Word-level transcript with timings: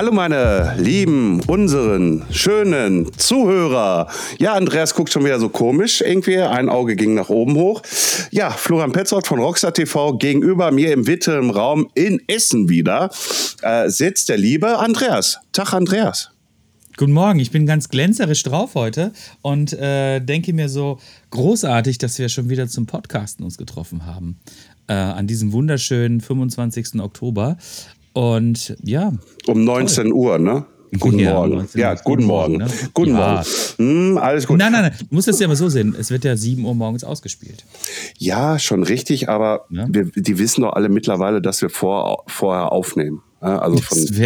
Hallo 0.00 0.12
meine 0.12 0.76
lieben, 0.78 1.42
unseren 1.42 2.24
schönen 2.30 3.12
Zuhörer. 3.18 4.08
Ja, 4.38 4.54
Andreas 4.54 4.94
guckt 4.94 5.12
schon 5.12 5.26
wieder 5.26 5.38
so 5.38 5.50
komisch 5.50 6.00
irgendwie. 6.00 6.38
Ein 6.38 6.70
Auge 6.70 6.96
ging 6.96 7.12
nach 7.12 7.28
oben 7.28 7.54
hoch. 7.54 7.82
Ja, 8.30 8.50
Florian 8.50 8.92
Petzold 8.92 9.26
von 9.26 9.40
Rockstar 9.40 9.74
TV 9.74 10.16
gegenüber 10.16 10.70
mir 10.70 10.94
im 10.94 11.06
Witte 11.06 11.38
Raum 11.38 11.90
in 11.92 12.18
Essen 12.28 12.70
wieder 12.70 13.10
äh, 13.60 13.90
sitzt 13.90 14.30
der 14.30 14.38
liebe 14.38 14.78
Andreas. 14.78 15.38
Tag 15.52 15.74
Andreas. 15.74 16.30
Guten 16.96 17.12
Morgen, 17.12 17.38
ich 17.38 17.50
bin 17.50 17.66
ganz 17.66 17.90
glänzerisch 17.90 18.42
drauf 18.42 18.76
heute 18.76 19.12
und 19.42 19.74
äh, 19.74 20.20
denke 20.20 20.54
mir 20.54 20.70
so 20.70 20.98
großartig, 21.28 21.98
dass 21.98 22.18
wir 22.18 22.30
schon 22.30 22.48
wieder 22.48 22.68
zum 22.68 22.86
Podcasten 22.86 23.44
uns 23.44 23.58
getroffen 23.58 24.06
haben. 24.06 24.40
Äh, 24.86 24.94
an 24.94 25.26
diesem 25.26 25.52
wunderschönen 25.52 26.22
25. 26.22 27.00
Oktober. 27.00 27.58
Und 28.12 28.76
ja. 28.82 29.12
Um 29.46 29.64
19 29.64 30.04
toll. 30.04 30.12
Uhr, 30.12 30.38
ne? 30.38 30.66
Guten 30.98 31.20
ja, 31.20 31.34
Morgen. 31.34 31.68
Ja, 31.74 31.94
guten 31.94 32.24
Morgen. 32.24 32.56
Ne? 32.56 32.66
Guten 32.94 33.12
ja. 33.12 33.34
Morgen. 33.34 33.44
Hm, 33.76 34.18
alles 34.18 34.46
gut. 34.46 34.58
Nein, 34.58 34.72
nein, 34.72 34.82
nein. 34.82 34.92
Du 34.98 35.14
musst 35.14 35.28
das 35.28 35.38
ja 35.38 35.46
mal 35.46 35.54
so 35.54 35.68
sehen. 35.68 35.94
Es 35.98 36.10
wird 36.10 36.24
ja 36.24 36.36
7 36.36 36.64
Uhr 36.64 36.74
morgens 36.74 37.04
ausgespielt. 37.04 37.64
Ja, 38.18 38.58
schon 38.58 38.82
richtig, 38.82 39.28
aber 39.28 39.66
ja? 39.70 39.86
wir, 39.88 40.06
die 40.06 40.38
wissen 40.38 40.62
doch 40.62 40.72
alle 40.72 40.88
mittlerweile, 40.88 41.40
dass 41.40 41.62
wir 41.62 41.70
vor, 41.70 42.24
vorher 42.26 42.72
aufnehmen. 42.72 43.22
Also 43.40 43.78
von, 43.78 43.98
das 43.98 44.18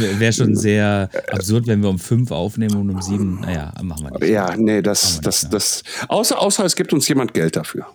wäre 0.00 0.18
wär 0.18 0.32
schon 0.32 0.56
sehr 0.56 1.08
absurd, 1.30 1.68
wenn 1.68 1.82
wir 1.82 1.88
um 1.88 2.00
fünf 2.00 2.32
aufnehmen 2.32 2.76
und 2.76 2.90
um 2.90 3.00
sieben, 3.00 3.40
naja, 3.42 3.72
machen 3.80 4.06
wir 4.06 4.18
nicht. 4.18 4.28
Ja, 4.28 4.56
nee, 4.56 4.82
das, 4.82 5.20
das, 5.20 5.48
das, 5.48 5.84
außer, 6.08 6.40
außer 6.40 6.64
es 6.64 6.74
gibt 6.74 6.92
uns 6.92 7.06
jemand 7.06 7.32
Geld 7.32 7.54
dafür. 7.54 7.86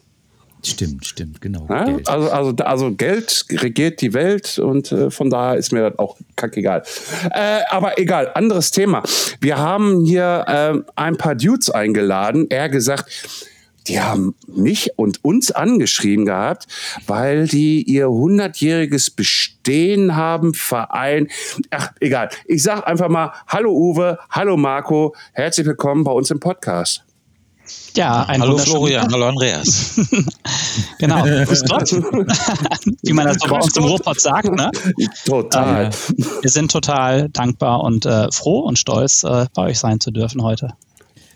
Stimmt, 0.66 1.06
stimmt, 1.06 1.42
genau. 1.42 1.68
Ja? 1.70 1.86
Geld. 1.86 2.10
Also, 2.10 2.32
also, 2.32 2.56
also 2.64 2.96
Geld 2.96 3.46
regiert 3.52 4.02
die 4.02 4.14
Welt 4.14 4.60
und 4.60 4.92
äh, 4.92 5.12
von 5.12 5.30
daher 5.30 5.58
ist 5.58 5.72
mir 5.72 5.90
das 5.90 6.00
auch 6.00 6.18
kackegal. 6.36 6.84
Äh, 7.32 7.62
aber 7.70 8.00
egal, 8.00 8.32
anderes 8.34 8.72
Thema. 8.72 9.04
Wir 9.40 9.58
haben 9.58 10.04
hier 10.06 10.46
äh, 10.48 10.92
ein 10.96 11.18
paar 11.18 11.36
Dudes 11.36 11.70
eingeladen. 11.70 12.48
Er 12.50 12.70
gesagt, 12.70 13.10
die 13.88 14.02
haben 14.02 14.36
mich 14.48 14.92
und 14.96 15.24
uns 15.24 15.52
angeschrieben 15.52 16.26
gehabt, 16.26 16.68
weil 17.06 17.48
die 17.48 17.84
ihr 17.84 18.10
hundertjähriges 18.10 19.12
Bestehen 19.12 20.16
haben, 20.16 20.54
Verein. 20.54 21.28
Ach, 21.70 21.92
egal. 22.00 22.30
Ich 22.46 22.64
sag 22.64 22.88
einfach 22.88 23.10
mal, 23.10 23.34
hallo 23.48 23.72
Uwe, 23.72 24.18
hallo 24.30 24.58
Marco, 24.58 25.16
herzlich 25.34 25.68
willkommen 25.68 26.04
bei 26.04 26.12
uns 26.12 26.32
im 26.32 26.40
Podcast. 26.40 27.04
Ja, 27.96 28.24
ein 28.24 28.42
Hallo 28.42 28.58
Florian, 28.58 29.12
hallo 29.12 29.28
Andreas. 29.28 30.00
genau, 31.00 31.24
grüß 31.24 31.64
Gott. 31.70 31.92
Wie 33.04 33.14
man 33.14 33.26
das 33.26 33.38
so 33.40 33.48
bei 33.48 33.58
uns 33.58 33.76
im 33.78 33.84
Ruhrpott 33.86 34.20
sagt. 34.20 34.52
Ne? 34.52 34.70
Total. 35.26 35.86
Ähm, 35.86 36.26
wir 36.42 36.50
sind 36.50 36.72
total 36.72 37.30
dankbar 37.30 37.82
und 37.82 38.06
äh, 38.06 38.32
froh 38.32 38.60
und 38.60 38.78
stolz, 38.78 39.24
äh, 39.24 39.46
bei 39.54 39.70
euch 39.70 39.80
sein 39.80 40.00
zu 40.00 40.12
dürfen 40.12 40.44
heute. 40.44 40.74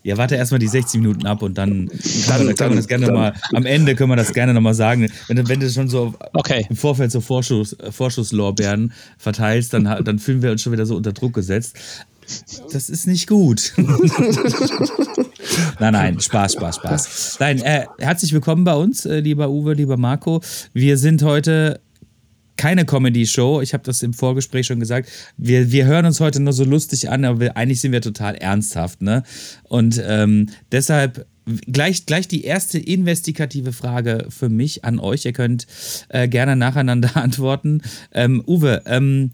Ja, 0.03 0.17
warte 0.17 0.35
erstmal 0.35 0.59
die 0.59 0.67
60 0.67 1.01
Minuten 1.01 1.25
ab 1.25 1.41
und 1.41 1.57
dann, 1.57 1.89
dann, 2.27 2.47
wir, 2.47 2.55
dann, 2.55 2.75
das 2.75 2.87
gerne 2.87 3.07
dann. 3.07 3.15
Mal, 3.15 3.33
am 3.53 3.65
Ende 3.65 3.95
können 3.95 4.09
wir 4.09 4.15
das 4.15 4.33
gerne 4.33 4.53
nochmal 4.53 4.73
sagen. 4.73 5.09
Wenn, 5.27 5.47
wenn 5.47 5.59
du 5.59 5.69
schon 5.69 5.89
so 5.89 6.13
okay. 6.33 6.65
im 6.69 6.75
Vorfeld 6.75 7.11
so 7.11 7.21
Vorschuss, 7.21 7.75
Vorschusslorbeeren 7.91 8.93
verteilst, 9.17 9.73
dann, 9.73 9.83
dann 10.03 10.19
fühlen 10.19 10.41
wir 10.41 10.51
uns 10.51 10.61
schon 10.61 10.73
wieder 10.73 10.85
so 10.85 10.95
unter 10.95 11.11
Druck 11.11 11.33
gesetzt. 11.33 11.77
Das 12.71 12.89
ist 12.89 13.07
nicht 13.07 13.27
gut. 13.27 13.73
nein, 15.79 15.93
nein, 15.93 16.19
Spaß, 16.19 16.53
Spaß, 16.53 16.75
Spaß. 16.77 17.37
Nein, 17.39 17.61
äh, 17.61 17.85
herzlich 17.97 18.33
willkommen 18.33 18.63
bei 18.63 18.73
uns, 18.73 19.05
äh, 19.05 19.19
lieber 19.19 19.49
Uwe, 19.49 19.73
lieber 19.73 19.97
Marco. 19.97 20.41
Wir 20.73 20.97
sind 20.97 21.23
heute 21.23 21.79
keine 22.57 22.85
Comedy-Show. 22.85 23.61
Ich 23.61 23.73
habe 23.73 23.83
das 23.85 24.03
im 24.03 24.13
Vorgespräch 24.13 24.67
schon 24.67 24.81
gesagt. 24.81 25.09
Wir, 25.37 25.71
wir 25.71 25.85
hören 25.85 26.05
uns 26.05 26.19
heute 26.19 26.41
nur 26.41 26.51
so 26.51 26.65
lustig 26.65 27.09
an, 27.09 27.23
aber 27.23 27.39
wir, 27.39 27.57
eigentlich 27.57 27.79
sind 27.79 27.93
wir 27.93 28.01
total 28.01 28.35
ernsthaft. 28.35 29.01
Ne? 29.01 29.23
Und 29.63 30.01
ähm, 30.05 30.49
deshalb 30.71 31.25
gleich, 31.71 32.05
gleich 32.05 32.27
die 32.27 32.43
erste 32.43 32.77
investigative 32.77 33.71
Frage 33.71 34.27
für 34.29 34.49
mich 34.49 34.83
an 34.83 34.99
euch. 34.99 35.25
Ihr 35.25 35.33
könnt 35.33 35.67
äh, 36.09 36.27
gerne 36.27 36.55
nacheinander 36.55 37.15
antworten. 37.15 37.81
Ähm, 38.11 38.43
Uwe, 38.45 38.81
ähm, 38.85 39.31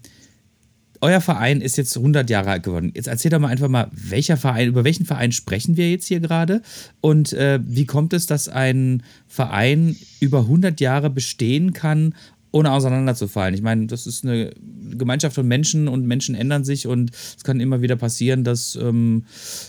euer 1.06 1.20
Verein 1.20 1.60
ist 1.60 1.76
jetzt 1.76 1.96
100 1.96 2.28
Jahre 2.28 2.50
alt 2.50 2.64
geworden. 2.64 2.90
Jetzt 2.92 3.06
erzähl 3.06 3.30
doch 3.30 3.38
mal 3.38 3.46
einfach 3.46 3.68
mal, 3.68 3.88
welcher 3.92 4.36
Verein, 4.36 4.66
über 4.66 4.82
welchen 4.82 5.06
Verein 5.06 5.30
sprechen 5.30 5.76
wir 5.76 5.88
jetzt 5.88 6.08
hier 6.08 6.18
gerade? 6.18 6.62
Und 7.00 7.32
äh, 7.32 7.60
wie 7.64 7.86
kommt 7.86 8.12
es, 8.12 8.26
dass 8.26 8.48
ein 8.48 9.04
Verein 9.28 9.94
über 10.18 10.40
100 10.40 10.80
Jahre 10.80 11.08
bestehen 11.08 11.72
kann, 11.72 12.16
ohne 12.50 12.72
auseinanderzufallen? 12.72 13.54
Ich 13.54 13.62
meine, 13.62 13.86
das 13.86 14.08
ist 14.08 14.24
eine 14.24 14.50
Gemeinschaft 14.98 15.36
von 15.36 15.46
Menschen 15.46 15.86
und 15.86 16.06
Menschen 16.06 16.34
ändern 16.34 16.64
sich 16.64 16.88
und 16.88 17.12
es 17.36 17.44
kann 17.44 17.60
immer 17.60 17.82
wieder 17.82 17.94
passieren, 17.94 18.42
dass, 18.42 18.74
ähm, 18.74 19.26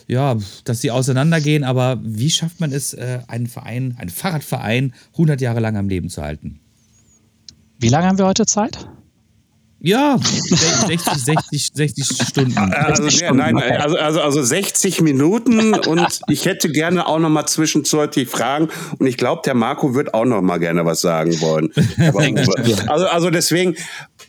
ja, 0.07 0.37
dass 0.63 0.81
sie 0.81 0.89
auseinandergehen. 0.89 1.63
Aber 1.63 2.01
wie 2.03 2.31
schafft 2.31 2.59
man 2.59 2.71
es, 2.71 2.95
äh, 2.95 3.19
einen 3.27 3.45
Verein, 3.45 3.95
einen 3.99 4.09
Fahrradverein 4.09 4.91
100 5.11 5.39
Jahre 5.39 5.59
lang 5.59 5.77
am 5.77 5.87
Leben 5.87 6.09
zu 6.09 6.23
halten? 6.23 6.61
Wie 7.77 7.89
lange 7.89 8.07
haben 8.07 8.17
wir 8.17 8.25
heute 8.25 8.47
Zeit? 8.47 8.87
Ja, 9.79 10.17
60, 10.19 11.23
60, 11.23 11.71
60 11.73 12.27
Stunden. 12.27 12.57
Also, 12.57 13.03
60 13.03 13.21
ja, 13.21 13.31
nein, 13.31 13.57
also, 13.57 13.95
also, 13.97 14.21
also 14.21 14.43
60 14.43 15.01
Minuten 15.01 15.75
und 15.75 16.19
ich 16.29 16.45
hätte 16.45 16.71
gerne 16.71 17.05
auch 17.05 17.19
noch 17.19 17.29
mal 17.29 17.45
zwischenzeitlich 17.45 18.27
Fragen 18.27 18.69
und 18.97 19.05
ich 19.05 19.17
glaube, 19.17 19.43
der 19.45 19.53
Marco 19.53 19.93
wird 19.93 20.15
auch 20.15 20.25
noch 20.25 20.41
mal 20.41 20.57
gerne 20.57 20.83
was 20.83 21.01
sagen 21.01 21.39
wollen. 21.41 21.71
also, 22.87 23.05
also 23.05 23.29
deswegen, 23.29 23.75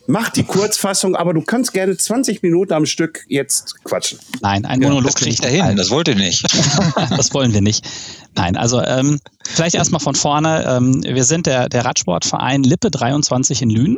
mach 0.05 0.29
die 0.29 0.43
Kurzfassung, 0.43 1.15
aber 1.15 1.33
du 1.33 1.41
kannst 1.41 1.73
gerne 1.73 1.97
20 1.97 2.43
Minuten 2.43 2.73
am 2.73 2.85
Stück 2.85 3.25
jetzt 3.27 3.83
quatschen. 3.83 4.19
Nein, 4.41 4.65
ein 4.65 4.79
Monolog 4.79 5.01
ja, 5.01 5.11
das 5.11 5.15
kriegt 5.15 5.45
er 5.45 5.49
hin, 5.49 5.75
das 5.77 5.89
wollt 5.89 6.09
ihr 6.09 6.15
nicht. 6.15 6.45
das 7.09 7.33
wollen 7.33 7.53
wir 7.53 7.61
nicht. 7.61 7.87
Nein, 8.35 8.55
also 8.55 8.83
ähm, 8.83 9.19
vielleicht 9.47 9.73
erstmal 9.73 9.99
von 9.99 10.13
vorne. 10.13 10.63
Ähm, 10.67 11.03
wir 11.03 11.23
sind 11.23 11.47
der, 11.47 11.69
der 11.69 11.85
Radsportverein 11.85 12.61
Lippe 12.61 12.91
23 12.91 13.63
in 13.63 13.71
Lünen. 13.71 13.97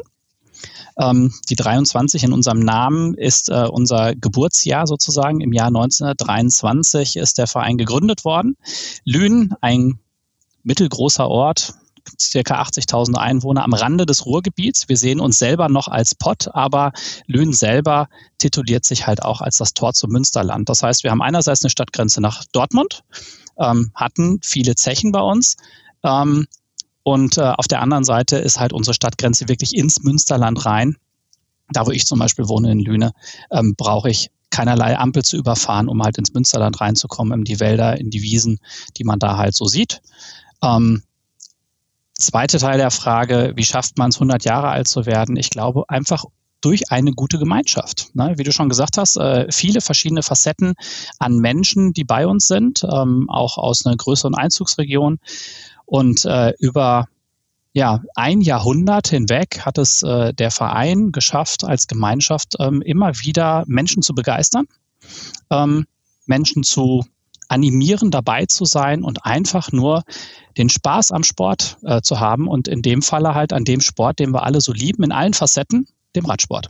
Ähm, 0.99 1.33
die 1.49 1.55
23 1.55 2.23
in 2.23 2.33
unserem 2.33 2.59
Namen 2.59 3.13
ist 3.13 3.49
äh, 3.49 3.67
unser 3.69 4.15
Geburtsjahr 4.15 4.87
sozusagen. 4.87 5.41
Im 5.41 5.53
Jahr 5.53 5.67
1923 5.67 7.17
ist 7.17 7.37
der 7.37 7.47
Verein 7.47 7.77
gegründet 7.77 8.25
worden. 8.25 8.57
Lünen, 9.05 9.53
ein 9.61 9.99
mittelgroßer 10.63 11.27
Ort, 11.27 11.73
circa 12.19 12.61
80.000 12.61 13.15
Einwohner 13.15 13.63
am 13.63 13.73
Rande 13.73 14.05
des 14.05 14.25
Ruhrgebiets. 14.25 14.89
Wir 14.89 14.97
sehen 14.97 15.19
uns 15.19 15.37
selber 15.39 15.69
noch 15.69 15.87
als 15.87 16.15
Pott, 16.15 16.47
aber 16.53 16.93
Lünen 17.27 17.53
selber 17.53 18.09
tituliert 18.37 18.85
sich 18.85 19.07
halt 19.07 19.23
auch 19.23 19.41
als 19.41 19.57
das 19.57 19.73
Tor 19.73 19.93
zum 19.93 20.11
Münsterland. 20.11 20.69
Das 20.69 20.83
heißt, 20.83 21.03
wir 21.03 21.11
haben 21.11 21.21
einerseits 21.21 21.63
eine 21.63 21.69
Stadtgrenze 21.69 22.21
nach 22.21 22.43
Dortmund, 22.51 23.03
ähm, 23.57 23.91
hatten 23.95 24.39
viele 24.43 24.75
Zechen 24.75 25.11
bei 25.11 25.21
uns, 25.21 25.57
ähm, 26.03 26.47
und 27.03 27.37
äh, 27.37 27.41
auf 27.41 27.67
der 27.67 27.81
anderen 27.81 28.03
Seite 28.03 28.37
ist 28.37 28.59
halt 28.59 28.73
unsere 28.73 28.93
Stadtgrenze 28.93 29.47
wirklich 29.47 29.75
ins 29.75 30.03
Münsterland 30.03 30.65
rein. 30.65 30.97
Da, 31.69 31.85
wo 31.85 31.91
ich 31.91 32.05
zum 32.05 32.19
Beispiel 32.19 32.47
wohne 32.47 32.71
in 32.71 32.79
Lüne, 32.79 33.13
ähm, 33.49 33.75
brauche 33.75 34.09
ich 34.09 34.29
keinerlei 34.49 34.97
Ampel 34.97 35.23
zu 35.23 35.37
überfahren, 35.37 35.87
um 35.87 36.03
halt 36.03 36.17
ins 36.17 36.33
Münsterland 36.33 36.79
reinzukommen, 36.81 37.39
in 37.39 37.45
die 37.45 37.59
Wälder, 37.59 37.97
in 37.97 38.09
die 38.09 38.21
Wiesen, 38.21 38.59
die 38.97 39.05
man 39.05 39.19
da 39.19 39.37
halt 39.37 39.55
so 39.55 39.65
sieht. 39.65 40.01
Ähm, 40.61 41.03
zweite 42.13 42.59
Teil 42.59 42.77
der 42.77 42.91
Frage, 42.91 43.53
wie 43.55 43.63
schafft 43.63 43.97
man 43.97 44.09
es, 44.09 44.17
100 44.17 44.43
Jahre 44.43 44.67
alt 44.67 44.87
zu 44.87 45.05
werden? 45.05 45.37
Ich 45.37 45.49
glaube 45.49 45.89
einfach 45.89 46.25
durch 46.61 46.91
eine 46.91 47.11
gute 47.11 47.39
Gemeinschaft. 47.39 48.11
Ne? 48.13 48.33
Wie 48.37 48.43
du 48.43 48.51
schon 48.51 48.69
gesagt 48.69 48.97
hast, 48.97 49.17
äh, 49.17 49.47
viele 49.51 49.81
verschiedene 49.81 50.21
Facetten 50.21 50.75
an 51.17 51.39
Menschen, 51.39 51.91
die 51.93 52.03
bei 52.03 52.27
uns 52.27 52.47
sind, 52.47 52.83
ähm, 52.83 53.29
auch 53.29 53.57
aus 53.57 53.85
einer 53.85 53.97
größeren 53.97 54.35
Einzugsregion. 54.35 55.19
Und 55.91 56.23
äh, 56.23 56.53
über 56.57 57.09
ja, 57.73 58.01
ein 58.15 58.39
Jahrhundert 58.39 59.09
hinweg 59.09 59.65
hat 59.65 59.77
es 59.77 60.03
äh, 60.03 60.33
der 60.33 60.49
Verein 60.49 61.11
geschafft, 61.11 61.65
als 61.65 61.87
Gemeinschaft 61.87 62.55
ähm, 62.59 62.81
immer 62.81 63.11
wieder 63.19 63.65
Menschen 63.67 64.01
zu 64.01 64.15
begeistern, 64.15 64.67
ähm, 65.49 65.85
Menschen 66.25 66.63
zu 66.63 67.03
animieren, 67.49 68.09
dabei 68.09 68.45
zu 68.45 68.63
sein 68.63 69.03
und 69.03 69.25
einfach 69.25 69.73
nur 69.73 70.03
den 70.57 70.69
Spaß 70.69 71.11
am 71.11 71.23
Sport 71.23 71.77
äh, 71.83 71.99
zu 72.01 72.21
haben 72.21 72.47
und 72.47 72.69
in 72.69 72.81
dem 72.81 73.01
Falle 73.01 73.35
halt 73.35 73.51
an 73.51 73.65
dem 73.65 73.81
Sport, 73.81 74.19
den 74.19 74.31
wir 74.31 74.43
alle 74.43 74.61
so 74.61 74.71
lieben, 74.71 75.03
in 75.03 75.11
allen 75.11 75.33
Facetten, 75.33 75.87
dem 76.15 76.25
Radsport. 76.25 76.69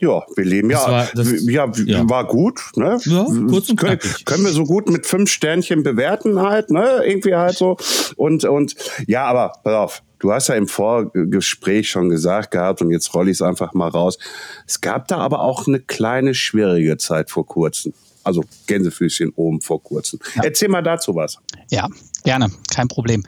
Ja, 0.00 0.22
wir 0.36 0.44
leben 0.44 0.68
Das 0.68 0.84
ja, 0.86 0.90
war- 0.92 1.08
das- 1.14 1.44
ja, 1.44 1.70
ja. 1.86 2.08
war 2.08 2.24
gut, 2.26 2.60
ne? 2.76 2.98
Ja, 3.04 3.24
kurz 3.48 3.68
und 3.70 3.76
können, 3.80 3.98
können 4.24 4.44
wir 4.44 4.52
so 4.52 4.64
gut 4.64 4.88
mit 4.88 5.06
fünf 5.06 5.30
Sternchen 5.30 5.82
bewerten 5.82 6.40
halt, 6.40 6.70
ne? 6.70 7.02
Irgendwie 7.04 7.34
halt 7.34 7.56
so. 7.56 7.76
Und, 8.16 8.44
und, 8.44 8.74
ja, 9.06 9.24
aber, 9.24 9.52
pass 9.64 9.74
auf. 9.74 10.02
Du 10.20 10.32
hast 10.32 10.48
ja 10.48 10.56
im 10.56 10.66
Vorgespräch 10.66 11.88
schon 11.90 12.08
gesagt 12.08 12.50
gehabt 12.50 12.82
und 12.82 12.90
jetzt 12.90 13.14
rolle 13.14 13.30
ich 13.30 13.36
es 13.36 13.42
einfach 13.42 13.72
mal 13.74 13.88
raus. 13.88 14.18
Es 14.66 14.80
gab 14.80 15.06
da 15.08 15.18
aber 15.18 15.40
auch 15.42 15.66
eine 15.68 15.78
kleine 15.80 16.34
schwierige 16.34 16.96
Zeit 16.96 17.30
vor 17.30 17.46
kurzem. 17.46 17.92
Also 18.24 18.42
Gänsefüßchen 18.66 19.32
oben 19.36 19.60
vor 19.60 19.82
kurzem. 19.82 20.18
Erzähl 20.42 20.68
mal 20.68 20.82
dazu 20.82 21.14
was. 21.14 21.38
Ja, 21.70 21.86
gerne, 22.24 22.50
kein 22.72 22.88
Problem. 22.88 23.24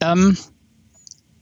Ähm, 0.00 0.36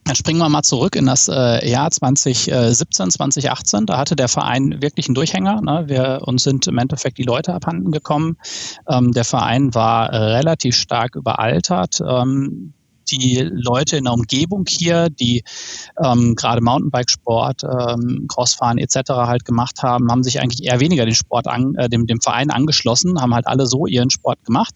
dann 0.07 0.15
springen 0.15 0.39
wir 0.39 0.49
mal 0.49 0.63
zurück 0.63 0.95
in 0.95 1.05
das 1.05 1.27
äh, 1.27 1.69
Jahr 1.69 1.91
2017, 1.91 3.11
2018. 3.11 3.85
Da 3.85 3.97
hatte 3.97 4.15
der 4.15 4.29
Verein 4.29 4.81
wirklich 4.81 5.07
einen 5.07 5.15
Durchhänger. 5.15 5.61
Ne? 5.61 5.83
Wir, 5.87 6.21
uns 6.23 6.43
sind 6.43 6.65
im 6.67 6.77
Endeffekt 6.77 7.17
die 7.17 7.23
Leute 7.23 7.53
abhanden 7.53 7.91
gekommen. 7.91 8.37
Ähm, 8.87 9.11
der 9.11 9.25
Verein 9.25 9.75
war 9.75 10.09
äh, 10.11 10.17
relativ 10.17 10.75
stark 10.75 11.15
überaltert. 11.15 12.01
Ähm, 12.07 12.73
die 13.11 13.41
Leute 13.51 13.97
in 13.97 14.05
der 14.05 14.13
Umgebung 14.13 14.65
hier, 14.67 15.09
die 15.09 15.43
ähm, 16.03 16.35
gerade 16.35 16.61
Mountainbikesport, 16.61 17.63
ähm, 17.63 18.25
Crossfahren 18.27 18.77
etc. 18.77 19.09
halt 19.09 19.45
gemacht 19.45 19.83
haben, 19.83 20.11
haben 20.11 20.23
sich 20.23 20.39
eigentlich 20.39 20.65
eher 20.65 20.79
weniger 20.79 21.05
den 21.05 21.15
Sport 21.15 21.47
an, 21.47 21.75
äh, 21.75 21.89
dem, 21.89 22.07
dem 22.07 22.21
Verein 22.21 22.51
angeschlossen, 22.51 23.19
haben 23.21 23.33
halt 23.33 23.47
alle 23.47 23.65
so 23.65 23.85
ihren 23.85 24.09
Sport 24.09 24.43
gemacht. 24.45 24.75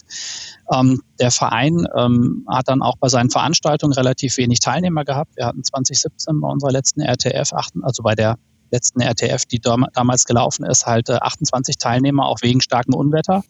Ähm, 0.74 1.02
der 1.20 1.32
Verein 1.32 1.86
ähm, 1.96 2.46
hat 2.50 2.68
dann 2.68 2.82
auch 2.82 2.98
bei 2.98 3.10
seinen 3.10 3.30
Veranstaltungen 3.30 3.94
relativ 3.94 4.38
wenig 4.38 4.60
Teilnehmer 4.60 5.04
gehabt. 5.06 5.36
Wir 5.36 5.46
hatten 5.46 5.64
2017 5.64 6.40
bei 6.40 6.48
unserer 6.48 6.72
letzten 6.72 7.02
RTF, 7.02 7.52
also 7.54 8.04
bei 8.04 8.16
der 8.16 8.38
letzten 8.72 9.02
RTF, 9.02 9.46
die 9.46 9.60
dam- 9.60 9.88
damals 9.94 10.26
gelaufen 10.26 10.66
ist, 10.66 10.86
halt 10.86 11.10
äh, 11.10 11.14
28 11.16 11.78
Teilnehmer, 11.78 12.26
auch 12.26 12.42
wegen 12.42 12.62
starkem 12.62 12.94
Unwetter. 12.94 13.44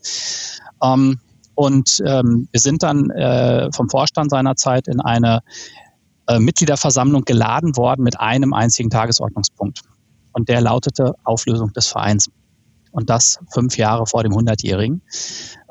Ähm, 0.83 1.19
und 1.61 2.01
ähm, 2.07 2.47
wir 2.51 2.59
sind 2.59 2.81
dann 2.81 3.11
äh, 3.11 3.71
vom 3.71 3.87
Vorstand 3.87 4.31
seinerzeit 4.31 4.87
in 4.87 4.99
eine 4.99 5.43
äh, 6.25 6.39
Mitgliederversammlung 6.39 7.23
geladen 7.23 7.77
worden 7.77 8.01
mit 8.01 8.19
einem 8.19 8.51
einzigen 8.55 8.89
Tagesordnungspunkt. 8.89 9.81
Und 10.33 10.49
der 10.49 10.59
lautete 10.61 11.13
Auflösung 11.23 11.71
des 11.73 11.85
Vereins. 11.85 12.31
Und 12.89 13.11
das 13.11 13.37
fünf 13.53 13.77
Jahre 13.77 14.07
vor 14.07 14.23
dem 14.23 14.31
100-Jährigen 14.31 15.03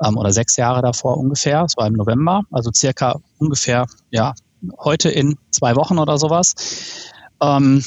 ähm, 0.01 0.15
oder 0.15 0.31
sechs 0.31 0.55
Jahre 0.55 0.81
davor 0.81 1.17
ungefähr. 1.17 1.65
Es 1.65 1.75
war 1.75 1.87
im 1.87 1.95
November, 1.95 2.43
also 2.51 2.71
circa 2.73 3.19
ungefähr, 3.37 3.85
ja, 4.11 4.33
heute 4.79 5.09
in 5.09 5.35
zwei 5.49 5.75
Wochen 5.75 5.99
oder 5.99 6.17
sowas. 6.17 6.55
Ähm, 7.41 7.83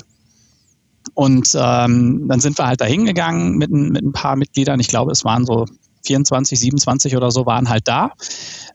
und 1.15 1.55
ähm, 1.55 2.29
dann 2.29 2.41
sind 2.41 2.59
wir 2.59 2.67
halt 2.67 2.83
da 2.83 2.85
hingegangen 2.85 3.57
mit, 3.57 3.71
mit 3.71 4.05
ein 4.05 4.13
paar 4.13 4.37
Mitgliedern. 4.37 4.79
Ich 4.79 4.89
glaube, 4.89 5.11
es 5.11 5.25
waren 5.25 5.47
so 5.47 5.65
24, 6.05 6.59
27 6.59 7.17
oder 7.17 7.31
so 7.31 7.47
waren 7.47 7.69
halt 7.69 7.89
da. 7.89 8.13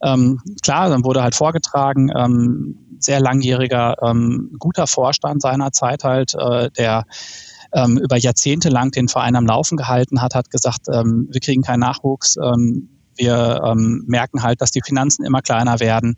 Ähm, 0.01 0.41
klar, 0.61 0.89
dann 0.89 1.03
wurde 1.03 1.23
halt 1.23 1.35
vorgetragen, 1.35 2.11
ähm, 2.15 2.97
sehr 2.99 3.19
langjähriger, 3.19 3.95
ähm, 4.01 4.51
guter 4.59 4.87
Vorstand 4.87 5.41
seiner 5.41 5.71
Zeit 5.71 6.03
halt, 6.03 6.35
äh, 6.35 6.69
der 6.77 7.05
ähm, 7.71 7.97
über 7.97 8.17
Jahrzehnte 8.17 8.69
lang 8.69 8.91
den 8.91 9.07
Verein 9.07 9.35
am 9.35 9.45
Laufen 9.45 9.77
gehalten 9.77 10.21
hat, 10.21 10.35
hat 10.35 10.49
gesagt, 10.49 10.87
ähm, 10.91 11.27
wir 11.31 11.39
kriegen 11.39 11.61
keinen 11.61 11.81
Nachwuchs. 11.81 12.35
Ähm, 12.37 12.89
wir 13.15 13.61
ähm, 13.65 14.05
merken 14.07 14.43
halt, 14.43 14.61
dass 14.61 14.71
die 14.71 14.81
Finanzen 14.83 15.25
immer 15.25 15.41
kleiner 15.41 15.79
werden, 15.79 16.15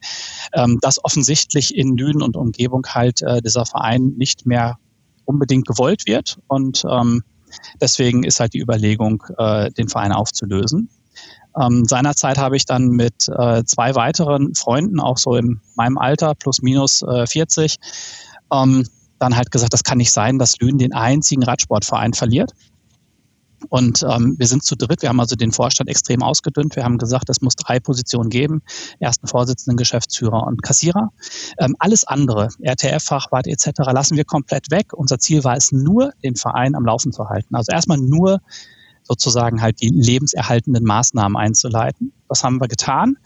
ähm, 0.54 0.78
dass 0.82 1.04
offensichtlich 1.04 1.76
in 1.76 1.98
Lünen 1.98 2.22
und 2.22 2.38
Umgebung 2.38 2.86
halt 2.88 3.22
äh, 3.24 3.42
dieser 3.42 3.66
Verein 3.66 4.14
nicht 4.18 4.46
mehr 4.46 4.78
unbedingt 5.26 5.68
gewollt 5.68 6.06
wird. 6.06 6.38
Und 6.48 6.86
ähm, 6.90 7.24
deswegen 7.82 8.24
ist 8.24 8.40
halt 8.40 8.54
die 8.54 8.62
Überlegung, 8.62 9.24
äh, 9.38 9.72
den 9.72 9.90
Verein 9.90 10.12
aufzulösen. 10.12 10.90
Ähm, 11.60 11.86
seinerzeit 11.86 12.38
habe 12.38 12.56
ich 12.56 12.66
dann 12.66 12.88
mit 12.90 13.28
äh, 13.28 13.64
zwei 13.66 13.96
weiteren 13.96 14.56
Freunden, 14.56 15.00
auch 15.00 15.18
so 15.18 15.36
in 15.36 15.60
meinem 15.76 15.98
Alter, 15.98 16.34
plus 16.36 16.62
minus 16.62 17.02
äh, 17.02 17.26
40, 17.28 17.78
ähm, 18.54 18.88
dann 19.20 19.36
halt 19.36 19.52
gesagt, 19.52 19.74
das 19.74 19.84
kann 19.84 19.98
nicht 19.98 20.12
sein, 20.12 20.40
dass 20.40 20.58
Lünen 20.60 20.80
den 20.80 20.94
einzigen 20.94 21.44
Radsportverein 21.44 22.14
verliert. 22.14 22.54
Und 23.70 24.04
ähm, 24.04 24.36
wir 24.40 24.48
sind 24.48 24.64
zu 24.64 24.76
dritt. 24.76 25.02
Wir 25.02 25.10
haben 25.10 25.20
also 25.20 25.36
den 25.36 25.52
Vorstand 25.52 25.90
extrem 25.90 26.24
ausgedünnt. 26.24 26.76
Wir 26.76 26.84
haben 26.84 26.98
gesagt, 26.98 27.30
es 27.30 27.42
muss 27.42 27.56
drei 27.56 27.80
Positionen 27.80 28.30
geben: 28.30 28.64
ersten 29.00 29.28
Vorsitzenden, 29.28 29.78
Geschäftsführer 29.78 30.48
und 30.48 30.64
Kassierer. 30.64 31.10
Ähm, 31.60 31.76
alles 31.78 32.04
andere, 32.04 32.50
RTF-Fachwart 32.60 33.48
etc., 33.48 33.72
lassen 33.92 34.18
wir 34.18 34.26
komplett 34.26 34.72
weg. 34.72 34.94
Unser 34.94 35.20
Ziel 35.20 35.44
war 35.44 35.56
es 35.56 35.72
nur, 35.72 36.12
den 36.24 36.36
Verein 36.36 36.76
am 36.76 36.86
Laufen 36.86 37.12
zu 37.12 37.30
halten. 37.30 37.56
Also 37.56 37.72
erstmal 37.72 38.00
nur 38.00 38.40
sozusagen 39.04 39.62
halt 39.62 39.82
die 39.82 39.90
lebenserhaltenden 39.90 40.84
Maßnahmen 40.84 41.38
einzuleiten. 41.38 42.14
Das 42.30 42.44
haben 42.44 42.60
wir 42.62 42.68
getan. 42.68 43.18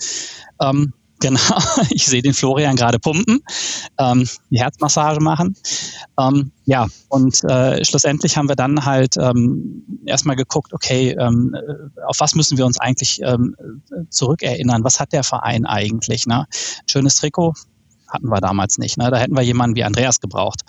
Ähm, 0.60 0.94
genau, 1.22 1.40
ich 1.92 2.06
sehe 2.06 2.22
den 2.22 2.34
Florian 2.34 2.76
gerade 2.76 3.00
pumpen, 3.00 3.40
ähm, 3.98 4.28
die 4.50 4.60
Herzmassage 4.60 5.22
machen. 5.22 5.56
Ähm, 6.20 6.52
ja, 6.66 6.88
und 7.08 7.42
äh, 7.46 7.84
schlussendlich 7.86 8.36
haben 8.36 8.50
wir 8.50 8.58
dann 8.58 8.84
halt 8.84 9.16
ähm, 9.18 10.04
erstmal 10.06 10.36
geguckt, 10.36 10.74
okay, 10.74 11.16
ähm, 11.18 11.56
äh, 11.56 12.02
auf 12.06 12.18
was 12.20 12.36
müssen 12.36 12.58
wir 12.58 12.66
uns 12.66 12.80
eigentlich 12.80 13.22
ähm, 13.24 13.56
äh, 13.60 14.10
zurückerinnern? 14.10 14.84
Was 14.84 15.00
hat 15.00 15.14
der 15.14 15.24
Verein 15.24 15.66
eigentlich? 15.66 16.28
Ne? 16.28 16.48
Schönes 16.86 17.16
Trikot 17.16 17.54
hatten 18.10 18.28
wir 18.28 18.42
damals 18.42 18.78
nicht. 18.78 18.98
Ne? 18.98 19.10
Da 19.10 19.18
hätten 19.18 19.38
wir 19.38 19.44
jemanden 19.44 19.78
wie 19.78 19.86
Andreas 19.86 20.20
gebraucht. 20.20 20.62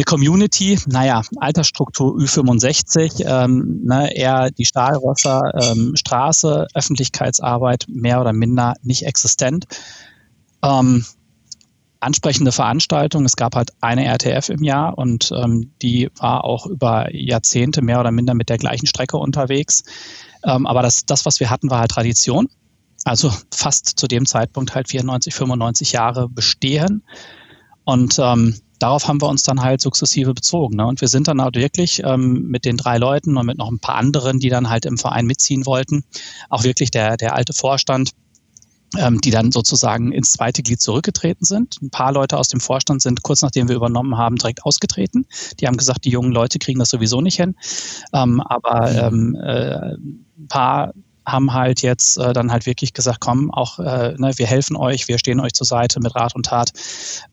Eine 0.00 0.06
Community, 0.06 0.78
naja, 0.86 1.20
Altersstruktur 1.40 2.16
Ü65, 2.16 3.22
ähm, 3.22 3.82
ne, 3.84 4.10
eher 4.16 4.50
die 4.50 4.64
Stahlrösser, 4.64 5.52
ähm, 5.60 5.94
Straße, 5.94 6.68
Öffentlichkeitsarbeit 6.72 7.84
mehr 7.86 8.18
oder 8.18 8.32
minder 8.32 8.76
nicht 8.82 9.04
existent. 9.04 9.66
Ähm, 10.62 11.04
ansprechende 12.00 12.50
Veranstaltung. 12.50 13.26
Es 13.26 13.36
gab 13.36 13.54
halt 13.54 13.72
eine 13.82 14.06
RTF 14.06 14.48
im 14.48 14.62
Jahr 14.64 14.96
und 14.96 15.32
ähm, 15.36 15.70
die 15.82 16.08
war 16.18 16.44
auch 16.44 16.64
über 16.64 17.14
Jahrzehnte 17.14 17.82
mehr 17.82 18.00
oder 18.00 18.10
minder 18.10 18.32
mit 18.32 18.48
der 18.48 18.56
gleichen 18.56 18.86
Strecke 18.86 19.18
unterwegs. 19.18 19.84
Ähm, 20.44 20.66
aber 20.66 20.80
das, 20.80 21.04
das, 21.04 21.26
was 21.26 21.40
wir 21.40 21.50
hatten, 21.50 21.68
war 21.68 21.80
halt 21.80 21.90
Tradition. 21.90 22.48
Also 23.04 23.30
fast 23.52 23.98
zu 23.98 24.06
dem 24.06 24.24
Zeitpunkt 24.24 24.74
halt 24.74 24.88
94, 24.88 25.34
95 25.34 25.92
Jahre 25.92 26.30
bestehen. 26.30 27.02
Und 27.84 28.18
ähm, 28.18 28.54
darauf 28.80 29.06
haben 29.06 29.20
wir 29.20 29.28
uns 29.28 29.44
dann 29.44 29.60
halt 29.60 29.80
sukzessive 29.80 30.34
bezogen. 30.34 30.76
Ne? 30.76 30.86
Und 30.86 31.00
wir 31.00 31.08
sind 31.08 31.28
dann 31.28 31.40
halt 31.40 31.54
wirklich 31.54 32.02
ähm, 32.04 32.48
mit 32.48 32.64
den 32.64 32.76
drei 32.76 32.98
Leuten 32.98 33.36
und 33.36 33.46
mit 33.46 33.58
noch 33.58 33.70
ein 33.70 33.78
paar 33.78 33.94
anderen, 33.94 34.40
die 34.40 34.48
dann 34.48 34.68
halt 34.68 34.86
im 34.86 34.98
Verein 34.98 35.26
mitziehen 35.26 35.66
wollten, 35.66 36.04
auch 36.48 36.64
wirklich 36.64 36.90
der, 36.90 37.16
der 37.16 37.34
alte 37.34 37.52
Vorstand, 37.52 38.10
ähm, 38.98 39.20
die 39.20 39.30
dann 39.30 39.52
sozusagen 39.52 40.12
ins 40.12 40.32
zweite 40.32 40.62
Glied 40.62 40.80
zurückgetreten 40.80 41.44
sind. 41.44 41.80
Ein 41.80 41.90
paar 41.90 42.12
Leute 42.12 42.38
aus 42.38 42.48
dem 42.48 42.60
Vorstand 42.60 43.02
sind 43.02 43.22
kurz 43.22 43.42
nachdem 43.42 43.68
wir 43.68 43.76
übernommen 43.76 44.16
haben, 44.16 44.36
direkt 44.36 44.64
ausgetreten. 44.64 45.26
Die 45.60 45.66
haben 45.66 45.76
gesagt, 45.76 46.04
die 46.04 46.10
jungen 46.10 46.32
Leute 46.32 46.58
kriegen 46.58 46.80
das 46.80 46.88
sowieso 46.88 47.20
nicht 47.20 47.36
hin. 47.36 47.54
Ähm, 48.12 48.40
aber 48.40 48.90
ähm, 48.90 49.36
äh, 49.36 49.94
ein 49.94 50.48
paar 50.48 50.92
haben 51.26 51.52
halt 51.52 51.82
jetzt 51.82 52.18
äh, 52.18 52.32
dann 52.32 52.50
halt 52.50 52.66
wirklich 52.66 52.92
gesagt, 52.92 53.20
komm, 53.20 53.50
auch 53.50 53.78
äh, 53.78 54.14
ne, 54.16 54.32
wir 54.36 54.46
helfen 54.46 54.76
euch, 54.76 55.08
wir 55.08 55.18
stehen 55.18 55.40
euch 55.40 55.52
zur 55.52 55.66
Seite 55.66 56.00
mit 56.00 56.14
Rat 56.14 56.34
und 56.34 56.46
Tat 56.46 56.72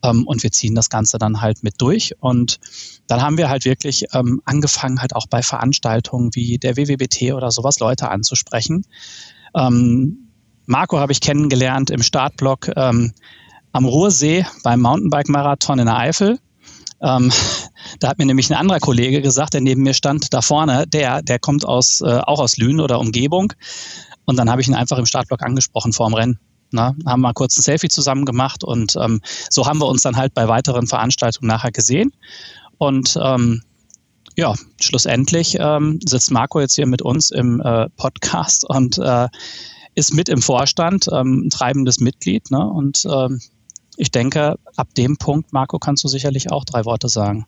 ähm, 0.02 0.26
und 0.26 0.42
wir 0.42 0.52
ziehen 0.52 0.74
das 0.74 0.90
Ganze 0.90 1.18
dann 1.18 1.40
halt 1.40 1.62
mit 1.62 1.74
durch. 1.78 2.12
Und 2.20 2.60
dann 3.06 3.22
haben 3.22 3.38
wir 3.38 3.48
halt 3.48 3.64
wirklich 3.64 4.04
ähm, 4.12 4.42
angefangen, 4.44 5.00
halt 5.00 5.16
auch 5.16 5.26
bei 5.26 5.42
Veranstaltungen 5.42 6.34
wie 6.34 6.58
der 6.58 6.76
WWBT 6.76 7.32
oder 7.32 7.50
sowas 7.50 7.78
Leute 7.78 8.08
anzusprechen. 8.10 8.84
Ähm, 9.54 10.28
Marco 10.66 10.98
habe 10.98 11.12
ich 11.12 11.20
kennengelernt 11.20 11.90
im 11.90 12.02
Startblock 12.02 12.70
ähm, 12.76 13.12
am 13.72 13.84
Ruhrsee 13.86 14.44
beim 14.62 14.80
Mountainbike-Marathon 14.80 15.78
in 15.78 15.86
der 15.86 15.96
Eifel. 15.96 16.38
Ähm, 17.00 17.30
da 18.00 18.08
hat 18.08 18.18
mir 18.18 18.26
nämlich 18.26 18.50
ein 18.50 18.56
anderer 18.56 18.80
Kollege 18.80 19.22
gesagt, 19.22 19.54
der 19.54 19.60
neben 19.60 19.82
mir 19.82 19.94
stand, 19.94 20.32
da 20.32 20.42
vorne, 20.42 20.86
der, 20.86 21.22
der 21.22 21.38
kommt 21.38 21.64
aus, 21.64 22.00
äh, 22.00 22.18
auch 22.18 22.40
aus 22.40 22.56
Lünen 22.56 22.80
oder 22.80 22.98
Umgebung. 22.98 23.52
Und 24.24 24.36
dann 24.36 24.50
habe 24.50 24.60
ich 24.60 24.68
ihn 24.68 24.74
einfach 24.74 24.98
im 24.98 25.06
Startblock 25.06 25.42
angesprochen 25.42 25.92
vor 25.92 26.08
dem 26.08 26.14
Rennen. 26.14 26.38
Na, 26.70 26.94
haben 27.06 27.22
mal 27.22 27.32
kurz 27.32 27.56
ein 27.56 27.62
Selfie 27.62 27.88
zusammen 27.88 28.26
gemacht 28.26 28.62
und 28.62 28.94
ähm, 28.96 29.22
so 29.48 29.66
haben 29.66 29.78
wir 29.78 29.86
uns 29.86 30.02
dann 30.02 30.18
halt 30.18 30.34
bei 30.34 30.48
weiteren 30.48 30.86
Veranstaltungen 30.86 31.48
nachher 31.48 31.72
gesehen. 31.72 32.12
Und 32.76 33.18
ähm, 33.22 33.62
ja, 34.36 34.54
schlussendlich 34.80 35.56
ähm, 35.58 35.98
sitzt 36.06 36.30
Marco 36.30 36.60
jetzt 36.60 36.74
hier 36.74 36.86
mit 36.86 37.00
uns 37.00 37.30
im 37.30 37.60
äh, 37.60 37.88
Podcast 37.96 38.68
und 38.68 38.98
äh, 38.98 39.28
ist 39.94 40.14
mit 40.14 40.28
im 40.28 40.42
Vorstand, 40.42 41.08
ähm, 41.12 41.46
ein 41.46 41.50
treibendes 41.50 41.98
Mitglied. 41.98 42.50
Ne? 42.50 42.64
Und 42.64 43.04
ähm, 43.10 43.40
ich 43.98 44.10
denke, 44.10 44.56
ab 44.76 44.94
dem 44.96 45.16
Punkt, 45.16 45.52
Marco, 45.52 45.78
kannst 45.78 46.04
du 46.04 46.08
sicherlich 46.08 46.50
auch 46.50 46.64
drei 46.64 46.84
Worte 46.84 47.08
sagen. 47.08 47.46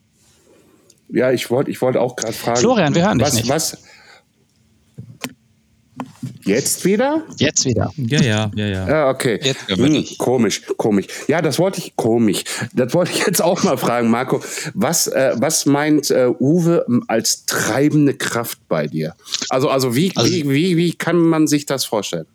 Ja, 1.08 1.30
ich 1.32 1.50
wollte 1.50 1.70
ich 1.70 1.80
wollte 1.80 2.00
auch 2.00 2.16
gerade 2.16 2.32
fragen. 2.32 2.58
Florian, 2.60 2.94
wir 2.94 3.06
hören 3.06 3.18
dich 3.18 3.26
was, 3.26 3.34
nicht. 3.34 3.48
Was, 3.48 3.78
Jetzt 6.44 6.84
wieder? 6.84 7.22
Jetzt 7.38 7.64
wieder. 7.66 7.92
Ja, 7.96 8.20
ja, 8.20 8.50
ja, 8.54 8.66
ja. 8.66 8.88
Ja, 8.88 9.10
okay. 9.10 9.38
Jetzt 9.42 9.68
Hm, 9.68 10.04
komisch, 10.18 10.62
komisch. 10.76 11.06
Ja, 11.28 11.42
das 11.42 11.58
wollte 11.58 11.78
ich, 11.80 11.94
komisch. 11.96 12.44
Das 12.72 12.94
wollte 12.94 13.12
ich 13.12 13.26
jetzt 13.26 13.42
auch 13.42 13.62
mal 13.62 13.76
fragen, 13.76 14.08
Marco. 14.10 14.40
Was, 14.74 15.06
äh, 15.06 15.32
was 15.36 15.66
meint 15.66 16.10
äh, 16.10 16.28
Uwe 16.40 16.86
als 17.08 17.44
treibende 17.46 18.14
Kraft 18.14 18.58
bei 18.68 18.86
dir? 18.86 19.14
Also, 19.50 19.68
also, 19.68 19.94
wie, 19.94 20.12
Also- 20.16 20.30
wie, 20.30 20.48
wie, 20.48 20.76
wie 20.76 20.92
kann 20.94 21.18
man 21.18 21.46
sich 21.46 21.66
das 21.66 21.84
vorstellen? 21.84 22.26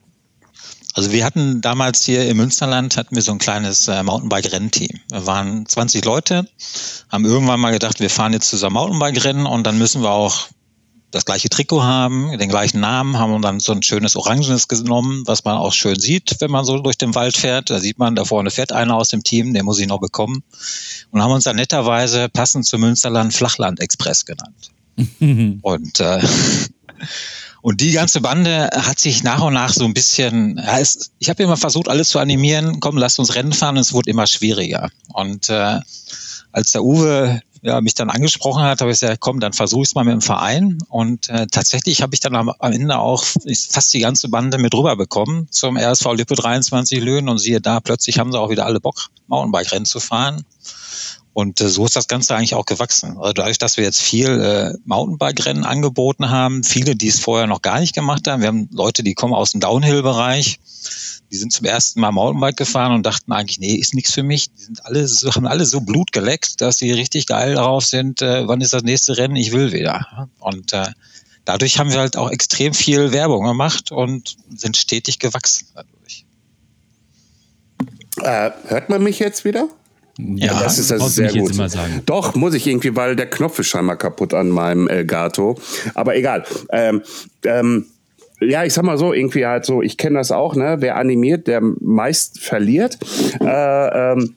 Also 0.96 1.12
wir 1.12 1.26
hatten 1.26 1.60
damals 1.60 2.06
hier 2.06 2.26
im 2.26 2.38
Münsterland 2.38 2.96
hatten 2.96 3.16
wir 3.16 3.22
so 3.22 3.34
ein 3.34 3.38
kleines 3.38 3.90
äh, 3.90 4.02
Mountainbike-Rennteam. 4.02 5.02
Wir 5.12 5.28
waren 5.28 5.66
20 5.66 6.06
Leute, 6.06 6.48
haben 7.10 7.26
irgendwann 7.26 7.60
mal 7.60 7.72
gedacht, 7.72 8.00
wir 8.00 8.10
fahren 8.10 8.32
jetzt 8.32 8.50
zusammen 8.50 8.76
Mountainbike-Rennen 8.76 9.46
und 9.46 9.68
dann 9.68 9.78
müssen 9.78 10.02
wir 10.02 10.12
auch 10.12 10.48
das 11.12 11.26
gleiche 11.26 11.50
Trikot 11.50 11.84
haben, 11.84 12.38
den 12.38 12.48
gleichen 12.48 12.80
Namen, 12.80 13.20
haben 13.20 13.42
dann 13.42 13.60
so 13.60 13.74
ein 13.74 13.84
schönes 13.84 14.16
Orangenes 14.16 14.70
genommen, 14.70 15.24
was 15.26 15.44
man 15.44 15.58
auch 15.58 15.74
schön 15.74 16.00
sieht, 16.00 16.38
wenn 16.40 16.52
man 16.52 16.64
so 16.64 16.80
durch 16.80 16.98
den 16.98 17.14
Wald 17.14 17.36
fährt. 17.36 17.70
Da 17.70 17.80
sieht 17.80 18.00
man, 18.00 18.16
da 18.16 18.24
vorne 18.24 18.50
fährt 18.50 18.72
einer 18.72 18.96
aus 18.96 19.10
dem 19.10 19.22
Team, 19.22 19.54
den 19.54 19.66
muss 19.66 19.80
ich 19.80 19.88
noch 19.88 20.00
bekommen. 20.00 20.44
Und 21.12 21.22
haben 21.22 21.32
uns 21.32 21.44
dann 21.44 21.58
netterweise 21.58 22.30
passend 22.30 22.66
zum 22.66 22.82
Münsterland 22.82 23.34
Flachland-Express 23.34 24.26
genannt. 24.26 24.72
Und, 25.62 26.00
äh, 26.00 26.22
und 27.66 27.82
die 27.82 27.94
ganze 27.94 28.22
Bande 28.22 28.70
hat 28.76 29.00
sich 29.00 29.24
nach 29.24 29.42
und 29.42 29.56
nach 29.56 29.74
so 29.74 29.86
ein 29.86 29.96
bisschen, 29.96 30.62
ja, 30.64 30.78
es, 30.78 31.10
ich 31.18 31.30
habe 31.30 31.42
immer 31.42 31.58
versucht, 31.58 31.90
alles 31.90 32.10
zu 32.10 32.20
animieren, 32.20 32.80
komm, 32.80 32.96
lasst 32.96 33.18
uns 33.18 33.34
Rennen 33.34 33.54
fahren, 33.54 33.78
und 33.78 33.82
es 33.82 33.92
wurde 33.92 34.12
immer 34.12 34.28
schwieriger. 34.28 34.92
Und 35.12 35.50
äh, 35.50 35.80
als 36.52 36.74
der 36.74 36.84
Uwe 36.84 37.42
ja, 37.64 37.82
mich 37.82 37.96
dann 37.96 38.12
angesprochen 38.12 38.62
hat, 38.62 38.82
habe 38.82 38.92
ich 38.92 39.00
gesagt, 39.00 39.20
komm, 39.20 39.40
dann 39.40 39.54
versuche 39.54 39.82
ich 39.82 39.88
es 39.88 39.96
mal 39.96 40.04
mit 40.04 40.14
dem 40.14 40.22
Verein. 40.22 40.78
Und 40.90 41.28
äh, 41.30 41.48
tatsächlich 41.48 42.04
habe 42.04 42.14
ich 42.14 42.20
dann 42.20 42.36
am, 42.36 42.50
am 42.50 42.72
Ende 42.72 43.00
auch 43.00 43.24
fast 43.24 43.92
die 43.96 44.00
ganze 44.02 44.30
Bande 44.30 44.60
mit 44.60 44.76
rüber 44.76 44.96
bekommen 44.96 45.48
zum 45.50 45.76
RSV 45.76 46.14
Lippe 46.14 46.36
23 46.36 47.02
Löhnen 47.02 47.30
und 47.30 47.40
siehe 47.40 47.62
da, 47.62 47.80
plötzlich 47.80 48.20
haben 48.20 48.32
sie 48.32 48.40
auch 48.40 48.52
wieder 48.52 48.68
alle 48.68 48.80
Bock, 48.80 49.10
Mountainbike-Rennen 49.26 49.86
zu 49.86 50.00
fahren. 50.00 50.46
Und 51.36 51.60
äh, 51.60 51.68
so 51.68 51.84
ist 51.84 51.98
das 51.98 52.08
Ganze 52.08 52.34
eigentlich 52.34 52.56
auch 52.56 52.66
gewachsen. 52.66 53.18
Also 53.18 53.34
dadurch, 53.34 53.58
dass 53.58 53.76
wir 53.76 53.84
jetzt 53.84 54.02
viel 54.02 54.40
äh, 54.40 54.78
Mountainbike-Rennen 54.86 55.66
angeboten 55.66 56.30
haben, 56.30 56.64
viele, 56.64 56.96
die 56.96 57.10
es 57.10 57.20
vorher 57.20 57.46
noch 57.46 57.62
gar 57.62 57.82
nicht 57.82 57.94
gemacht 57.94 58.26
haben. 58.26 58.40
Wir 58.40 58.48
haben 58.48 58.70
Leute, 58.72 59.04
die 59.04 59.16
kommen 59.16 59.34
aus 59.34 59.52
dem 59.52 59.60
Downhill-Bereich, 59.60 60.62
die 61.30 61.36
sind 61.36 61.52
zum 61.52 61.66
ersten 61.66 62.00
Mal 62.00 62.14
Mountainbike 62.14 62.56
gefahren 62.56 62.94
und 62.94 63.06
dachten 63.06 63.34
eigentlich, 63.34 63.60
nee, 63.60 63.76
ist 63.76 63.94
nichts 63.94 64.14
für 64.14 64.24
mich. 64.24 64.50
Die 64.54 64.64
sind 64.64 64.86
alle 64.86 65.06
so, 65.10 65.30
haben 65.36 65.46
alle 65.46 65.66
so 65.66 65.82
Blut 65.82 66.14
geleckt, 66.14 66.62
dass 66.62 66.78
sie 66.78 66.94
richtig 66.94 67.28
geil 67.28 67.56
darauf 67.56 67.86
sind, 67.86 68.22
äh, 68.22 68.48
wann 68.48 68.62
ist 68.62 68.72
das 68.72 68.84
nächste 68.84 69.18
Rennen, 69.18 69.36
ich 69.36 69.52
will 69.52 69.74
wieder. 69.74 70.30
Und 70.40 70.72
äh, 70.72 70.88
dadurch 71.44 71.80
haben 71.80 71.92
wir 71.92 72.00
halt 72.00 72.16
auch 72.16 72.32
extrem 72.32 72.74
viel 72.74 73.12
Werbung 73.12 73.44
gemacht 73.44 73.92
und 73.92 74.38
sind 74.56 74.78
stetig 74.78 75.20
gewachsen 75.20 75.68
dadurch. 75.76 76.26
Äh, 78.22 78.52
hört 78.70 78.88
man 78.88 79.04
mich 79.04 79.20
jetzt 79.20 79.44
wieder? 79.44 79.68
Ja, 80.18 80.62
das 80.64 80.80
ist 80.80 80.92
das 80.92 81.00
brauchst 81.00 81.18
du 81.18 81.24
sehr 81.24 81.26
nicht 81.26 81.36
jetzt 81.36 81.48
gut. 81.48 81.56
immer 81.56 81.70
sagen. 81.70 82.02
Doch, 82.06 82.36
muss 82.36 82.54
ich 82.54 82.66
irgendwie, 82.68 82.96
weil 82.96 83.16
der 83.16 83.30
Knopf 83.30 83.60
ist 83.60 83.68
scheinbar 83.68 83.98
kaputt 83.98 84.34
an 84.34 84.50
meinem 84.50 84.88
Elgato. 84.88 85.58
Aber 85.94 86.16
egal. 86.16 86.46
Ähm, 86.72 87.02
ähm, 87.44 87.88
ja, 88.40 88.64
ich 88.64 88.74
sag 88.74 88.84
mal 88.86 88.98
so, 88.98 89.14
irgendwie 89.14 89.46
halt 89.46 89.66
so, 89.66 89.82
ich 89.82 89.98
kenne 89.98 90.18
das 90.18 90.32
auch, 90.32 90.56
ne? 90.56 90.78
Wer 90.80 90.98
animiert, 90.98 91.48
der 91.48 91.62
meist 91.62 92.40
verliert. 92.40 92.98
Äh, 93.42 94.12
ähm, 94.14 94.36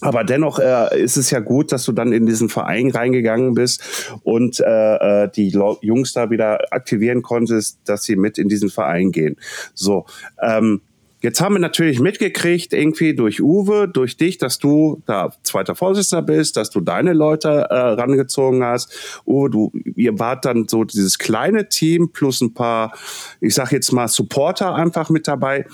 aber 0.00 0.24
dennoch 0.24 0.58
äh, 0.58 1.00
ist 1.00 1.16
es 1.16 1.30
ja 1.30 1.40
gut, 1.40 1.72
dass 1.72 1.84
du 1.84 1.92
dann 1.92 2.12
in 2.12 2.26
diesen 2.26 2.48
Verein 2.48 2.90
reingegangen 2.90 3.54
bist 3.54 4.10
und 4.24 4.60
äh, 4.60 5.24
äh, 5.24 5.30
die 5.30 5.50
Lo- 5.50 5.78
Jungs 5.80 6.12
da 6.12 6.30
wieder 6.30 6.58
aktivieren 6.72 7.22
konntest, 7.22 7.78
dass 7.84 8.02
sie 8.02 8.16
mit 8.16 8.36
in 8.36 8.48
diesen 8.48 8.68
Verein 8.68 9.12
gehen. 9.12 9.36
So, 9.74 10.06
ähm, 10.42 10.80
jetzt 11.22 11.40
haben 11.40 11.54
wir 11.54 11.60
natürlich 11.60 12.00
mitgekriegt, 12.00 12.72
irgendwie 12.72 13.14
durch 13.14 13.40
Uwe, 13.40 13.88
durch 13.88 14.16
dich, 14.16 14.38
dass 14.38 14.58
du 14.58 15.02
da 15.06 15.30
zweiter 15.42 15.74
Vorsitzender 15.74 16.22
bist, 16.22 16.56
dass 16.56 16.70
du 16.70 16.80
deine 16.80 17.12
Leute 17.12 17.48
äh, 17.48 17.74
rangezogen 17.74 18.62
hast. 18.62 19.22
Uwe, 19.24 19.48
du, 19.48 19.72
ihr 19.96 20.18
wart 20.18 20.44
dann 20.44 20.68
so 20.68 20.84
dieses 20.84 21.18
kleine 21.18 21.68
Team 21.68 22.10
plus 22.12 22.40
ein 22.40 22.52
paar, 22.52 22.92
ich 23.40 23.54
sag 23.54 23.72
jetzt 23.72 23.92
mal, 23.92 24.08
Supporter 24.08 24.74
einfach 24.74 25.08
mit 25.08 25.26
dabei. 25.28 25.64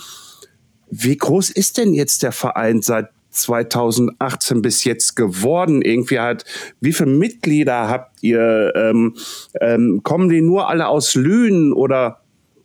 Wie 0.91 1.17
groß 1.17 1.51
ist 1.51 1.79
denn 1.79 1.95
jetzt 1.95 2.23
der 2.23 2.33
Verein 2.33 2.83
seit 2.83 3.09
2018 3.31 4.63
bis 4.63 4.85
jetzt 4.85 5.17
geworden? 5.17 5.83
Irgendwie 5.83 6.19
halt, 6.19 6.45
wie 6.81 6.93
viele 6.93 7.11
Mitglieder 7.11 7.89
habt 7.89 8.23
ihr? 8.23 8.73
Ähm, 8.75 9.17
ähm, 9.61 10.01
kommen 10.03 10.29
die 10.29 10.41
nur 10.41 10.69
alle 10.69 10.89
aus 10.89 11.15
Lünen 11.15 11.73
oder 11.73 12.21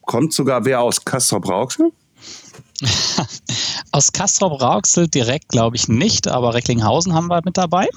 kommt 0.05 0.33
sogar 0.33 0.65
wer 0.65 0.81
aus 0.81 1.03
Castrop-Rauxel? 1.03 1.91
Aus 3.91 4.11
Castrop-Rauxel 4.11 5.07
direkt 5.07 5.49
glaube 5.49 5.75
ich 5.75 5.87
nicht, 5.87 6.27
aber 6.27 6.53
Recklinghausen 6.53 7.13
haben 7.13 7.27
wir 7.27 7.41
mit 7.43 7.57
dabei. 7.57 7.87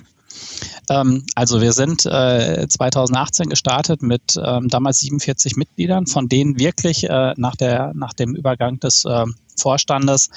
Ähm, 0.88 1.24
also 1.34 1.60
wir 1.60 1.72
sind 1.72 2.06
äh, 2.06 2.66
2018 2.68 3.48
gestartet 3.48 4.02
mit 4.02 4.38
ähm, 4.42 4.68
damals 4.68 5.00
47 5.00 5.56
Mitgliedern, 5.56 6.06
von 6.06 6.28
denen 6.28 6.58
wirklich 6.58 7.04
äh, 7.04 7.34
nach, 7.36 7.56
der, 7.56 7.92
nach 7.94 8.12
dem 8.12 8.34
Übergang 8.34 8.78
des 8.80 9.04
äh, 9.04 9.24
Vorstandes 9.58 10.30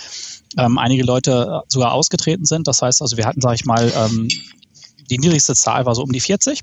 ähm, 0.58 0.77
einige 0.77 1.03
Leute 1.03 1.63
sogar 1.68 1.94
ausgetreten 1.94 2.46
sind. 2.46 2.68
Das 2.68 2.82
heißt 2.82 3.01
also, 3.01 3.18
wir 3.18 3.25
hatten, 3.25 3.41
sage 3.41 3.56
ich 3.56 3.65
mal, 3.65 3.91
ähm, 3.96 4.29
die 5.10 5.18
niedrigste 5.18 5.56
Zahl 5.56 5.86
war 5.86 5.96
so 5.96 6.03
um 6.03 6.12
die 6.12 6.20
40. 6.20 6.62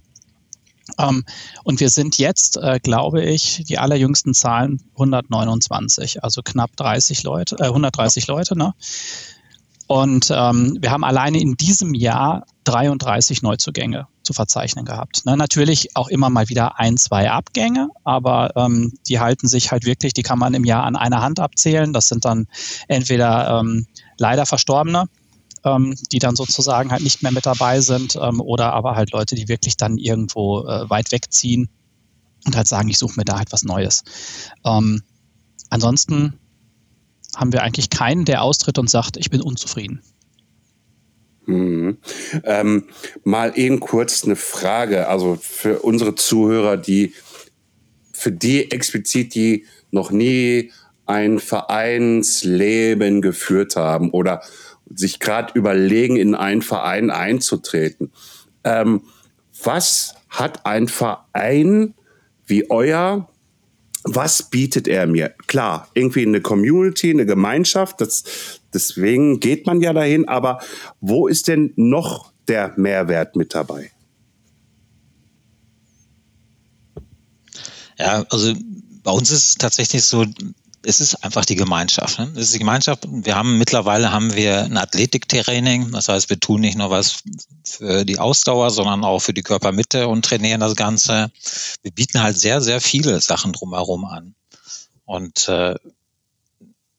Ähm, 0.99 1.25
und 1.65 1.81
wir 1.81 1.91
sind 1.91 2.19
jetzt, 2.19 2.57
äh, 2.57 2.79
glaube 2.83 3.23
ich, 3.23 3.65
die 3.69 3.79
allerjüngsten 3.79 4.35
Zahlen 4.35 4.83
129, 4.95 6.23
also 6.23 6.43
knapp 6.43 6.77
30 6.77 7.23
Leute, 7.23 7.57
äh, 7.59 7.67
130 7.67 8.27
Leute. 8.27 8.57
Ne? 8.57 8.75
Und 9.87 10.33
ähm, 10.35 10.79
wir 10.81 10.91
haben 10.91 11.05
alleine 11.05 11.41
in 11.41 11.57
diesem 11.57 11.95
Jahr 11.95 12.45
33 12.65 13.43
Neuzugänge 13.43 14.09
zu 14.23 14.33
verzeichnen 14.33 14.85
gehabt. 14.85 15.25
Ne, 15.25 15.37
natürlich 15.37 15.95
auch 15.95 16.09
immer 16.09 16.29
mal 16.29 16.49
wieder 16.49 16.81
ein, 16.81 16.97
zwei 16.97 17.31
Abgänge, 17.31 17.91
aber 18.03 18.51
ähm, 18.57 18.93
die 19.07 19.21
halten 19.21 19.47
sich 19.47 19.71
halt 19.71 19.87
wirklich, 19.87 20.13
die 20.13 20.23
kann 20.23 20.41
man 20.41 20.55
im 20.55 20.65
Jahr 20.65 20.83
an 20.83 20.97
einer 20.97 21.23
Hand 21.23 21.39
abzählen. 21.39 21.93
Das 21.93 22.09
sind 22.09 22.25
dann 22.25 22.49
entweder 22.89 23.61
ähm, 23.61 23.87
leider 24.19 24.47
Verstorbene, 24.47 25.05
ähm, 25.67 25.95
die 26.13 26.21
dann 26.21 26.37
sozusagen 26.37 26.93
halt 26.93 27.03
nicht 27.03 27.23
mehr 27.23 27.33
mit 27.33 27.45
dabei 27.45 27.81
sind, 27.81 28.17
ähm, 28.17 28.41
oder 28.41 28.73
aber 28.73 28.95
halt 28.95 29.11
Leute, 29.11 29.35
die 29.35 29.49
wirklich 29.49 29.77
dann 29.77 29.99
irgendwo 29.99 30.61
äh, 30.67 30.89
weit 30.89 31.11
wegziehen 31.11 31.69
und 32.47 32.57
halt 32.57 32.69
sagen, 32.69 32.89
ich 32.89 32.99
suche 32.99 33.17
mir 33.17 33.25
da 33.25 33.37
halt 33.39 33.53
was 33.53 33.65
Neues. 33.65 34.05
Ähm, 34.65 35.03
ansonsten 35.69 36.39
haben 37.35 37.53
wir 37.53 37.63
eigentlich 37.63 37.91
keinen, 37.91 38.25
der 38.25 38.43
austritt 38.43 38.79
und 38.79 38.89
sagt, 38.89 39.17
ich 39.17 39.29
bin 39.29 39.43
unzufrieden. 39.43 40.01
Mhm. 41.47 41.99
Ähm, 42.45 42.85
mal 43.25 43.53
eben 43.57 43.81
kurz 43.81 44.25
eine 44.25 44.37
Frage, 44.37 45.09
also 45.09 45.37
für 45.41 45.81
unsere 45.81 46.15
Zuhörer, 46.15 46.77
die 46.77 47.13
für 48.13 48.33
die 48.33 48.71
explizit, 48.71 49.35
die 49.35 49.67
noch 49.91 50.11
nie 50.11 50.73
ein 51.05 51.39
Vereinsleben 51.39 53.23
geführt 53.23 53.77
haben 53.77 54.11
oder 54.11 54.43
sich 54.95 55.19
gerade 55.19 55.53
überlegen, 55.55 56.17
in 56.17 56.35
einen 56.35 56.63
Verein 56.63 57.11
einzutreten. 57.11 58.13
Ähm, 58.65 59.03
was 59.63 60.15
hat 60.29 60.67
ein 60.67 60.89
Verein 60.89 61.95
wie 62.47 62.71
euer 62.71 63.29
was 64.09 64.45
bietet 64.45 64.87
er 64.87 65.07
mir? 65.07 65.35
Klar, 65.49 65.89
irgendwie 65.95 66.25
eine 66.25 66.41
Community, 66.41 67.11
eine 67.11 67.27
Gemeinschaft, 67.27 68.01
das, 68.01 68.23
deswegen 68.73 69.41
geht 69.41 69.67
man 69.67 69.81
ja 69.81 69.93
dahin, 69.93 70.29
aber 70.29 70.61
wo 71.01 71.27
ist 71.27 71.49
denn 71.49 71.73
noch 71.75 72.33
der 72.47 72.73
Mehrwert 72.77 73.35
mit 73.35 73.55
dabei? 73.55 73.91
Ja, 77.99 78.25
also 78.31 78.55
bei 79.03 79.11
uns 79.11 79.31
ist 79.31 79.49
es 79.49 79.55
tatsächlich 79.57 80.05
so, 80.05 80.25
es 80.87 81.01
ist 81.01 81.17
einfach 81.25 81.45
die 81.45 81.57
Gemeinschaft. 81.57 82.19
Ne? 82.21 82.31
Es 82.37 82.45
ist 82.45 82.55
die 82.55 82.61
Gemeinschaft. 82.61 83.07
Wir 83.11 83.35
haben 83.35 83.59
mittlerweile 83.59 84.13
haben 84.13 84.35
wir 84.35 84.63
ein 84.63 84.77
Athletiktraining. 84.77 85.91
Das 85.91 86.09
heißt, 86.09 86.31
wir 86.31 86.39
tun 86.39 86.61
nicht 86.61 86.79
nur 86.79 86.91
was 86.91 87.23
für 87.65 88.05
die 88.05 88.21
Ausdauer, 88.21 88.71
sondern 88.71 89.05
auch 89.05 89.19
für 89.19 89.35
die 89.35 89.43
Körpermitte 89.43 90.07
und 90.07 90.25
trainieren 90.25 90.61
das 90.61 90.77
Ganze. 90.77 91.33
Wir 91.83 91.91
bieten 91.91 92.23
halt 92.23 92.39
sehr, 92.39 92.61
sehr 92.61 92.81
viele 92.81 93.21
Sachen 93.21 93.53
drumherum 93.53 94.05
an. 94.05 94.37
Und 95.05 95.49
äh, 95.49 95.75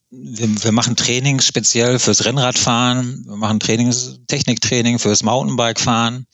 wir, 0.09 0.63
wir 0.63 0.71
machen 0.73 0.97
Trainings 0.97 1.45
speziell 1.45 1.97
fürs 1.97 2.25
Rennradfahren, 2.25 3.25
wir 3.25 3.37
machen 3.37 3.59
Trainings, 3.61 4.19
Techniktraining 4.27 4.99
fürs 4.99 5.23
Mountainbikefahren. 5.23 6.27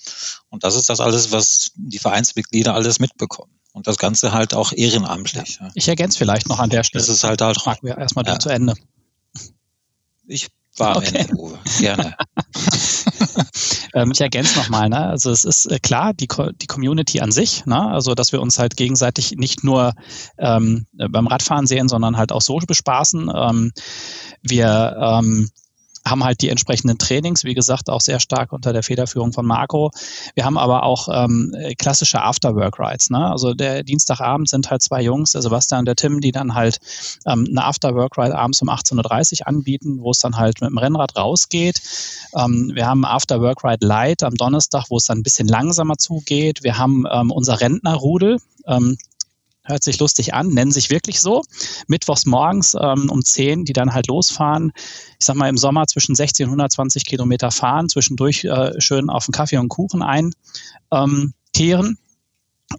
Und 0.50 0.63
das 0.63 0.75
ist 0.75 0.89
das 0.89 1.00
alles, 1.00 1.31
was 1.31 1.72
die 1.75 2.00
Vereinsmitglieder 2.00 2.74
alles 2.74 3.00
mitbekommen. 3.00 3.52
Und 3.74 3.88
das 3.88 3.98
Ganze 3.98 4.32
halt 4.32 4.53
auch 4.53 4.72
ehrenamtlich. 4.72 5.58
Ja. 5.60 5.70
Ich 5.74 5.88
ergänze 5.88 6.18
vielleicht 6.18 6.48
noch 6.48 6.60
an 6.60 6.70
der 6.70 6.84
Stelle. 6.84 7.03
Das 7.03 7.10
ist 7.10 7.24
halt 7.24 7.42
halt 7.42 7.60
Frag 7.60 7.82
wir 7.82 7.98
erstmal 7.98 8.25
Ja. 8.25 8.39
zu 8.39 8.50
Ende. 8.50 8.75
Ich 10.27 10.48
war 10.77 10.98
okay. 10.98 11.18
Ende, 11.18 11.36
Uwe. 11.36 11.60
Gerne. 11.80 12.15
ähm, 13.94 14.12
ich 14.12 14.22
ergänze 14.22 14.58
nochmal, 14.58 14.89
ne? 14.89 15.06
Also 15.06 15.32
es 15.32 15.44
ist 15.44 15.65
äh, 15.65 15.80
klar, 15.80 16.13
die, 16.13 16.27
Co 16.27 16.51
die 16.51 16.68
Community 16.68 17.20
an 17.20 17.32
sich, 17.32 17.65
ne? 17.65 17.89
Also 17.89 18.15
dass 18.15 18.32
wir 18.32 18.42
uns 18.42 18.60
halt 18.60 18.77
gegenseitig 18.77 19.32
nicht 19.32 19.63
nur 19.63 19.94
ähm, 20.38 20.86
beim 20.94 21.27
Radfahren 21.27 21.68
sehen, 21.68 21.89
sondern 21.89 22.18
halt 22.18 22.32
auch 22.32 22.42
so 22.42 22.58
bespaßen. 22.58 23.32
Ähm, 23.36 23.72
wir 24.42 24.96
ähm, 25.00 25.50
haben 26.05 26.24
halt 26.24 26.41
die 26.41 26.50
entsprechenden 26.50 26.98
Trainings, 26.98 27.43
wie 27.43 27.53
gesagt, 27.53 27.89
auch 27.89 28.01
sehr 28.01 28.19
stark 28.19 28.51
unter 28.51 28.74
der 28.74 28.83
Federführung 28.83 29.31
von 29.31 29.45
Marco. 29.45 29.91
Wir 30.36 30.45
haben 30.45 30.57
aber 30.57 30.83
auch 30.83 31.07
ähm, 31.12 31.55
klassische 31.77 32.22
Afterwork-Rides. 32.22 33.10
Ne? 33.10 33.31
Also 33.31 33.53
der 33.53 33.83
Dienstagabend 33.83 34.50
sind 34.50 34.69
halt 34.69 34.81
zwei 34.81 35.01
Jungs, 35.01 35.31
der 35.31 35.41
Sebastian 35.41 35.79
und 35.79 35.86
der 35.86 35.95
Tim, 35.95 36.19
die 36.19 36.31
dann 36.31 36.53
halt 36.53 36.79
ähm, 37.25 37.48
eine 37.50 37.63
Afterwork-Ride 37.65 38.38
abends 38.38 38.62
um 38.62 38.69
18.30 38.69 39.41
Uhr 39.41 39.48
anbieten, 39.48 40.00
wo 40.01 40.12
es 40.12 40.19
dann 40.19 40.38
halt 40.38 40.62
mit 40.62 40.69
dem 40.69 40.77
Rennrad 40.77 41.15
rausgeht. 41.15 41.81
Ähm, 42.36 42.72
wir 42.74 42.86
haben 42.86 43.05
Afterwork-Ride 43.05 43.86
Light 43.86 44.24
am 44.24 44.36
Donnerstag, 44.36 44.86
wo 44.89 44.98
es 44.98 45.05
dann 45.05 45.19
ein 45.19 45.24
bisschen 45.24 45.48
langsamer 45.48 45.98
zugeht. 45.98 46.63
Wir 46.63 46.77
haben 46.77 47.05
ähm, 47.12 47.31
unser 47.31 47.62
Rentnerrudel. 47.62 48.39
Ähm, 48.65 48.98
hört 49.63 49.84
sich 49.84 50.00
lustig 50.00 50.34
an, 50.34 50.50
nennen 50.50 50.72
sich 50.72 50.89
wirklich 50.89 51.22
so. 51.22 51.43
Mittwochs 51.88 52.25
morgens 52.25 52.75
ähm, 52.79 53.10
um 53.10 53.24
10, 53.24 53.65
die 53.65 53.74
dann 53.74 53.93
halt 53.93 54.08
losfahren. 54.08 54.72
Ich 55.20 55.25
sag 55.25 55.36
mal 55.36 55.50
im 55.50 55.58
Sommer 55.58 55.88
zwischen 55.88 56.15
60 56.15 56.46
und 56.46 56.51
120 56.51 57.05
Kilometer 57.05 57.51
fahren, 57.51 57.89
zwischendurch 57.89 58.43
äh, 58.43 58.79
schön 58.79 59.10
auf 59.10 59.27
einen 59.27 59.34
Kaffee 59.34 59.58
und 59.58 59.70
Kuchen 59.70 60.01
einkehren. 60.01 60.34
Ähm, 60.91 61.98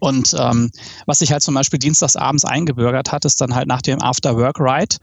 und 0.01 0.35
ähm, 0.37 0.71
was 1.05 1.19
sich 1.19 1.31
halt 1.31 1.41
zum 1.41 1.55
Beispiel 1.55 1.79
dienstags 1.79 2.15
abends 2.15 2.43
eingebürgert 2.43 3.11
hat, 3.11 3.25
ist 3.25 3.39
dann 3.39 3.55
halt 3.55 3.67
nach 3.67 3.81
dem 3.81 4.01
After-Work-Ride 4.01 4.97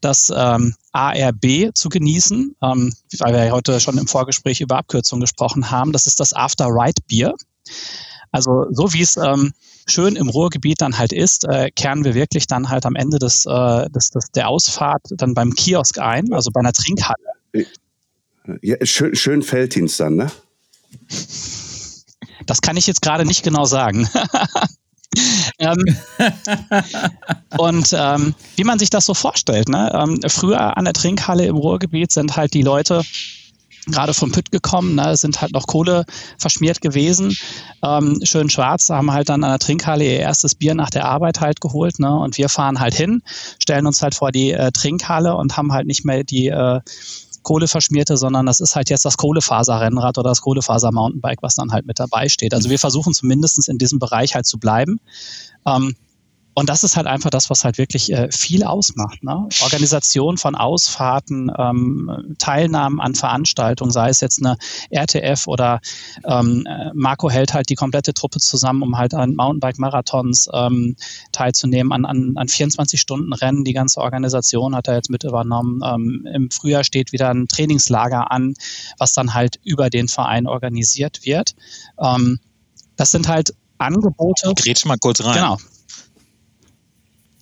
das 0.00 0.32
ähm, 0.34 0.74
ARB 0.92 1.74
zu 1.74 1.88
genießen, 1.88 2.56
ähm, 2.62 2.92
weil 3.18 3.32
wir 3.32 3.44
ja 3.44 3.52
heute 3.52 3.80
schon 3.80 3.96
im 3.96 4.06
Vorgespräch 4.06 4.60
über 4.60 4.76
Abkürzungen 4.78 5.20
gesprochen 5.20 5.70
haben. 5.70 5.92
Das 5.92 6.06
ist 6.06 6.20
das 6.20 6.32
After-Ride-Bier. 6.32 7.34
Also 8.32 8.66
so 8.70 8.92
wie 8.92 9.02
es 9.02 9.16
ähm, 9.16 9.52
schön 9.86 10.16
im 10.16 10.28
Ruhrgebiet 10.28 10.80
dann 10.80 10.98
halt 10.98 11.12
ist, 11.12 11.44
äh, 11.44 11.70
kehren 11.70 12.04
wir 12.04 12.14
wirklich 12.14 12.46
dann 12.46 12.68
halt 12.68 12.86
am 12.86 12.96
Ende 12.96 13.18
des, 13.18 13.46
äh, 13.46 13.90
des, 13.90 14.10
des, 14.10 14.30
der 14.30 14.48
Ausfahrt 14.48 15.02
dann 15.10 15.34
beim 15.34 15.54
Kiosk 15.54 15.98
ein, 15.98 16.32
also 16.32 16.50
bei 16.50 16.60
einer 16.60 16.72
Trinkhalle. 16.72 17.66
Ja, 18.62 18.76
schön, 18.82 19.14
schön 19.14 19.42
Felddienst 19.42 20.00
dann, 20.00 20.16
ne? 20.16 20.30
Das 22.46 22.60
kann 22.60 22.76
ich 22.76 22.86
jetzt 22.86 23.00
gerade 23.00 23.24
nicht 23.24 23.42
genau 23.42 23.64
sagen. 23.64 24.08
ähm, 25.58 25.82
und 27.56 27.94
ähm, 27.96 28.34
wie 28.56 28.64
man 28.64 28.78
sich 28.78 28.90
das 28.90 29.06
so 29.06 29.14
vorstellt, 29.14 29.68
ne? 29.68 29.90
Ähm, 29.94 30.20
früher 30.28 30.76
an 30.76 30.84
der 30.84 30.94
Trinkhalle 30.94 31.46
im 31.46 31.56
Ruhrgebiet 31.56 32.12
sind 32.12 32.36
halt 32.36 32.52
die 32.52 32.62
Leute 32.62 33.02
gerade 33.86 34.14
vom 34.14 34.32
Pütt 34.32 34.50
gekommen, 34.50 34.94
ne, 34.94 35.16
sind 35.16 35.40
halt 35.40 35.52
noch 35.52 35.66
Kohle 35.66 36.04
verschmiert 36.38 36.80
gewesen, 36.80 37.36
ähm, 37.82 38.20
schön 38.24 38.50
schwarz, 38.50 38.88
haben 38.90 39.12
halt 39.12 39.28
dann 39.28 39.44
an 39.44 39.50
der 39.50 39.58
Trinkhalle 39.58 40.04
ihr 40.04 40.20
erstes 40.20 40.54
Bier 40.54 40.74
nach 40.74 40.90
der 40.90 41.06
Arbeit 41.06 41.40
halt 41.40 41.60
geholt, 41.60 41.98
ne, 41.98 42.18
und 42.18 42.38
wir 42.38 42.48
fahren 42.48 42.80
halt 42.80 42.94
hin, 42.94 43.22
stellen 43.58 43.86
uns 43.86 44.02
halt 44.02 44.14
vor 44.14 44.32
die 44.32 44.52
äh, 44.52 44.72
Trinkhalle 44.72 45.36
und 45.36 45.56
haben 45.56 45.72
halt 45.72 45.86
nicht 45.86 46.04
mehr 46.04 46.24
die 46.24 46.48
äh, 46.48 46.80
Kohle 47.44 47.68
verschmierte, 47.68 48.16
sondern 48.16 48.46
das 48.46 48.58
ist 48.58 48.74
halt 48.74 48.90
jetzt 48.90 49.04
das 49.04 49.16
Kohlefaser-Rennrad 49.16 50.18
oder 50.18 50.30
das 50.30 50.40
Kohlefaser-Mountainbike, 50.40 51.42
was 51.42 51.54
dann 51.54 51.72
halt 51.72 51.86
mit 51.86 52.00
dabei 52.00 52.28
steht. 52.28 52.54
Also 52.54 52.70
wir 52.70 52.78
versuchen 52.78 53.12
zumindest 53.12 53.68
in 53.68 53.78
diesem 53.78 54.00
Bereich 54.00 54.34
halt 54.34 54.46
zu 54.46 54.58
bleiben. 54.58 54.98
Ähm, 55.66 55.94
und 56.54 56.68
das 56.68 56.84
ist 56.84 56.96
halt 56.96 57.06
einfach 57.08 57.30
das, 57.30 57.50
was 57.50 57.64
halt 57.64 57.78
wirklich 57.78 58.12
äh, 58.12 58.30
viel 58.30 58.62
ausmacht. 58.62 59.24
Ne? 59.24 59.48
Organisation 59.62 60.36
von 60.36 60.54
Ausfahrten, 60.54 61.50
ähm, 61.58 62.36
Teilnahmen 62.38 63.00
an 63.00 63.16
Veranstaltungen, 63.16 63.90
sei 63.90 64.08
es 64.08 64.20
jetzt 64.20 64.40
eine 64.40 64.56
RTF 64.90 65.48
oder 65.48 65.80
ähm, 66.24 66.66
Marco 66.94 67.28
hält 67.28 67.54
halt 67.54 67.68
die 67.70 67.74
komplette 67.74 68.14
Truppe 68.14 68.38
zusammen, 68.38 68.82
um 68.82 68.96
halt 68.96 69.14
an 69.14 69.34
Mountainbike-Marathons 69.34 70.48
ähm, 70.52 70.94
teilzunehmen, 71.32 71.92
an, 71.92 72.04
an, 72.04 72.34
an 72.36 72.46
24-Stunden-Rennen. 72.46 73.64
Die 73.64 73.72
ganze 73.72 74.00
Organisation 74.00 74.76
hat 74.76 74.86
er 74.86 74.94
jetzt 74.94 75.10
mit 75.10 75.24
übernommen. 75.24 75.80
Ähm, 75.84 76.28
Im 76.32 76.50
Frühjahr 76.50 76.84
steht 76.84 77.10
wieder 77.12 77.30
ein 77.30 77.48
Trainingslager 77.48 78.30
an, 78.30 78.54
was 78.98 79.12
dann 79.12 79.34
halt 79.34 79.58
über 79.64 79.90
den 79.90 80.06
Verein 80.06 80.46
organisiert 80.46 81.24
wird. 81.24 81.56
Ähm, 81.98 82.38
das 82.94 83.10
sind 83.10 83.26
halt 83.26 83.54
Angebote. 83.78 84.52
Ich 84.56 84.62
grätsch 84.62 84.84
mal 84.84 84.98
kurz 84.98 85.22
rein. 85.24 85.34
Genau 85.34 85.58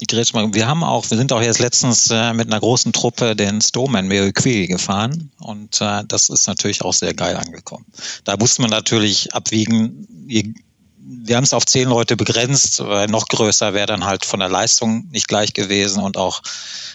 die 0.03 0.07
Grätsch 0.09 0.35
mal. 0.35 0.53
Wir 0.53 0.67
haben 0.67 0.83
auch, 0.83 1.09
wir 1.11 1.17
sind 1.17 1.33
auch 1.33 1.41
jetzt 1.41 1.61
letztens 1.61 2.11
äh, 2.11 2.33
mit 2.33 2.49
einer 2.49 2.59
großen 2.59 2.93
Truppe 2.93 3.37
den 3.37 3.61
Stoneman 3.61 4.09
Meriquili 4.09 4.67
gefahren 4.67 5.31
und 5.39 5.81
äh, 5.81 6.03
das 6.09 6.29
ist 6.29 6.49
natürlich 6.49 6.83
auch 6.83 6.93
sehr 6.93 7.15
geil 7.15 7.37
angekommen. 7.37 7.87
Da 8.25 8.37
musste 8.37 8.63
man 8.63 8.71
natürlich 8.73 9.33
abwiegen, 9.33 10.09
je, 10.27 10.55
wir 10.99 11.37
haben 11.37 11.45
es 11.45 11.53
auf 11.53 11.67
zehn 11.67 11.89
Leute 11.89 12.17
begrenzt, 12.17 12.81
weil 12.85 13.07
noch 13.07 13.29
größer 13.29 13.75
wäre 13.75 13.87
dann 13.87 14.05
halt 14.05 14.25
von 14.25 14.41
der 14.41 14.49
Leistung 14.49 15.07
nicht 15.13 15.29
gleich 15.29 15.53
gewesen 15.53 16.03
und 16.03 16.17
auch 16.17 16.43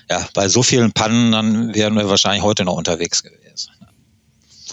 ja, 0.10 0.28
bei 0.34 0.50
so 0.50 0.62
vielen 0.62 0.92
Pannen, 0.92 1.32
dann 1.32 1.74
wären 1.74 1.96
wir 1.96 2.10
wahrscheinlich 2.10 2.44
heute 2.44 2.66
noch 2.66 2.76
unterwegs 2.76 3.24
gewesen. 3.24 3.38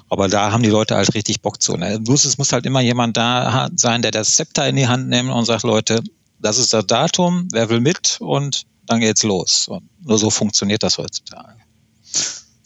Aber 0.08 0.28
da 0.28 0.50
haben 0.50 0.62
die 0.62 0.70
Leute 0.70 0.96
halt 0.96 1.14
richtig 1.14 1.40
Bock 1.40 1.62
zu. 1.62 1.76
Ne? 1.76 1.98
Bloß 2.00 2.24
es 2.24 2.36
muss 2.36 2.52
halt 2.52 2.66
immer 2.66 2.80
jemand 2.80 3.16
da 3.16 3.68
sein, 3.74 4.02
der 4.02 4.10
das 4.10 4.34
Zepter 4.36 4.68
in 4.68 4.76
die 4.76 4.86
Hand 4.86 5.08
nimmt 5.08 5.30
und 5.30 5.44
sagt, 5.44 5.62
Leute, 5.62 6.02
das 6.44 6.58
ist 6.58 6.74
das 6.74 6.86
Datum, 6.86 7.48
wer 7.52 7.70
will 7.70 7.80
mit 7.80 8.18
und 8.20 8.66
dann 8.86 9.00
geht's 9.00 9.22
los. 9.22 9.66
Und 9.66 9.88
nur 10.04 10.18
so 10.18 10.28
funktioniert 10.28 10.82
das 10.82 10.98
heutzutage. 10.98 11.58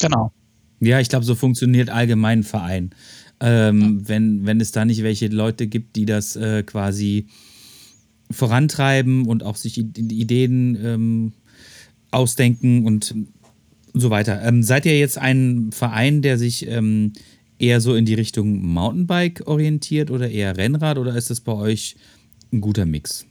Genau. 0.01 0.33
Ja, 0.81 0.99
ich 0.99 1.09
glaube, 1.09 1.25
so 1.25 1.37
funktioniert 1.37 1.89
allgemein 1.89 2.41
ein 2.41 2.43
Verein. 2.43 2.91
Ähm, 3.41 3.81
ja. 3.81 4.09
wenn, 4.09 4.47
wenn 4.47 4.61
es 4.61 4.73
da 4.73 4.85
nicht 4.85 5.05
welche 5.05 5.29
Leute 5.29 5.69
gibt, 5.69 5.95
die 5.95 6.07
das 6.07 6.35
äh, 6.35 6.65
quasi 6.65 7.29
vorantreiben 8.33 9.27
und 9.27 9.45
auch 9.45 9.55
sich 9.55 9.79
Ideen 9.79 10.77
ähm, 10.85 11.33
ausdenken 12.11 12.85
und 12.85 13.15
so 13.95 14.11
weiter. 14.11 14.43
Ähm, 14.43 14.65
seid 14.65 14.87
ihr 14.87 14.99
jetzt 14.99 15.19
ein 15.19 15.71
Verein, 15.71 16.21
der 16.21 16.37
sich 16.37 16.67
ähm, 16.67 17.13
eher 17.61 17.81
so 17.81 17.95
in 17.95 18.07
die 18.07 18.15
Richtung 18.15 18.61
Mountainbike 18.61 19.47
orientiert 19.47 20.11
oder 20.11 20.29
eher 20.29 20.57
Rennrad 20.57 20.99
oder 20.99 21.15
ist 21.15 21.31
das 21.31 21.41
bei 21.41 21.53
euch 21.53 21.95
ein 22.53 22.61
guter 22.61 22.85
Mix? 22.85 23.28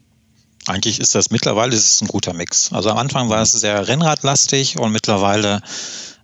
Eigentlich 0.67 0.99
ist 0.99 1.15
das 1.15 1.32
mittlerweile 1.32 1.75
ist 1.75 1.93
es 1.93 2.01
ein 2.01 2.08
guter 2.08 2.34
Mix. 2.34 2.71
Also 2.73 2.89
am 2.89 2.97
Anfang 2.97 3.30
war 3.30 3.41
es 3.41 3.51
sehr 3.51 3.88
Rennradlastig 3.88 4.77
und 4.77 4.91
mittlerweile 4.91 5.62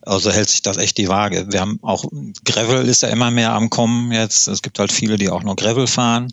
also 0.01 0.32
hält 0.32 0.49
sich 0.49 0.62
das 0.62 0.77
echt 0.77 0.97
die 0.97 1.08
Waage. 1.08 1.47
Wir 1.51 1.62
haben 1.62 1.79
auch 1.82 2.06
Gravel 2.43 2.88
ist 2.88 3.03
ja 3.03 3.10
immer 3.10 3.32
mehr 3.32 3.53
am 3.53 3.69
Kommen 3.69 4.12
jetzt. 4.12 4.47
Es 4.47 4.62
gibt 4.62 4.79
halt 4.79 4.91
viele, 4.91 5.17
die 5.17 5.29
auch 5.29 5.43
nur 5.43 5.56
Gravel 5.56 5.88
fahren. 5.88 6.27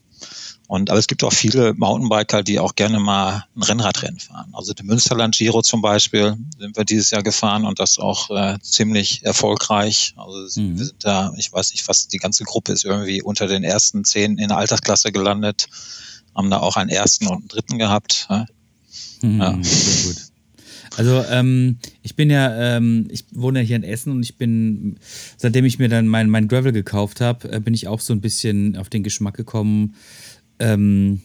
Und 0.66 0.88
aber 0.88 1.00
es 1.00 1.08
gibt 1.08 1.24
auch 1.24 1.32
viele 1.32 1.74
Mountainbiker, 1.74 2.44
die 2.44 2.60
auch 2.60 2.76
gerne 2.76 3.00
mal 3.00 3.44
ein 3.56 3.62
Rennradrennen 3.62 4.20
fahren. 4.20 4.50
Also 4.52 4.72
den 4.72 4.86
Münsterland 4.86 5.36
Giro 5.36 5.62
zum 5.62 5.82
Beispiel 5.82 6.36
sind 6.58 6.76
wir 6.76 6.84
dieses 6.84 7.10
Jahr 7.10 7.24
gefahren 7.24 7.64
und 7.64 7.80
das 7.80 7.98
auch 7.98 8.30
äh, 8.30 8.56
ziemlich 8.60 9.24
erfolgreich. 9.24 10.14
Also 10.16 10.60
mhm. 10.60 10.78
wir 10.78 10.84
sind 10.84 11.04
da, 11.04 11.32
ich 11.36 11.52
weiß 11.52 11.72
nicht, 11.72 11.82
fast 11.82 12.12
die 12.12 12.18
ganze 12.18 12.44
Gruppe 12.44 12.72
ist 12.72 12.84
irgendwie 12.84 13.20
unter 13.20 13.48
den 13.48 13.64
ersten 13.64 14.04
zehn 14.04 14.38
in 14.38 14.48
der 14.48 14.58
Altersklasse 14.58 15.10
gelandet 15.10 15.66
haben 16.34 16.50
da 16.50 16.58
auch 16.58 16.76
einen 16.76 16.90
ersten 16.90 17.26
und 17.26 17.38
einen 17.38 17.48
dritten 17.48 17.78
gehabt. 17.78 18.26
Ja. 18.30 18.46
Mhm. 19.22 19.62
Sehr 19.62 20.12
gut. 20.12 20.30
Also 20.96 21.24
ähm, 21.30 21.78
ich 22.02 22.16
bin 22.16 22.30
ja, 22.30 22.76
ähm, 22.76 23.06
ich 23.10 23.24
wohne 23.32 23.60
ja 23.60 23.64
hier 23.64 23.76
in 23.76 23.84
Essen 23.84 24.10
und 24.10 24.22
ich 24.22 24.36
bin, 24.36 24.98
seitdem 25.36 25.64
ich 25.64 25.78
mir 25.78 25.88
dann 25.88 26.06
mein, 26.08 26.28
mein 26.28 26.48
Gravel 26.48 26.72
gekauft 26.72 27.20
habe, 27.20 27.50
äh, 27.52 27.60
bin 27.60 27.74
ich 27.74 27.86
auch 27.86 28.00
so 28.00 28.12
ein 28.12 28.20
bisschen 28.20 28.76
auf 28.76 28.88
den 28.88 29.02
Geschmack 29.02 29.36
gekommen, 29.36 29.94
ähm, 30.58 31.20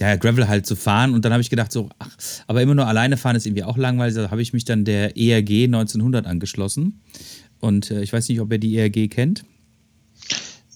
ja, 0.00 0.16
Gravel 0.16 0.48
halt 0.48 0.66
zu 0.66 0.76
fahren. 0.76 1.14
Und 1.14 1.24
dann 1.24 1.32
habe 1.32 1.42
ich 1.42 1.50
gedacht, 1.50 1.70
so, 1.70 1.90
ach, 1.98 2.10
aber 2.46 2.62
immer 2.62 2.74
nur 2.74 2.86
alleine 2.86 3.16
fahren 3.16 3.36
ist 3.36 3.46
irgendwie 3.46 3.64
auch 3.64 3.76
langweilig. 3.76 4.14
Da 4.16 4.30
habe 4.30 4.42
ich 4.42 4.52
mich 4.52 4.64
dann 4.64 4.84
der 4.84 5.16
ERG 5.16 5.64
1900 5.64 6.26
angeschlossen. 6.26 7.00
Und 7.60 7.90
äh, 7.90 8.02
ich 8.02 8.12
weiß 8.12 8.28
nicht, 8.28 8.40
ob 8.40 8.50
ihr 8.50 8.58
die 8.58 8.76
ERG 8.76 9.08
kennt. 9.08 9.44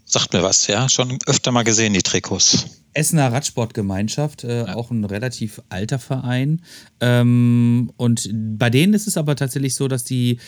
Sagt 0.05 0.33
mir 0.33 0.43
was, 0.43 0.67
ja. 0.69 0.89
Schon 0.89 1.19
öfter 1.27 1.51
mal 1.51 1.65
gesehen, 1.65 1.95
die 1.95 2.03
Trikots. 2.03 2.67
Essener 2.97 3.33
Radsportgemeinschaft, 3.33 4.45
äh, 4.45 4.67
ja. 4.67 4.75
auch 4.75 4.91
ein 4.91 5.05
relativ 5.05 5.63
alter 5.69 5.99
Verein. 5.99 6.63
Ähm, 7.01 7.93
und 7.97 8.31
bei 8.33 8.71
denen 8.71 8.95
ist 8.95 9.07
es 9.07 9.17
aber 9.17 9.37
tatsächlich 9.37 9.75
so, 9.75 9.89
dass 9.89 10.05
die 10.05 10.39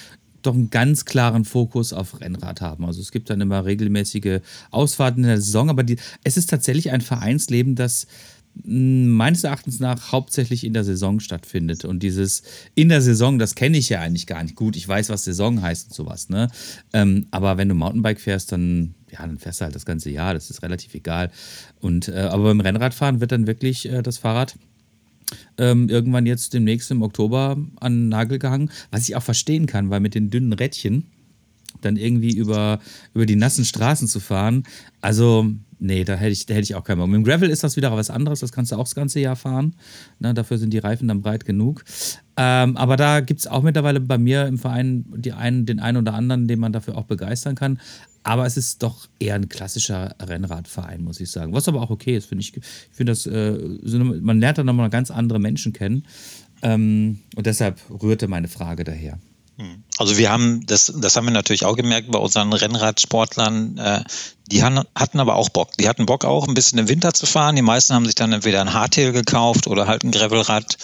doch 0.42 0.54
einen 0.54 0.70
ganz 0.70 1.04
klaren 1.04 1.44
Fokus 1.44 1.92
auf 1.92 2.20
Rennrad 2.20 2.60
haben. 2.60 2.84
Also 2.84 3.00
es 3.00 3.10
gibt 3.10 3.28
dann 3.30 3.40
immer 3.40 3.64
regelmäßige 3.64 4.40
Ausfahrten 4.70 5.24
in 5.24 5.28
der 5.28 5.40
Saison, 5.40 5.68
aber 5.68 5.82
die, 5.82 5.96
es 6.24 6.36
ist 6.36 6.48
tatsächlich 6.48 6.90
ein 6.90 7.00
Vereinsleben, 7.00 7.74
das 7.74 8.06
hm, 8.64 9.08
meines 9.08 9.44
Erachtens 9.44 9.80
nach 9.80 10.12
hauptsächlich 10.12 10.64
in 10.64 10.72
der 10.72 10.84
Saison 10.84 11.20
stattfindet. 11.20 11.84
Und 11.84 12.02
dieses 12.02 12.42
in 12.74 12.88
der 12.88 13.02
Saison, 13.02 13.38
das 13.38 13.54
kenne 13.54 13.78
ich 13.78 13.88
ja 13.88 14.00
eigentlich 14.00 14.26
gar 14.26 14.42
nicht 14.42 14.54
gut. 14.54 14.76
Ich 14.76 14.86
weiß, 14.86 15.08
was 15.10 15.24
Saison 15.24 15.60
heißt 15.60 15.88
und 15.88 15.94
sowas. 15.94 16.28
Ne? 16.28 16.48
Ähm, 16.92 17.26
aber 17.30 17.56
wenn 17.56 17.68
du 17.68 17.74
Mountainbike 17.74 18.20
fährst, 18.20 18.52
dann, 18.52 18.94
ja, 19.10 19.20
dann 19.20 19.38
fährst 19.38 19.60
du 19.60 19.64
halt 19.64 19.74
das 19.74 19.86
ganze 19.86 20.10
Jahr. 20.10 20.34
Das 20.34 20.50
ist 20.50 20.62
relativ 20.62 20.94
egal. 20.94 21.30
Und, 21.80 22.08
äh, 22.08 22.28
aber 22.30 22.44
beim 22.44 22.60
Rennradfahren 22.60 23.20
wird 23.20 23.32
dann 23.32 23.46
wirklich 23.46 23.88
äh, 23.88 24.02
das 24.02 24.18
Fahrrad 24.18 24.56
ähm, 25.58 25.88
irgendwann 25.88 26.26
jetzt 26.26 26.54
demnächst 26.54 26.90
im 26.90 27.02
Oktober 27.02 27.56
an 27.80 27.92
den 27.92 28.08
Nagel 28.08 28.38
gehangen. 28.38 28.70
Was 28.90 29.08
ich 29.08 29.16
auch 29.16 29.22
verstehen 29.22 29.66
kann, 29.66 29.90
weil 29.90 30.00
mit 30.00 30.14
den 30.14 30.30
dünnen 30.30 30.52
Rädchen 30.52 31.06
dann 31.80 31.96
irgendwie 31.96 32.34
über, 32.34 32.80
über 33.14 33.26
die 33.26 33.36
nassen 33.36 33.64
Straßen 33.64 34.08
zu 34.08 34.20
fahren. 34.20 34.64
Also, 35.00 35.46
nee, 35.78 36.04
da 36.04 36.14
hätte 36.14 36.32
ich, 36.32 36.46
da 36.46 36.54
hätte 36.54 36.64
ich 36.64 36.74
auch 36.74 36.84
keinen 36.84 36.98
Bock. 36.98 37.08
Mit 37.08 37.16
dem 37.16 37.24
Gravel 37.24 37.50
ist 37.50 37.64
das 37.64 37.76
wieder 37.76 37.92
was 37.92 38.10
anderes, 38.10 38.40
das 38.40 38.52
kannst 38.52 38.72
du 38.72 38.76
auch 38.76 38.84
das 38.84 38.94
ganze 38.94 39.20
Jahr 39.20 39.36
fahren. 39.36 39.74
Na, 40.18 40.32
dafür 40.32 40.58
sind 40.58 40.72
die 40.72 40.78
Reifen 40.78 41.08
dann 41.08 41.22
breit 41.22 41.44
genug. 41.44 41.84
Ähm, 42.36 42.76
aber 42.76 42.96
da 42.96 43.20
gibt 43.20 43.40
es 43.40 43.46
auch 43.46 43.62
mittlerweile 43.62 44.00
bei 44.00 44.18
mir 44.18 44.46
im 44.46 44.58
Verein 44.58 45.04
die 45.16 45.32
einen, 45.32 45.66
den 45.66 45.80
einen 45.80 45.98
oder 45.98 46.14
anderen, 46.14 46.48
den 46.48 46.60
man 46.60 46.72
dafür 46.72 46.96
auch 46.96 47.04
begeistern 47.04 47.54
kann. 47.54 47.80
Aber 48.22 48.46
es 48.46 48.56
ist 48.56 48.82
doch 48.82 49.08
eher 49.18 49.36
ein 49.36 49.48
klassischer 49.48 50.14
Rennradverein, 50.20 51.02
muss 51.02 51.20
ich 51.20 51.30
sagen. 51.30 51.52
Was 51.52 51.68
aber 51.68 51.80
auch 51.80 51.90
okay 51.90 52.16
ist, 52.16 52.26
finde 52.26 52.42
ich. 52.42 52.56
Ich 52.56 52.62
finde 52.92 53.12
das, 53.12 53.26
äh, 53.26 53.52
man 54.20 54.40
lernt 54.40 54.58
dann 54.58 54.66
nochmal 54.66 54.90
ganz 54.90 55.10
andere 55.10 55.38
Menschen 55.38 55.72
kennen. 55.72 56.04
Ähm, 56.62 57.20
und 57.36 57.46
deshalb 57.46 57.80
rührte 58.02 58.28
meine 58.28 58.48
Frage 58.48 58.84
daher. 58.84 59.18
Hm. 59.58 59.82
Also 59.98 60.16
wir 60.16 60.30
haben, 60.30 60.64
das, 60.66 60.92
das 60.96 61.16
haben 61.16 61.26
wir 61.26 61.32
natürlich 61.32 61.64
auch 61.64 61.74
gemerkt 61.74 62.10
bei 62.12 62.18
unseren 62.18 62.52
Rennradsportlern, 62.52 63.76
äh, 63.78 64.04
die 64.46 64.62
han, 64.62 64.84
hatten 64.94 65.18
aber 65.18 65.34
auch 65.34 65.48
Bock. 65.48 65.76
Die 65.78 65.88
hatten 65.88 66.06
Bock 66.06 66.24
auch 66.24 66.46
ein 66.46 66.54
bisschen 66.54 66.78
im 66.78 66.88
Winter 66.88 67.12
zu 67.12 67.26
fahren. 67.26 67.56
Die 67.56 67.62
meisten 67.62 67.92
haben 67.92 68.06
sich 68.06 68.14
dann 68.14 68.32
entweder 68.32 68.60
ein 68.60 68.72
Hardtail 68.72 69.10
gekauft 69.10 69.66
oder 69.66 69.88
halt 69.88 70.04
ein 70.04 70.12
Gravelrad. 70.12 70.78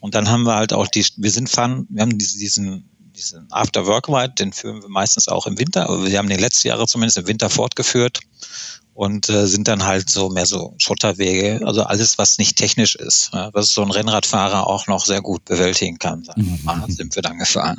Und 0.00 0.14
dann 0.14 0.28
haben 0.28 0.44
wir 0.44 0.54
halt 0.54 0.72
auch 0.72 0.86
die, 0.86 1.04
wir 1.16 1.30
sind 1.32 1.50
fahren, 1.50 1.88
wir 1.90 2.02
haben 2.02 2.16
diesen, 2.18 2.88
diesen 3.16 3.48
After 3.50 3.86
Work 3.86 4.08
Ride, 4.08 4.34
den 4.38 4.52
führen 4.52 4.80
wir 4.80 4.88
meistens 4.88 5.26
auch 5.26 5.48
im 5.48 5.58
Winter, 5.58 5.88
aber 5.88 6.06
wir 6.06 6.16
haben 6.16 6.28
den 6.28 6.38
letzten 6.38 6.68
Jahre 6.68 6.86
zumindest 6.86 7.18
im 7.18 7.26
Winter 7.26 7.50
fortgeführt 7.50 8.20
und 8.94 9.28
äh, 9.28 9.46
sind 9.46 9.66
dann 9.66 9.84
halt 9.84 10.08
so 10.08 10.28
mehr 10.28 10.46
so 10.46 10.74
Schotterwege, 10.78 11.60
also 11.64 11.82
alles, 11.82 12.18
was 12.18 12.38
nicht 12.38 12.56
technisch 12.56 12.94
ist, 12.94 13.30
ja, 13.32 13.50
was 13.52 13.70
so 13.70 13.82
ein 13.82 13.90
Rennradfahrer 13.90 14.66
auch 14.66 14.86
noch 14.86 15.04
sehr 15.04 15.20
gut 15.20 15.44
bewältigen 15.46 15.98
kann, 15.98 16.22
sagen 16.22 16.46
wir 16.46 16.64
mal, 16.64 16.86
mhm. 16.86 16.92
sind 16.92 17.16
wir 17.16 17.22
dann 17.22 17.38
gefahren. 17.38 17.78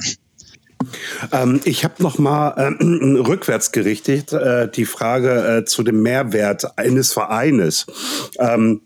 Ähm, 1.32 1.62
ich 1.66 1.84
habe 1.84 2.02
noch 2.04 2.18
mal 2.18 2.52
äh, 2.58 2.84
rückwärts 3.28 3.72
gerichtet 3.72 4.34
äh, 4.34 4.70
die 4.70 4.86
Frage 4.86 5.58
äh, 5.60 5.66
zu 5.66 5.84
dem 5.84 6.02
Mehrwert 6.02 6.78
eines 6.78 7.14
Vereines. 7.14 7.86
Ähm, 8.40 8.82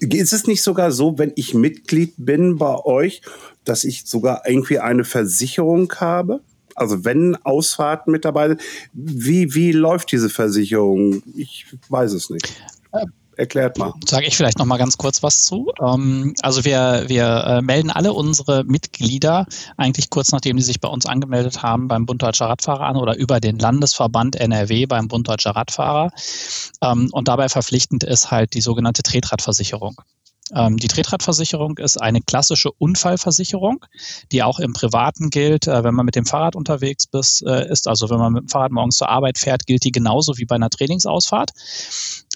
ist 0.00 0.32
es 0.32 0.46
nicht 0.46 0.62
sogar 0.62 0.90
so, 0.90 1.18
wenn 1.18 1.32
ich 1.36 1.54
Mitglied 1.54 2.14
bin 2.16 2.58
bei 2.58 2.76
euch, 2.84 3.22
dass 3.64 3.84
ich 3.84 4.06
sogar 4.06 4.42
irgendwie 4.46 4.80
eine 4.80 5.04
Versicherung 5.04 5.92
habe? 5.96 6.40
Also 6.74 7.04
wenn 7.04 7.36
Ausfahrten 7.36 8.12
mit 8.12 8.24
dabei 8.24 8.48
sind, 8.48 8.62
wie, 8.92 9.54
wie 9.54 9.72
läuft 9.72 10.12
diese 10.12 10.30
Versicherung? 10.30 11.22
Ich 11.36 11.66
weiß 11.88 12.12
es 12.12 12.30
nicht. 12.30 12.52
Erklärt 13.38 13.78
mal. 13.78 13.94
Sage 14.04 14.26
ich 14.26 14.36
vielleicht 14.36 14.58
noch 14.58 14.66
mal 14.66 14.78
ganz 14.78 14.98
kurz 14.98 15.22
was 15.22 15.42
zu. 15.42 15.70
Ähm, 15.80 16.34
also 16.42 16.64
wir, 16.64 17.04
wir 17.06 17.44
äh, 17.46 17.62
melden 17.62 17.90
alle 17.90 18.12
unsere 18.12 18.64
Mitglieder 18.64 19.46
eigentlich 19.76 20.10
kurz 20.10 20.32
nachdem 20.32 20.56
die 20.56 20.62
sich 20.64 20.80
bei 20.80 20.88
uns 20.88 21.06
angemeldet 21.06 21.62
haben 21.62 21.86
beim 21.86 22.04
Bund 22.04 22.20
Deutscher 22.20 22.46
Radfahrer 22.46 22.84
an 22.84 22.96
oder 22.96 23.16
über 23.16 23.38
den 23.38 23.56
Landesverband 23.56 24.34
NRW 24.34 24.86
beim 24.86 25.06
Bund 25.06 25.28
Deutscher 25.28 25.52
Radfahrer. 25.52 26.10
Ähm, 26.82 27.10
und 27.12 27.28
dabei 27.28 27.48
verpflichtend 27.48 28.02
ist 28.02 28.32
halt 28.32 28.54
die 28.54 28.60
sogenannte 28.60 29.04
Tretradversicherung. 29.04 30.02
Ähm, 30.54 30.76
die 30.76 30.88
Tretradversicherung 30.88 31.78
ist 31.78 32.00
eine 32.00 32.20
klassische 32.20 32.70
Unfallversicherung, 32.72 33.84
die 34.32 34.42
auch 34.42 34.58
im 34.58 34.72
Privaten 34.72 35.30
gilt, 35.30 35.66
äh, 35.66 35.84
wenn 35.84 35.94
man 35.94 36.06
mit 36.06 36.16
dem 36.16 36.26
Fahrrad 36.26 36.56
unterwegs 36.56 37.06
äh, 37.44 37.70
ist. 37.70 37.88
Also 37.88 38.10
wenn 38.10 38.18
man 38.18 38.32
mit 38.32 38.42
dem 38.44 38.48
Fahrrad 38.48 38.72
morgens 38.72 38.96
zur 38.96 39.08
Arbeit 39.08 39.38
fährt, 39.38 39.66
gilt 39.66 39.84
die 39.84 39.92
genauso 39.92 40.38
wie 40.38 40.44
bei 40.44 40.54
einer 40.54 40.70
Trainingsausfahrt. 40.70 41.50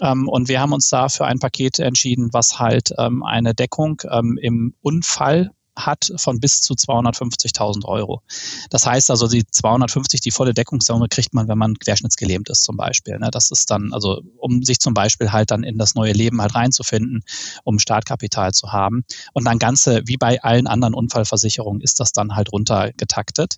Ähm, 0.01 0.29
und 0.29 0.48
wir 0.48 0.61
haben 0.61 0.72
uns 0.72 0.88
da 0.88 1.09
für 1.09 1.27
ein 1.27 1.38
Paket 1.38 1.79
entschieden, 1.79 2.31
was 2.33 2.59
halt 2.59 2.92
ähm, 2.98 3.22
eine 3.22 3.55
Deckung 3.55 4.01
im 4.40 4.75
Unfall 4.83 5.53
hat 5.76 6.12
von 6.16 6.38
bis 6.40 6.61
zu 6.61 6.74
250.000 6.74 7.85
Euro. 7.85 8.22
Das 8.70 8.87
heißt 8.87 9.11
also, 9.11 9.26
die 9.28 9.44
250, 9.46 10.20
die 10.20 10.30
volle 10.30 10.54
Deckungssumme 10.54 11.08
kriegt 11.08 11.35
man, 11.35 11.48
wenn 11.48 11.58
man 11.58 11.78
querschnittsgelähmt 11.78 12.48
ist 12.50 12.64
zum 12.64 12.76
Beispiel. 12.76 13.18
Ne? 13.18 13.30
Das 13.30 13.50
ist 13.50 13.70
dann, 13.70 13.92
also 13.92 14.20
um 14.37 14.62
sich 14.62 14.80
zum 14.80 14.94
Beispiel 14.94 15.32
halt 15.32 15.50
dann 15.50 15.64
in 15.64 15.78
das 15.78 15.94
neue 15.94 16.12
Leben 16.12 16.40
halt 16.40 16.54
reinzufinden, 16.54 17.22
um 17.64 17.78
Startkapital 17.78 18.52
zu 18.52 18.72
haben. 18.72 19.04
Und 19.32 19.44
dann 19.44 19.58
Ganze, 19.58 20.02
wie 20.06 20.16
bei 20.16 20.42
allen 20.42 20.66
anderen 20.66 20.94
Unfallversicherungen, 20.94 21.80
ist 21.80 22.00
das 22.00 22.12
dann 22.12 22.37
halt 22.37 22.52
runtergetaktet. 22.52 23.56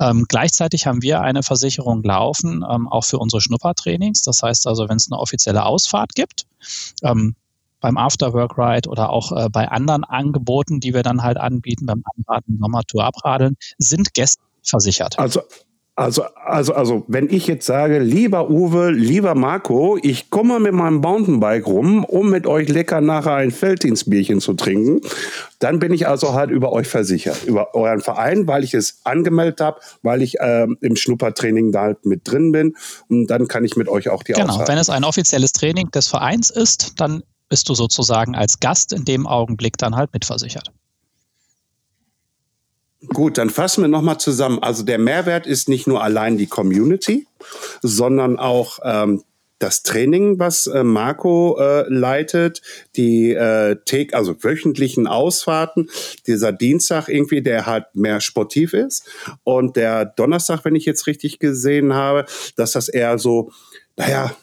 Ähm, 0.00 0.26
gleichzeitig 0.28 0.86
haben 0.86 1.02
wir 1.02 1.20
eine 1.20 1.42
Versicherung 1.42 2.02
laufen, 2.02 2.64
ähm, 2.68 2.88
auch 2.88 3.04
für 3.04 3.18
unsere 3.18 3.40
Schnuppertrainings. 3.40 4.22
Das 4.22 4.42
heißt 4.42 4.66
also, 4.66 4.88
wenn 4.88 4.96
es 4.96 5.10
eine 5.10 5.18
offizielle 5.18 5.64
Ausfahrt 5.64 6.14
gibt, 6.14 6.46
ähm, 7.02 7.34
beim 7.84 7.98
Afterwork 7.98 8.56
Ride 8.56 8.88
oder 8.88 9.10
auch 9.10 9.30
äh, 9.30 9.50
bei 9.50 9.68
anderen 9.68 10.04
Angeboten, 10.04 10.80
die 10.80 10.94
wir 10.94 11.02
dann 11.02 11.22
halt 11.22 11.36
anbieten, 11.36 11.84
beim 11.84 12.02
Anraten, 12.16 12.58
Sommertour, 12.58 13.04
Abradeln, 13.04 13.56
sind 13.76 14.14
Gäste 14.14 14.40
versichert. 14.62 15.18
Also 15.18 15.42
also, 15.96 16.24
also, 16.44 16.74
also, 16.74 17.04
wenn 17.06 17.30
ich 17.30 17.46
jetzt 17.46 17.66
sage, 17.66 18.00
lieber 18.00 18.50
Uwe, 18.50 18.90
lieber 18.90 19.36
Marco, 19.36 19.96
ich 20.02 20.28
komme 20.28 20.58
mit 20.58 20.72
meinem 20.72 20.96
Mountainbike 20.96 21.68
rum, 21.68 22.04
um 22.04 22.30
mit 22.30 22.48
euch 22.48 22.68
lecker 22.68 23.00
nachher 23.00 23.34
ein 23.34 23.52
Felddienstbierchen 23.52 24.40
zu 24.40 24.54
trinken, 24.54 25.02
dann 25.60 25.78
bin 25.78 25.92
ich 25.92 26.08
also 26.08 26.34
halt 26.34 26.50
über 26.50 26.72
euch 26.72 26.88
versichert, 26.88 27.44
über 27.44 27.76
euren 27.76 28.00
Verein, 28.00 28.48
weil 28.48 28.64
ich 28.64 28.74
es 28.74 29.02
angemeldet 29.04 29.60
habe, 29.60 29.78
weil 30.02 30.22
ich 30.22 30.40
äh, 30.40 30.66
im 30.80 30.96
Schnuppertraining 30.96 31.70
da 31.70 31.82
halt 31.82 32.04
mit 32.04 32.22
drin 32.24 32.50
bin 32.50 32.74
und 33.08 33.28
dann 33.28 33.46
kann 33.46 33.64
ich 33.64 33.76
mit 33.76 33.88
euch 33.88 34.08
auch 34.08 34.24
die 34.24 34.32
Genau, 34.32 34.48
Aussagen. 34.48 34.66
wenn 34.66 34.78
es 34.78 34.90
ein 34.90 35.04
offizielles 35.04 35.52
Training 35.52 35.92
des 35.92 36.08
Vereins 36.08 36.50
ist, 36.50 36.94
dann 36.98 37.22
bist 37.48 37.68
du 37.68 37.74
sozusagen 37.74 38.34
als 38.34 38.60
Gast 38.60 38.92
in 38.92 39.04
dem 39.04 39.26
Augenblick 39.26 39.76
dann 39.78 39.96
halt 39.96 40.12
mitversichert. 40.12 40.70
Gut, 43.08 43.38
dann 43.38 43.50
fassen 43.50 43.82
wir 43.82 43.88
nochmal 43.88 44.18
zusammen. 44.18 44.60
Also 44.62 44.82
der 44.82 44.98
Mehrwert 44.98 45.46
ist 45.46 45.68
nicht 45.68 45.86
nur 45.86 46.02
allein 46.02 46.38
die 46.38 46.46
Community, 46.46 47.26
sondern 47.82 48.38
auch 48.38 48.78
ähm, 48.82 49.22
das 49.58 49.82
Training, 49.82 50.38
was 50.38 50.66
äh, 50.66 50.84
Marco 50.84 51.56
äh, 51.58 51.84
leitet, 51.88 52.60
die 52.96 53.32
äh, 53.32 53.76
take, 53.84 54.16
also 54.16 54.42
wöchentlichen 54.42 55.06
Ausfahrten, 55.06 55.88
dieser 56.26 56.52
Dienstag 56.52 57.08
irgendwie, 57.08 57.42
der 57.42 57.66
halt 57.66 57.86
mehr 57.94 58.20
sportiv 58.20 58.74
ist 58.74 59.08
und 59.42 59.76
der 59.76 60.04
Donnerstag, 60.04 60.64
wenn 60.64 60.74
ich 60.74 60.84
jetzt 60.84 61.06
richtig 61.06 61.38
gesehen 61.38 61.94
habe, 61.94 62.26
dass 62.56 62.72
das 62.72 62.88
eher 62.88 63.18
so, 63.18 63.52
naja, 63.96 64.34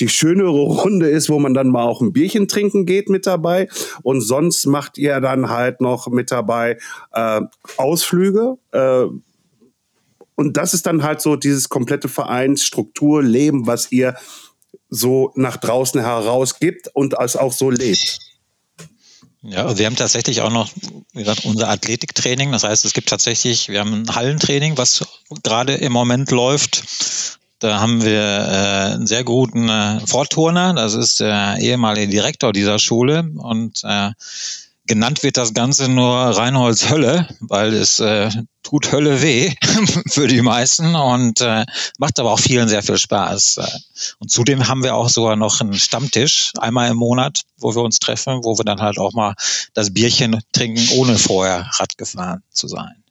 die 0.00 0.08
schönere 0.08 0.50
Runde 0.50 1.08
ist, 1.08 1.28
wo 1.28 1.38
man 1.38 1.54
dann 1.54 1.68
mal 1.68 1.84
auch 1.84 2.00
ein 2.00 2.12
Bierchen 2.12 2.48
trinken 2.48 2.86
geht 2.86 3.08
mit 3.08 3.26
dabei. 3.26 3.68
Und 4.02 4.20
sonst 4.20 4.66
macht 4.66 4.98
ihr 4.98 5.20
dann 5.20 5.50
halt 5.50 5.80
noch 5.80 6.08
mit 6.08 6.30
dabei 6.30 6.78
äh, 7.12 7.40
Ausflüge. 7.76 8.58
Äh, 8.72 9.06
und 10.36 10.56
das 10.56 10.74
ist 10.74 10.86
dann 10.86 11.02
halt 11.02 11.20
so 11.20 11.36
dieses 11.36 11.68
komplette 11.68 12.08
Vereinsstruktur, 12.08 13.22
Leben, 13.22 13.66
was 13.66 13.92
ihr 13.92 14.16
so 14.90 15.32
nach 15.34 15.56
draußen 15.56 16.00
herausgibt 16.00 16.88
und 16.92 17.18
als 17.18 17.36
auch 17.36 17.52
so 17.52 17.70
lebt. 17.70 18.18
Ja, 19.46 19.76
wir 19.76 19.84
haben 19.84 19.96
tatsächlich 19.96 20.40
auch 20.40 20.50
noch, 20.50 20.70
wie 21.12 21.18
gesagt, 21.18 21.44
unser 21.44 21.68
Athletiktraining. 21.68 22.50
Das 22.50 22.64
heißt, 22.64 22.84
es 22.86 22.94
gibt 22.94 23.10
tatsächlich, 23.10 23.68
wir 23.68 23.80
haben 23.80 23.92
ein 23.92 24.14
Hallentraining, 24.14 24.78
was 24.78 25.04
gerade 25.42 25.74
im 25.74 25.92
Moment 25.92 26.30
läuft. 26.30 26.82
Da 27.58 27.80
haben 27.80 28.04
wir 28.04 28.20
äh, 28.20 28.94
einen 28.94 29.06
sehr 29.06 29.24
guten 29.24 29.68
äh, 29.68 30.00
Vorturner. 30.06 30.74
Das 30.74 30.94
ist 30.94 31.20
der 31.20 31.56
ehemalige 31.60 32.08
Direktor 32.08 32.52
dieser 32.52 32.78
Schule 32.78 33.30
und 33.36 33.82
äh, 33.84 34.10
genannt 34.86 35.22
wird 35.22 35.36
das 35.36 35.54
Ganze 35.54 35.88
nur 35.88 36.14
Reinholds 36.14 36.90
Hölle, 36.90 37.28
weil 37.40 37.72
es 37.72 38.00
äh, 38.00 38.30
tut 38.62 38.92
Hölle 38.92 39.22
weh 39.22 39.52
für 40.08 40.26
die 40.26 40.42
meisten 40.42 40.94
und 40.94 41.40
äh, 41.40 41.64
macht 41.98 42.18
aber 42.18 42.32
auch 42.32 42.40
vielen 42.40 42.68
sehr 42.68 42.82
viel 42.82 42.98
Spaß. 42.98 43.60
Und 44.18 44.30
zudem 44.30 44.68
haben 44.68 44.82
wir 44.82 44.94
auch 44.94 45.08
sogar 45.08 45.36
noch 45.36 45.60
einen 45.60 45.74
Stammtisch 45.74 46.52
einmal 46.58 46.90
im 46.90 46.96
Monat, 46.96 47.42
wo 47.58 47.74
wir 47.74 47.82
uns 47.82 47.98
treffen, 47.98 48.44
wo 48.44 48.58
wir 48.58 48.64
dann 48.64 48.80
halt 48.80 48.98
auch 48.98 49.12
mal 49.12 49.34
das 49.74 49.92
Bierchen 49.92 50.40
trinken, 50.52 50.86
ohne 50.96 51.18
vorher 51.18 51.70
Rad 51.78 51.96
gefahren 51.96 52.42
zu 52.50 52.68
sein. 52.68 53.03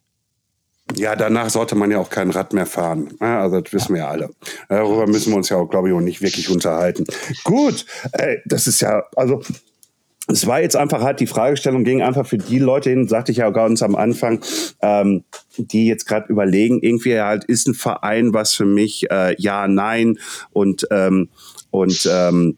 Ja, 0.96 1.16
danach 1.16 1.50
sollte 1.50 1.76
man 1.76 1.92
ja 1.92 2.00
auch 2.00 2.10
kein 2.10 2.30
Rad 2.30 2.54
mehr 2.54 2.66
fahren. 2.66 3.14
Also 3.20 3.62
das 3.62 3.74
wissen 3.74 3.96
wir 3.96 4.02
ja 4.02 4.10
alle. 4.10 4.30
Darüber 4.70 5.08
müssen 5.08 5.32
wir 5.32 5.38
uns 5.38 5.50
ja 5.50 5.58
auch, 5.58 5.70
glaube 5.70 5.90
ich, 5.90 5.96
auch 5.96 6.02
nicht 6.02 6.22
wirklich 6.22 6.50
unterhalten. 6.50 7.06
Gut, 7.44 7.86
äh, 8.14 8.38
das 8.46 8.68
ist 8.68 8.82
ja, 8.82 9.04
also 9.16 9.42
es 10.28 10.48
war 10.48 10.62
jetzt 10.62 10.76
einfach 10.76 11.02
halt 11.02 11.20
die 11.20 11.28
Fragestellung 11.28 11.84
ging 11.84 12.02
einfach 12.02 12.26
für 12.26 12.38
die 12.38 12.60
Leute 12.60 12.90
hin, 12.90 13.08
sagte 13.08 13.32
ich 13.32 13.40
ja 13.40 13.50
ganz 13.50 13.82
am 13.82 13.96
Anfang, 13.96 14.40
ähm, 14.82 15.24
die 15.58 15.88
jetzt 15.88 16.06
gerade 16.06 16.32
überlegen, 16.32 16.80
irgendwie 16.82 17.20
halt 17.20 17.44
ist 17.44 17.68
ein 17.68 17.74
Verein 17.74 18.34
was 18.34 18.54
für 18.54 18.66
mich, 18.66 19.10
äh, 19.12 19.36
ja, 19.38 19.68
nein 19.68 20.18
und 20.52 20.88
ähm, 20.92 21.30
und 21.72 22.10
ähm, 22.12 22.58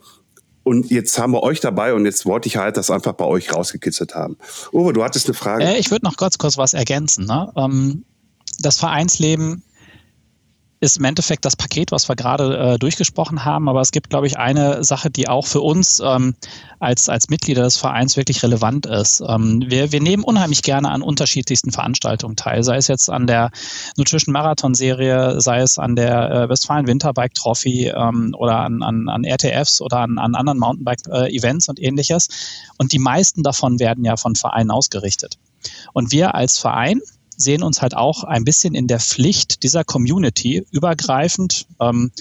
und 0.63 0.89
jetzt 0.89 1.19
haben 1.19 1.31
wir 1.31 1.43
euch 1.43 1.59
dabei 1.59 1.93
und 1.93 2.05
jetzt 2.05 2.25
wollte 2.25 2.47
ich 2.47 2.57
halt 2.57 2.77
das 2.77 2.89
einfach 2.89 3.13
bei 3.13 3.25
euch 3.25 3.53
rausgekitzelt 3.53 4.15
haben. 4.15 4.37
Uwe, 4.73 4.93
du 4.93 5.03
hattest 5.03 5.27
eine 5.27 5.35
Frage. 5.35 5.63
Äh, 5.63 5.77
ich 5.77 5.91
würde 5.91 6.05
noch 6.05 6.17
kurz 6.17 6.37
kurz 6.37 6.57
was 6.57 6.73
ergänzen. 6.73 7.25
Ne? 7.25 7.51
Ähm, 7.55 8.03
das 8.59 8.77
Vereinsleben 8.77 9.63
ist 10.85 10.97
im 10.97 11.05
Endeffekt 11.05 11.45
das 11.45 11.55
Paket, 11.55 11.91
was 11.91 12.09
wir 12.09 12.15
gerade 12.15 12.57
äh, 12.57 12.77
durchgesprochen 12.77 13.45
haben. 13.45 13.69
Aber 13.69 13.81
es 13.81 13.91
gibt, 13.91 14.09
glaube 14.09 14.27
ich, 14.27 14.37
eine 14.37 14.83
Sache, 14.83 15.09
die 15.09 15.27
auch 15.27 15.47
für 15.47 15.61
uns 15.61 16.01
ähm, 16.03 16.35
als, 16.79 17.07
als 17.09 17.29
Mitglieder 17.29 17.63
des 17.63 17.77
Vereins 17.77 18.17
wirklich 18.17 18.43
relevant 18.43 18.85
ist. 18.85 19.23
Ähm, 19.27 19.63
wir, 19.67 19.91
wir 19.91 20.01
nehmen 20.01 20.23
unheimlich 20.23 20.63
gerne 20.63 20.91
an 20.91 21.01
unterschiedlichsten 21.01 21.71
Veranstaltungen 21.71 22.35
teil, 22.35 22.63
sei 22.63 22.77
es 22.77 22.87
jetzt 22.87 23.09
an 23.09 23.25
der 23.25 23.51
Nutrition 23.97 24.33
Marathon 24.33 24.75
Serie, 24.75 25.39
sei 25.39 25.61
es 25.61 25.77
an 25.77 25.95
der 25.95 26.31
äh, 26.31 26.49
Westfalen 26.49 26.87
Winterbike 26.87 27.33
Trophy 27.33 27.87
ähm, 27.87 28.35
oder 28.37 28.59
an, 28.59 28.83
an, 28.83 29.09
an 29.09 29.23
RTFs 29.23 29.81
oder 29.81 29.99
an, 29.99 30.17
an 30.17 30.35
anderen 30.35 30.59
Mountainbike 30.59 31.07
äh, 31.09 31.35
Events 31.35 31.69
und 31.69 31.81
ähnliches. 31.81 32.27
Und 32.77 32.91
die 32.91 32.99
meisten 32.99 33.43
davon 33.43 33.79
werden 33.79 34.03
ja 34.03 34.17
von 34.17 34.35
Vereinen 34.35 34.71
ausgerichtet. 34.71 35.37
Und 35.93 36.11
wir 36.11 36.35
als 36.35 36.59
Verein 36.59 37.01
sehen 37.37 37.63
uns 37.63 37.81
halt 37.81 37.95
auch 37.95 38.23
ein 38.23 38.45
bisschen 38.45 38.75
in 38.75 38.87
der 38.87 38.99
Pflicht 38.99 39.63
dieser 39.63 39.83
Community 39.83 40.65
übergreifend 40.71 41.67
ähm, 41.79 42.11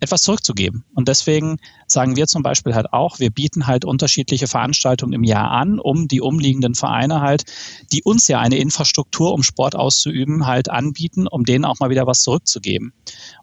etwas 0.00 0.22
zurückzugeben. 0.22 0.84
Und 0.94 1.08
deswegen 1.08 1.58
sagen 1.86 2.16
wir 2.16 2.26
zum 2.26 2.42
Beispiel 2.42 2.74
halt 2.74 2.92
auch, 2.92 3.18
wir 3.18 3.30
bieten 3.30 3.66
halt 3.66 3.84
unterschiedliche 3.84 4.46
Veranstaltungen 4.46 5.14
im 5.14 5.24
Jahr 5.24 5.50
an, 5.50 5.78
um 5.78 6.08
die 6.08 6.20
umliegenden 6.20 6.74
Vereine 6.74 7.20
halt, 7.20 7.44
die 7.92 8.02
uns 8.02 8.28
ja 8.28 8.38
eine 8.38 8.58
Infrastruktur, 8.58 9.32
um 9.32 9.42
Sport 9.42 9.74
auszuüben, 9.74 10.46
halt 10.46 10.68
anbieten, 10.68 11.26
um 11.26 11.44
denen 11.44 11.64
auch 11.64 11.78
mal 11.80 11.90
wieder 11.90 12.06
was 12.06 12.20
zurückzugeben. 12.20 12.92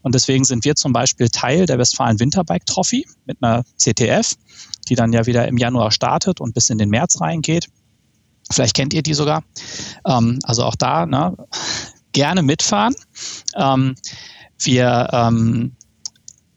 Und 0.01 0.13
deswegen 0.15 0.43
sind 0.43 0.65
wir 0.65 0.75
zum 0.75 0.93
Beispiel 0.93 1.29
Teil 1.29 1.65
der 1.65 1.79
Westfalen 1.79 2.19
Winterbike 2.19 2.65
Trophy 2.65 3.07
mit 3.25 3.37
einer 3.41 3.63
CTF, 3.77 4.35
die 4.89 4.95
dann 4.95 5.13
ja 5.13 5.25
wieder 5.25 5.47
im 5.47 5.57
Januar 5.57 5.91
startet 5.91 6.39
und 6.39 6.53
bis 6.53 6.69
in 6.69 6.77
den 6.77 6.89
März 6.89 7.19
reingeht. 7.19 7.67
Vielleicht 8.53 8.75
kennt 8.75 8.93
ihr 8.93 9.03
die 9.03 9.13
sogar. 9.13 9.43
Ähm, 10.05 10.39
also 10.43 10.63
auch 10.63 10.75
da 10.75 11.05
ne, 11.05 11.35
gerne 12.11 12.43
mitfahren. 12.43 12.95
Ähm, 13.55 13.95
wir 14.59 15.09
ähm, 15.11 15.75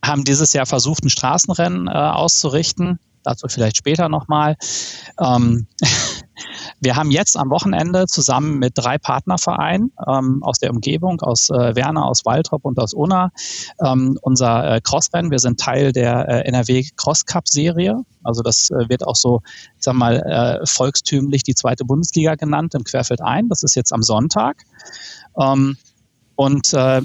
haben 0.05 0.25
dieses 0.25 0.53
Jahr 0.53 0.67
versucht, 0.67 1.05
ein 1.05 1.11
Straßenrennen 1.11 1.89
äh, 1.89 1.91
auszurichten. 1.91 2.99
Dazu 3.23 3.49
vielleicht 3.49 3.77
später 3.77 4.09
nochmal. 4.09 4.57
Ähm, 5.21 5.67
wir 6.81 6.97
haben 6.97 7.11
jetzt 7.11 7.37
am 7.37 7.51
Wochenende 7.51 8.07
zusammen 8.07 8.59
mit 8.59 8.73
drei 8.77 8.99
Partnervereinen 8.99 9.93
ähm, 10.07 10.43
aus 10.43 10.59
der 10.59 10.71
Umgebung, 10.71 11.21
aus 11.21 11.51
äh, 11.51 11.75
Werner, 11.75 12.07
aus 12.07 12.25
Waltrop 12.25 12.65
und 12.65 12.79
aus 12.79 12.95
Unna, 12.95 13.31
ähm, 13.85 14.19
unser 14.23 14.77
äh, 14.77 14.81
Crossrennen. 14.81 15.31
Wir 15.31 15.39
sind 15.39 15.61
Teil 15.61 15.93
der 15.93 16.29
äh, 16.29 16.49
NRW 16.49 16.85
Cross 16.97 17.27
Cup 17.27 17.49
Serie. 17.49 18.03
Also 18.23 18.43
das 18.43 18.71
äh, 18.71 18.89
wird 18.89 19.07
auch 19.07 19.17
so, 19.17 19.43
ich 19.77 19.85
sag 19.85 19.95
mal, 19.95 20.17
äh, 20.17 20.67
volkstümlich 20.67 21.43
die 21.43 21.55
zweite 21.55 21.85
Bundesliga 21.85 22.35
genannt 22.35 22.75
im 22.75 22.85
Querfeld 22.85 23.21
ein. 23.23 23.49
Das 23.49 23.63
ist 23.63 23.75
jetzt 23.75 23.93
am 23.93 24.03
Sonntag. 24.03 24.65
Ähm, 25.39 25.77
und 26.35 26.73
äh, 26.75 27.03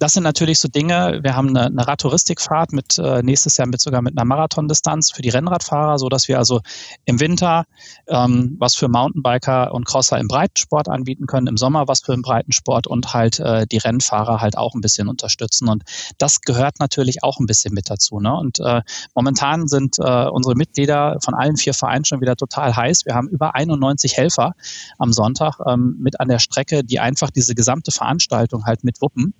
das 0.00 0.14
sind 0.14 0.22
natürlich 0.22 0.58
so 0.58 0.66
Dinge. 0.66 1.20
Wir 1.22 1.36
haben 1.36 1.50
eine, 1.50 1.66
eine 1.66 1.86
Radtouristikfahrt 1.86 2.72
mit 2.72 2.98
äh, 2.98 3.22
nächstes 3.22 3.58
Jahr 3.58 3.68
mit 3.68 3.82
sogar 3.82 4.00
mit 4.00 4.16
einer 4.16 4.24
Marathondistanz 4.24 5.10
für 5.12 5.20
die 5.20 5.28
Rennradfahrer, 5.28 5.98
so 5.98 6.08
dass 6.08 6.26
wir 6.26 6.38
also 6.38 6.62
im 7.04 7.20
Winter 7.20 7.66
ähm, 8.08 8.56
was 8.58 8.74
für 8.74 8.88
Mountainbiker 8.88 9.74
und 9.74 9.84
Crosser 9.84 10.18
im 10.18 10.26
Breitensport 10.26 10.88
anbieten 10.88 11.26
können, 11.26 11.48
im 11.48 11.58
Sommer 11.58 11.86
was 11.86 12.00
für 12.00 12.12
den 12.12 12.22
Breitensport 12.22 12.86
und 12.86 13.12
halt 13.12 13.40
äh, 13.40 13.66
die 13.66 13.76
Rennfahrer 13.76 14.40
halt 14.40 14.56
auch 14.56 14.74
ein 14.74 14.80
bisschen 14.80 15.06
unterstützen. 15.06 15.68
Und 15.68 15.82
das 16.16 16.40
gehört 16.40 16.80
natürlich 16.80 17.22
auch 17.22 17.38
ein 17.38 17.44
bisschen 17.44 17.74
mit 17.74 17.90
dazu. 17.90 18.20
Ne? 18.20 18.34
Und 18.34 18.58
äh, 18.60 18.80
momentan 19.14 19.68
sind 19.68 19.98
äh, 19.98 20.28
unsere 20.28 20.54
Mitglieder 20.54 21.18
von 21.22 21.34
allen 21.34 21.58
vier 21.58 21.74
Vereinen 21.74 22.06
schon 22.06 22.22
wieder 22.22 22.36
total 22.36 22.74
heiß. 22.74 23.04
Wir 23.04 23.14
haben 23.14 23.28
über 23.28 23.54
91 23.54 24.16
Helfer 24.16 24.54
am 24.96 25.12
Sonntag 25.12 25.58
ähm, 25.66 25.96
mit 26.00 26.20
an 26.20 26.28
der 26.28 26.38
Strecke, 26.38 26.84
die 26.84 27.00
einfach 27.00 27.28
diese 27.28 27.54
gesamte 27.54 27.92
Veranstaltung 27.92 28.64
halt 28.64 28.82
mit 28.82 29.02
wuppen. 29.02 29.34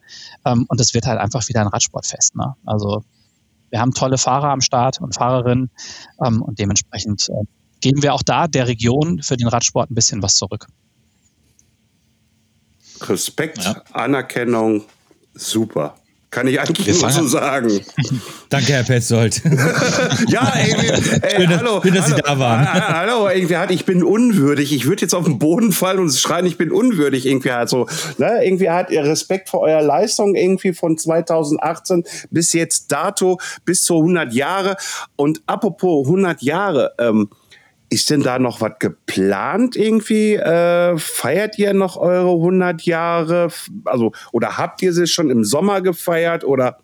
Ähm, 0.51 0.67
und 0.69 0.81
es 0.81 0.95
wird 0.95 1.07
halt 1.07 1.19
einfach 1.19 1.47
wieder 1.49 1.61
ein 1.61 1.67
Radsportfest. 1.67 2.37
Ne? 2.37 2.55
Also 2.65 3.03
wir 3.71 3.81
haben 3.81 3.93
tolle 3.93 4.19
Fahrer 4.19 4.51
am 4.51 4.61
Start 4.61 5.01
und 5.01 5.15
Fahrerinnen 5.15 5.71
ähm, 6.25 6.43
und 6.43 6.59
dementsprechend 6.59 7.29
äh, 7.29 7.45
geben 7.81 8.03
wir 8.03 8.15
auch 8.15 8.23
da 8.23 8.47
der 8.47 8.69
Region 8.69 9.23
für 9.23 9.37
den 9.37 9.49
Radsport 9.49 9.91
ein 9.91 9.95
bisschen 9.95 10.23
was 10.23 10.35
zurück. 10.35 10.67
Respekt, 13.03 13.65
ja. 13.65 13.83
Anerkennung, 13.93 14.85
super. 15.33 15.95
Kann 16.31 16.47
ich 16.47 16.61
eigentlich 16.61 16.87
nur 17.01 17.11
so 17.11 17.27
sagen. 17.27 17.81
Danke, 18.51 18.73
Herr 18.73 18.85
Petzold. 18.85 19.43
ja, 20.29 20.53
ey, 20.55 20.75
ey 21.23 21.37
schön, 21.37 21.59
hallo. 21.59 21.81
Schön, 21.83 21.95
dass 21.95 22.05
hallo, 22.05 22.17
Sie 22.17 22.23
da 22.23 22.39
waren. 22.39 22.73
Hallo, 22.73 23.29
irgendwie 23.29 23.57
hat, 23.57 23.73
ich 23.73 23.85
bin 23.85 24.05
unwürdig. 24.05 24.73
Ich 24.73 24.87
würde 24.87 25.03
jetzt 25.03 25.15
auf 25.15 25.25
den 25.25 25.41
Boden 25.41 25.73
fallen 25.73 25.99
und 25.99 26.13
schreien, 26.13 26.47
ich 26.47 26.57
bin 26.57 26.71
unwürdig. 26.71 27.27
Irgendwie 27.27 27.51
halt 27.51 27.69
so. 27.69 27.89
Ne? 28.19 28.45
Irgendwie 28.45 28.71
hat 28.71 28.91
ihr 28.91 29.03
Respekt 29.03 29.49
vor 29.49 29.63
eurer 29.63 29.83
Leistung 29.83 30.37
irgendwie 30.37 30.73
von 30.73 30.97
2018 30.97 32.05
bis 32.31 32.53
jetzt 32.53 32.93
dato, 32.93 33.41
bis 33.65 33.83
zu 33.83 33.97
100 33.97 34.33
Jahre. 34.33 34.77
Und 35.17 35.43
apropos 35.47 36.07
100 36.07 36.43
Jahre, 36.43 36.93
ähm, 37.01 37.29
ist 37.91 38.09
denn 38.09 38.23
da 38.23 38.39
noch 38.39 38.61
was 38.61 38.73
geplant 38.79 39.75
irgendwie? 39.75 40.35
Äh, 40.35 40.97
feiert 40.97 41.59
ihr 41.59 41.75
noch 41.75 41.97
eure 41.97 42.31
100 42.31 42.83
Jahre? 42.83 43.49
Also, 43.85 44.13
oder 44.33 44.57
habt 44.57 44.81
ihr 44.81 44.93
sie 44.93 45.09
schon 45.09 45.29
im 45.29 45.45
Sommer 45.45 45.81
gefeiert 45.81 46.45
oder? 46.45 46.79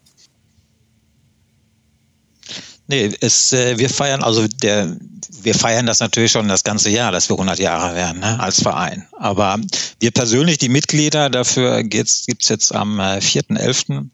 Nee, 2.89 3.13
es, 3.21 3.53
äh, 3.53 3.79
wir 3.79 3.89
feiern, 3.89 4.23
also 4.23 4.47
der, 4.47 4.97
wir 5.43 5.55
feiern 5.55 5.87
das 5.87 6.01
natürlich 6.01 6.33
schon 6.33 6.49
das 6.49 6.65
ganze 6.65 6.91
Jahr, 6.91 7.11
dass 7.13 7.29
wir 7.29 7.35
100 7.35 7.59
Jahre 7.59 7.95
werden, 7.95 8.21
ne, 8.21 8.39
als 8.39 8.63
Verein. 8.63 9.07
Aber 9.19 9.59
wir 10.01 10.11
persönlich, 10.11 10.59
die 10.59 10.69
Mitglieder, 10.69 11.31
dafür 11.31 11.83
gibt's 11.83 12.27
gibt's 12.27 12.49
jetzt 12.49 12.75
am 12.75 13.01
äh, 13.01 13.19
4.11. 13.19 14.09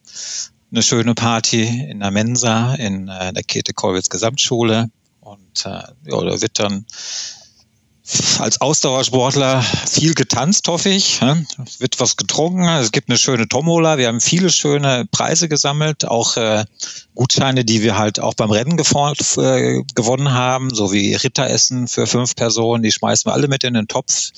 eine 0.70 0.82
schöne 0.82 1.14
Party 1.14 1.64
in 1.90 2.00
der 2.00 2.10
Mensa 2.10 2.74
in 2.74 3.08
äh, 3.08 3.32
der 3.32 3.42
Käthe-Kollwitz 3.42 4.08
Gesamtschule. 4.08 4.90
Und 5.32 5.64
äh, 5.64 6.10
ja, 6.10 6.20
da 6.20 6.40
wird 6.42 6.58
dann 6.58 6.84
als 8.40 8.60
Ausdauersportler 8.60 9.62
viel 9.62 10.14
getanzt, 10.14 10.66
hoffe 10.68 10.90
ich. 10.90 11.20
Es 11.64 11.80
wird 11.80 12.00
was 12.00 12.16
getrunken. 12.16 12.68
Es 12.68 12.92
gibt 12.92 13.08
eine 13.08 13.16
schöne 13.16 13.48
Tombola. 13.48 13.96
Wir 13.96 14.08
haben 14.08 14.20
viele 14.20 14.50
schöne 14.50 15.06
Preise 15.10 15.48
gesammelt, 15.48 16.04
auch 16.04 16.36
äh, 16.36 16.64
Gutscheine, 17.14 17.64
die 17.64 17.82
wir 17.82 17.96
halt 17.96 18.18
auch 18.20 18.34
beim 18.34 18.50
Rennen 18.50 18.76
äh, 18.78 19.82
gewonnen 19.94 20.32
haben, 20.32 20.74
so 20.74 20.92
wie 20.92 21.14
Ritteressen 21.14 21.86
für 21.86 22.06
fünf 22.06 22.34
Personen. 22.34 22.82
Die 22.82 22.92
schmeißen 22.92 23.30
wir 23.30 23.34
alle 23.34 23.48
mit 23.48 23.64
in 23.64 23.74
den 23.74 23.88
Topf. 23.88 24.32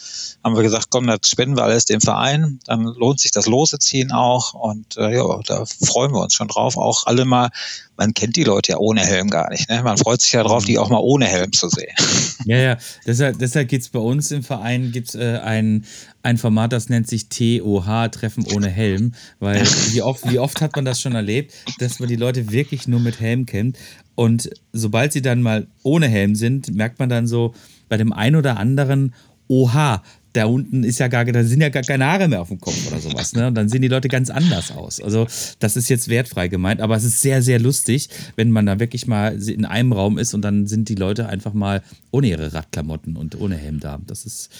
Haben 0.44 0.56
wir 0.56 0.62
gesagt, 0.62 0.88
komm, 0.90 1.06
das 1.06 1.20
spenden 1.24 1.56
wir 1.56 1.64
alles 1.64 1.86
dem 1.86 2.02
Verein. 2.02 2.60
Dann 2.66 2.84
lohnt 2.84 3.20
sich 3.20 3.32
das 3.32 3.46
Lose 3.46 3.78
ziehen 3.78 4.12
auch. 4.12 4.52
Und 4.52 4.98
äh, 4.98 5.16
ja, 5.16 5.40
da 5.46 5.64
freuen 5.64 6.12
wir 6.12 6.20
uns 6.20 6.34
schon 6.34 6.48
drauf. 6.48 6.76
Auch 6.76 7.06
alle 7.06 7.24
mal 7.24 7.50
man 7.96 8.12
kennt 8.14 8.36
die 8.36 8.44
Leute 8.44 8.72
ja 8.72 8.78
ohne 8.78 9.00
Helm 9.00 9.30
gar 9.30 9.50
nicht. 9.50 9.68
Ne? 9.68 9.82
Man 9.82 9.96
freut 9.96 10.20
sich 10.20 10.32
ja 10.32 10.42
drauf, 10.42 10.64
die 10.64 10.78
auch 10.78 10.90
mal 10.90 10.98
ohne 10.98 11.26
Helm 11.26 11.52
zu 11.52 11.68
sehen. 11.68 11.94
Ja, 12.46 12.58
ja. 12.58 12.76
Deshalb, 13.06 13.38
deshalb 13.38 13.68
gibt 13.68 13.84
es 13.84 13.88
bei 13.88 14.00
uns 14.00 14.30
im 14.30 14.42
Verein 14.42 14.92
gibt's, 14.92 15.14
äh, 15.14 15.38
ein, 15.42 15.86
ein 16.22 16.36
Format, 16.36 16.72
das 16.72 16.90
nennt 16.90 17.08
sich 17.08 17.30
TOH, 17.30 18.08
Treffen 18.10 18.44
ohne 18.52 18.68
Helm. 18.68 19.14
Weil 19.38 19.62
wie 19.92 20.02
oft, 20.02 20.30
wie 20.30 20.38
oft 20.38 20.60
hat 20.60 20.76
man 20.76 20.84
das 20.84 21.00
schon 21.00 21.14
erlebt, 21.14 21.54
dass 21.78 22.00
man 22.00 22.08
die 22.08 22.16
Leute 22.16 22.50
wirklich 22.50 22.86
nur 22.86 23.00
mit 23.00 23.20
Helm 23.20 23.46
kennt. 23.46 23.78
Und 24.14 24.50
sobald 24.72 25.12
sie 25.12 25.22
dann 25.22 25.40
mal 25.40 25.68
ohne 25.84 26.08
Helm 26.08 26.34
sind, 26.34 26.74
merkt 26.74 26.98
man 26.98 27.08
dann 27.08 27.26
so 27.26 27.54
bei 27.88 27.96
dem 27.96 28.12
einen 28.12 28.36
oder 28.36 28.58
anderen, 28.58 29.14
oha, 29.48 30.02
da 30.34 30.46
unten 30.46 30.82
ist 30.82 30.98
ja 30.98 31.06
gar, 31.06 31.24
da 31.24 31.44
sind 31.44 31.60
ja 31.60 31.68
gar 31.68 31.84
keine 31.84 32.06
Haare 32.06 32.26
mehr 32.26 32.40
auf 32.40 32.48
dem 32.48 32.60
Kopf 32.60 32.88
oder 32.88 33.00
sowas. 33.00 33.34
Ne? 33.34 33.46
Und 33.46 33.54
dann 33.54 33.68
sehen 33.68 33.82
die 33.82 33.88
Leute 33.88 34.08
ganz 34.08 34.30
anders 34.30 34.72
aus. 34.72 35.00
Also 35.00 35.26
das 35.60 35.76
ist 35.76 35.88
jetzt 35.88 36.08
wertfrei 36.08 36.48
gemeint, 36.48 36.80
aber 36.80 36.96
es 36.96 37.04
ist 37.04 37.20
sehr, 37.20 37.40
sehr 37.40 37.60
lustig, 37.60 38.08
wenn 38.34 38.50
man 38.50 38.66
da 38.66 38.80
wirklich 38.80 39.06
mal 39.06 39.40
in 39.48 39.64
einem 39.64 39.92
Raum 39.92 40.18
ist 40.18 40.34
und 40.34 40.42
dann 40.42 40.66
sind 40.66 40.88
die 40.88 40.96
Leute 40.96 41.28
einfach 41.28 41.54
mal 41.54 41.82
ohne 42.10 42.26
ihre 42.26 42.52
Radklamotten 42.52 43.16
und 43.16 43.40
ohne 43.40 43.56
Helm 43.56 43.78
da. 43.78 44.00
Das 44.06 44.26
ist 44.26 44.50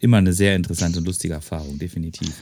immer 0.00 0.18
eine 0.18 0.32
sehr 0.32 0.56
interessante 0.56 0.98
und 0.98 1.06
lustige 1.06 1.34
Erfahrung, 1.34 1.78
definitiv. 1.78 2.32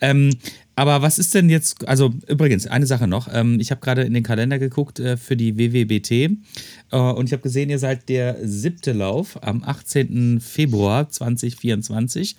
Ähm, 0.00 0.30
aber 0.74 1.00
was 1.00 1.18
ist 1.18 1.34
denn 1.34 1.48
jetzt, 1.48 1.88
also 1.88 2.12
übrigens, 2.28 2.66
eine 2.66 2.86
Sache 2.86 3.06
noch. 3.06 3.28
Ähm, 3.32 3.58
ich 3.60 3.70
habe 3.70 3.80
gerade 3.80 4.02
in 4.02 4.12
den 4.12 4.22
Kalender 4.22 4.58
geguckt 4.58 5.00
äh, 5.00 5.16
für 5.16 5.36
die 5.36 5.56
WWBT 5.56 6.10
äh, 6.10 6.96
und 6.96 7.26
ich 7.26 7.32
habe 7.32 7.42
gesehen, 7.42 7.70
ihr 7.70 7.78
seid 7.78 8.08
der 8.08 8.36
siebte 8.46 8.92
Lauf 8.92 9.42
am 9.42 9.64
18. 9.64 10.40
Februar 10.40 11.08
2024. 11.08 12.36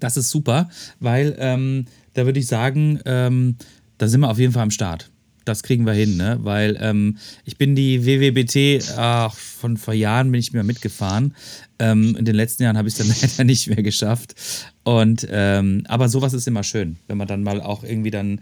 Das 0.00 0.16
ist 0.16 0.30
super, 0.30 0.68
weil 0.98 1.36
ähm, 1.38 1.86
da 2.14 2.24
würde 2.24 2.40
ich 2.40 2.46
sagen, 2.46 2.98
ähm, 3.04 3.56
da 3.98 4.08
sind 4.08 4.20
wir 4.20 4.30
auf 4.30 4.38
jeden 4.38 4.52
Fall 4.52 4.64
am 4.64 4.70
Start 4.70 5.11
das 5.44 5.62
kriegen 5.62 5.86
wir 5.86 5.92
hin, 5.92 6.16
ne? 6.16 6.38
Weil 6.42 6.78
ähm, 6.80 7.18
ich 7.44 7.56
bin 7.56 7.74
die 7.74 8.06
WWBT, 8.06 8.96
ach, 8.96 9.34
von 9.34 9.76
vor 9.76 9.94
Jahren 9.94 10.30
bin 10.30 10.40
ich 10.40 10.52
mir 10.52 10.62
mitgefahren. 10.62 11.34
Ähm, 11.78 12.16
in 12.16 12.24
den 12.24 12.34
letzten 12.34 12.62
Jahren 12.62 12.76
habe 12.76 12.88
ich 12.88 12.98
es 12.98 13.06
dann 13.06 13.16
leider 13.30 13.44
nicht 13.44 13.68
mehr 13.68 13.82
geschafft. 13.82 14.34
Und 14.84 15.26
ähm, 15.30 15.84
aber 15.88 16.08
sowas 16.08 16.32
ist 16.32 16.48
immer 16.48 16.62
schön, 16.62 16.96
wenn 17.06 17.18
man 17.18 17.28
dann 17.28 17.42
mal 17.42 17.60
auch 17.60 17.84
irgendwie 17.84 18.10
dann 18.10 18.40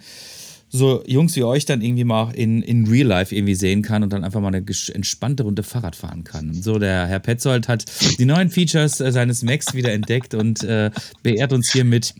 so 0.71 1.03
Jungs 1.07 1.35
wie 1.35 1.43
euch 1.43 1.65
dann 1.65 1.83
irgendwie 1.83 2.05
mal 2.05 2.31
in, 2.33 2.63
in 2.63 2.87
Real 2.87 3.07
Life 3.07 3.35
irgendwie 3.35 3.57
sehen 3.57 3.83
kann 3.83 4.03
und 4.03 4.13
dann 4.13 4.25
einfach 4.25 4.41
mal 4.41 4.55
eine 4.55 4.65
entspannte 4.95 5.43
Runde 5.43 5.65
Fahrrad 5.65 5.97
fahren 5.97 6.23
kann. 6.23 6.55
So, 6.55 6.79
der 6.79 7.07
Herr 7.07 7.19
Petzold 7.19 7.67
hat 7.69 7.85
die 8.19 8.25
neuen 8.25 8.51
Features 8.51 9.01
äh, 9.01 9.11
seines 9.11 9.43
Macs 9.43 9.75
wieder 9.75 9.93
entdeckt 9.93 10.35
und 10.35 10.63
äh, 10.63 10.91
beehrt 11.23 11.53
uns 11.53 11.73
hier 11.73 11.85
mit 11.85 12.15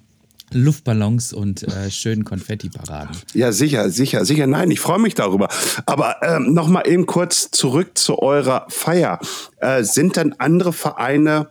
Luftballons 0.53 1.33
und 1.33 1.63
äh, 1.63 1.91
schönen 1.91 2.25
Konfetti-Paraden. 2.25 3.17
Ja, 3.35 3.53
sicher, 3.53 3.91
sicher, 3.91 4.25
sicher. 4.25 4.47
Nein, 4.47 4.71
ich 4.71 4.81
freue 4.81 4.99
mich 4.99 5.15
darüber. 5.15 5.49
Aber 5.87 6.17
ähm, 6.23 6.53
noch 6.55 6.69
mal 6.69 6.87
eben 6.87 7.07
kurz 7.07 7.51
zurück 7.51 7.97
zu 7.97 8.19
eurer 8.19 8.67
Feier. 8.69 9.19
Äh, 9.59 9.85
sind 9.85 10.17
dann 10.17 10.35
andere 10.39 10.73
Vereine, 10.73 11.49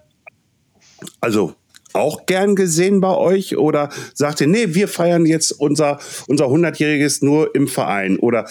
also 1.21 1.55
auch 1.93 2.25
gern 2.25 2.55
gesehen 2.55 3.01
bei 3.01 3.15
euch 3.15 3.57
oder 3.57 3.89
sagt 4.13 4.41
ihr, 4.41 4.47
nee, 4.47 4.75
wir 4.75 4.87
feiern 4.87 5.25
jetzt 5.25 5.51
unser, 5.51 5.99
unser 6.27 6.45
100-jähriges 6.45 7.25
nur 7.25 7.55
im 7.55 7.67
Verein 7.67 8.17
oder 8.17 8.45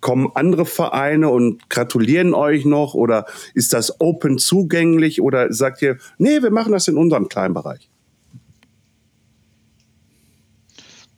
kommen 0.00 0.28
andere 0.34 0.66
Vereine 0.66 1.28
und 1.28 1.68
gratulieren 1.70 2.34
euch 2.34 2.64
noch 2.64 2.94
oder 2.94 3.26
ist 3.54 3.72
das 3.72 4.00
open 4.00 4.38
zugänglich 4.38 5.20
oder 5.20 5.52
sagt 5.52 5.82
ihr, 5.82 5.98
nee, 6.18 6.42
wir 6.42 6.50
machen 6.50 6.72
das 6.72 6.88
in 6.88 6.96
unserem 6.96 7.28
kleinen 7.28 7.54
Bereich? 7.54 7.88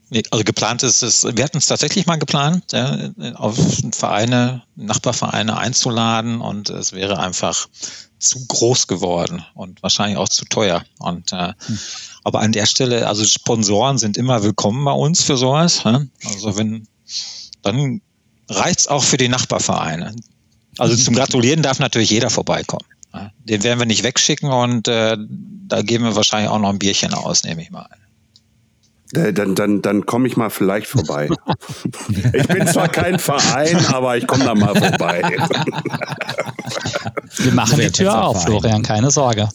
also 0.29 0.43
geplant 0.43 0.83
ist 0.83 1.03
es, 1.03 1.23
wir 1.23 1.43
hatten 1.43 1.57
es 1.57 1.67
tatsächlich 1.67 2.05
mal 2.05 2.17
geplant, 2.17 2.73
ja, 2.73 3.11
auf 3.35 3.57
Vereine, 3.93 4.63
Nachbarvereine 4.75 5.57
einzuladen 5.57 6.41
und 6.41 6.69
es 6.69 6.91
wäre 6.91 7.19
einfach 7.19 7.67
zu 8.19 8.45
groß 8.45 8.87
geworden 8.87 9.43
und 9.55 9.81
wahrscheinlich 9.81 10.17
auch 10.17 10.29
zu 10.29 10.45
teuer. 10.45 10.83
Und 10.99 11.31
äh, 11.31 11.53
hm. 11.65 11.79
aber 12.23 12.41
an 12.41 12.51
der 12.51 12.65
Stelle, 12.65 13.07
also 13.07 13.25
Sponsoren 13.25 13.97
sind 13.97 14.17
immer 14.17 14.43
willkommen 14.43 14.83
bei 14.83 14.91
uns 14.91 15.23
für 15.23 15.37
sowas. 15.37 15.83
Ja? 15.85 16.01
Also 16.25 16.57
wenn 16.57 16.87
dann 17.61 18.01
reicht's 18.49 18.87
auch 18.87 19.03
für 19.03 19.17
die 19.17 19.29
Nachbarvereine. 19.29 20.15
Also 20.77 20.95
zum 20.95 21.15
Gratulieren 21.15 21.61
darf 21.61 21.79
natürlich 21.79 22.09
jeder 22.09 22.29
vorbeikommen. 22.29 22.85
Ja? 23.13 23.31
Den 23.39 23.63
werden 23.63 23.79
wir 23.79 23.85
nicht 23.85 24.03
wegschicken 24.03 24.51
und 24.51 24.87
äh, 24.87 25.17
da 25.67 25.81
geben 25.81 26.03
wir 26.03 26.15
wahrscheinlich 26.15 26.49
auch 26.49 26.59
noch 26.59 26.69
ein 26.69 26.79
Bierchen 26.79 27.13
aus, 27.13 27.43
nehme 27.43 27.61
ich 27.61 27.71
mal 27.71 27.83
an. 27.83 28.00
Äh, 29.13 29.33
dann, 29.33 29.55
dann, 29.55 29.81
dann 29.81 30.05
komme 30.05 30.27
ich 30.27 30.37
mal 30.37 30.49
vielleicht 30.49 30.87
vorbei. 30.87 31.29
ich 32.33 32.47
bin 32.47 32.67
zwar 32.67 32.89
kein 32.89 33.19
Verein, 33.19 33.85
aber 33.87 34.17
ich 34.17 34.27
komme 34.27 34.45
da 34.45 34.55
mal 34.55 34.75
vorbei. 34.75 35.21
wir 37.37 37.53
machen 37.53 37.79
die 37.79 37.91
Tür 37.91 38.23
auf, 38.23 38.43
Florian, 38.43 38.83
keine 38.83 39.11
Sorge. 39.11 39.49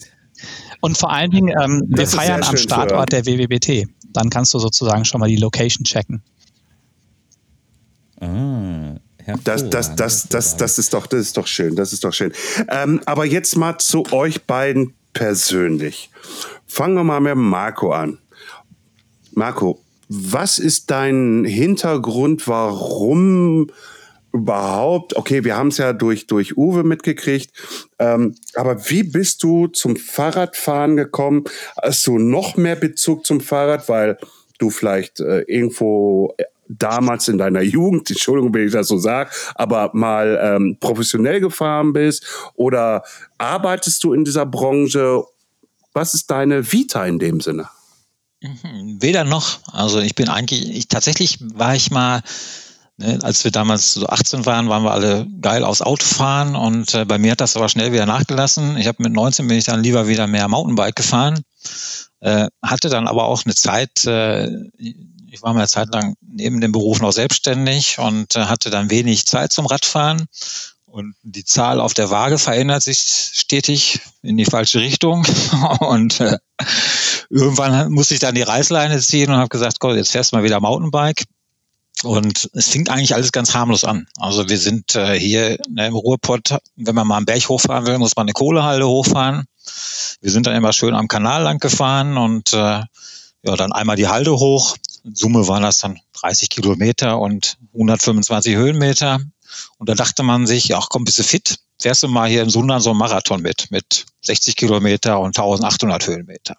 Und 0.81 0.97
vor 0.97 1.11
allen 1.11 1.31
Dingen, 1.31 1.53
ähm, 1.61 1.83
wir 1.87 2.07
feiern 2.07 2.43
am 2.43 2.57
Startort 2.57 3.11
der 3.11 3.25
WWBT. 3.25 3.87
Dann 4.13 4.29
kannst 4.29 4.53
du 4.53 4.59
sozusagen 4.59 5.05
schon 5.05 5.19
mal 5.19 5.27
die 5.27 5.37
Location 5.37 5.83
checken. 5.83 6.21
Ah, 8.19 8.95
das, 9.43 9.69
das, 9.69 9.95
das, 9.95 10.27
das, 10.29 10.57
das, 10.57 10.79
ist 10.79 10.93
doch, 10.93 11.07
das 11.07 11.19
ist 11.19 11.37
doch 11.37 11.47
schön, 11.47 11.75
das 11.75 11.93
ist 11.93 12.03
doch 12.03 12.13
schön. 12.13 12.31
Ähm, 12.69 13.01
aber 13.05 13.25
jetzt 13.25 13.57
mal 13.57 13.77
zu 13.77 14.05
euch 14.11 14.43
beiden 14.43 14.93
persönlich. 15.13 16.09
Fangen 16.67 16.95
wir 16.95 17.03
mal 17.03 17.19
mit 17.19 17.35
Marco 17.35 17.91
an. 17.91 18.19
Marco, 19.37 19.79
was 20.09 20.57
ist 20.57 20.89
dein 20.89 21.45
Hintergrund, 21.45 22.47
warum 22.47 23.67
überhaupt, 24.33 25.15
okay, 25.15 25.43
wir 25.43 25.55
haben 25.55 25.67
es 25.67 25.77
ja 25.77 25.93
durch, 25.93 26.25
durch 26.25 26.57
Uwe 26.57 26.83
mitgekriegt, 26.83 27.51
ähm, 27.99 28.33
aber 28.55 28.89
wie 28.89 29.03
bist 29.03 29.43
du 29.43 29.67
zum 29.67 29.95
Fahrradfahren 29.95 30.95
gekommen? 30.95 31.43
Hast 31.79 32.07
du 32.07 32.17
noch 32.17 32.57
mehr 32.57 32.75
Bezug 32.75 33.27
zum 33.27 33.39
Fahrrad, 33.39 33.87
weil 33.89 34.17
du 34.57 34.71
vielleicht 34.71 35.19
äh, 35.19 35.41
irgendwo 35.41 36.35
damals 36.67 37.27
in 37.27 37.37
deiner 37.37 37.61
Jugend, 37.61 38.09
Entschuldigung, 38.09 38.51
wenn 38.55 38.65
ich 38.65 38.73
das 38.73 38.87
so 38.87 38.97
sage, 38.97 39.29
aber 39.53 39.91
mal 39.93 40.39
ähm, 40.41 40.77
professionell 40.79 41.41
gefahren 41.41 41.93
bist 41.93 42.25
oder 42.55 43.03
arbeitest 43.37 44.03
du 44.03 44.13
in 44.13 44.25
dieser 44.25 44.47
Branche? 44.47 45.23
Was 45.93 46.15
ist 46.15 46.31
deine 46.31 46.71
Vita 46.71 47.05
in 47.05 47.19
dem 47.19 47.39
Sinne? 47.39 47.69
Mhm, 48.41 49.01
weder 49.01 49.23
noch. 49.23 49.59
Also 49.71 49.99
ich 49.99 50.15
bin 50.15 50.29
eigentlich, 50.29 50.69
ich, 50.69 50.87
tatsächlich 50.87 51.39
war 51.41 51.75
ich 51.75 51.89
mal, 51.89 52.21
ne, 52.97 53.19
als 53.23 53.43
wir 53.43 53.51
damals 53.51 53.95
so 53.95 54.07
18 54.07 54.45
waren, 54.45 54.69
waren 54.69 54.83
wir 54.83 54.91
alle 54.91 55.27
geil 55.41 55.63
aus 55.63 55.81
Autofahren 55.81 56.55
und 56.55 56.93
äh, 56.93 57.05
bei 57.05 57.17
mir 57.17 57.31
hat 57.31 57.41
das 57.41 57.57
aber 57.57 57.69
schnell 57.69 57.91
wieder 57.93 58.05
nachgelassen. 58.05 58.77
Ich 58.77 58.87
habe 58.87 59.01
mit 59.01 59.13
19 59.13 59.47
bin 59.47 59.57
ich 59.57 59.65
dann 59.65 59.83
lieber 59.83 60.07
wieder 60.07 60.27
mehr 60.27 60.47
Mountainbike 60.47 60.95
gefahren, 60.95 61.41
äh, 62.19 62.47
hatte 62.61 62.89
dann 62.89 63.07
aber 63.07 63.25
auch 63.25 63.43
eine 63.45 63.55
Zeit, 63.55 64.05
äh, 64.05 64.47
ich 64.77 65.41
war 65.41 65.53
mal 65.53 65.61
eine 65.61 65.67
Zeit 65.67 65.91
lang 65.91 66.15
neben 66.21 66.61
dem 66.61 66.71
Beruf 66.71 67.01
noch 67.01 67.11
selbstständig 67.11 67.97
und 67.97 68.35
äh, 68.35 68.45
hatte 68.45 68.69
dann 68.69 68.91
wenig 68.91 69.25
Zeit 69.25 69.51
zum 69.51 69.65
Radfahren 69.65 70.27
und 70.97 71.15
die 71.21 71.45
Zahl 71.45 71.79
auf 71.79 71.93
der 71.93 72.09
Waage 72.09 72.39
verändert 72.39 72.81
sich 72.81 72.99
stetig 72.99 73.99
in 74.23 74.35
die 74.35 74.45
falsche 74.45 74.79
Richtung. 74.79 75.27
Und 75.79 76.19
äh, 76.21 76.37
irgendwann 77.29 77.91
musste 77.91 78.13
ich 78.13 78.19
dann 78.19 78.35
die 78.35 78.41
Reißleine 78.41 78.99
ziehen 78.99 79.29
und 79.29 79.37
habe 79.37 79.49
gesagt, 79.49 79.79
Gott, 79.79 79.95
jetzt 79.95 80.11
fährst 80.11 80.31
du 80.31 80.37
mal 80.37 80.43
wieder 80.43 80.59
Mountainbike. 80.59 81.23
Und 82.03 82.49
es 82.53 82.69
fing 82.69 82.87
eigentlich 82.89 83.15
alles 83.15 83.31
ganz 83.31 83.55
harmlos 83.55 83.83
an. 83.83 84.07
Also 84.19 84.47
wir 84.49 84.59
sind 84.59 84.95
äh, 84.95 85.19
hier 85.19 85.57
ne, 85.67 85.87
im 85.87 85.95
Ruhrpott, 85.95 86.57
wenn 86.75 86.93
man 86.93 87.07
mal 87.07 87.17
einen 87.17 87.25
Berg 87.25 87.49
hochfahren 87.49 87.87
will, 87.87 87.97
muss 87.97 88.15
man 88.15 88.25
eine 88.25 88.33
Kohlehalde 88.33 88.87
hochfahren. 88.87 89.45
Wir 90.21 90.31
sind 90.31 90.45
dann 90.45 90.55
immer 90.55 90.73
schön 90.73 90.93
am 90.93 91.07
Kanal 91.07 91.41
lang 91.41 91.57
gefahren 91.57 92.17
und 92.17 92.53
äh, 92.53 92.83
ja, 93.43 93.55
dann 93.55 93.71
einmal 93.71 93.95
die 93.95 94.07
Halde 94.07 94.31
hoch. 94.31 94.77
In 95.03 95.15
Summe 95.15 95.47
waren 95.47 95.63
das 95.63 95.77
dann 95.77 95.99
30 96.21 96.49
Kilometer 96.49 97.19
und 97.19 97.57
125 97.73 98.55
Höhenmeter. 98.55 99.19
Und 99.77 99.89
da 99.89 99.95
dachte 99.95 100.21
man 100.21 100.45
sich, 100.45 100.75
ach 100.75 100.87
komm, 100.89 101.03
bist 101.03 101.17
du 101.17 101.23
fit? 101.23 101.57
Fährst 101.79 102.03
du 102.03 102.07
mal 102.07 102.29
hier 102.29 102.43
im 102.43 102.49
Sundern 102.49 102.79
so 102.79 102.91
einen 102.91 102.99
Marathon 102.99 103.41
mit, 103.41 103.71
mit 103.71 104.05
60 104.21 104.55
Kilometer 104.55 105.19
und 105.19 105.37
1800 105.37 106.05
Höhenmeter. 106.05 106.57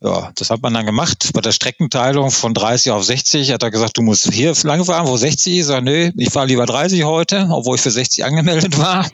Ja, 0.00 0.30
das 0.34 0.50
hat 0.50 0.60
man 0.62 0.74
dann 0.74 0.84
gemacht. 0.84 1.30
Bei 1.32 1.40
der 1.40 1.52
Streckenteilung 1.52 2.30
von 2.30 2.52
30 2.52 2.92
auf 2.92 3.04
60 3.04 3.52
hat 3.52 3.62
er 3.62 3.70
gesagt, 3.70 3.96
du 3.96 4.02
musst 4.02 4.30
hier 4.30 4.54
lang 4.64 4.84
fahren, 4.84 5.06
wo 5.06 5.16
60 5.16 5.56
ist. 5.56 5.68
Er, 5.70 5.80
nee, 5.80 6.12
ich 6.18 6.30
fahre 6.30 6.46
lieber 6.46 6.66
30 6.66 7.04
heute, 7.04 7.48
obwohl 7.50 7.76
ich 7.76 7.82
für 7.82 7.90
60 7.90 8.24
angemeldet 8.24 8.76
war. 8.76 9.08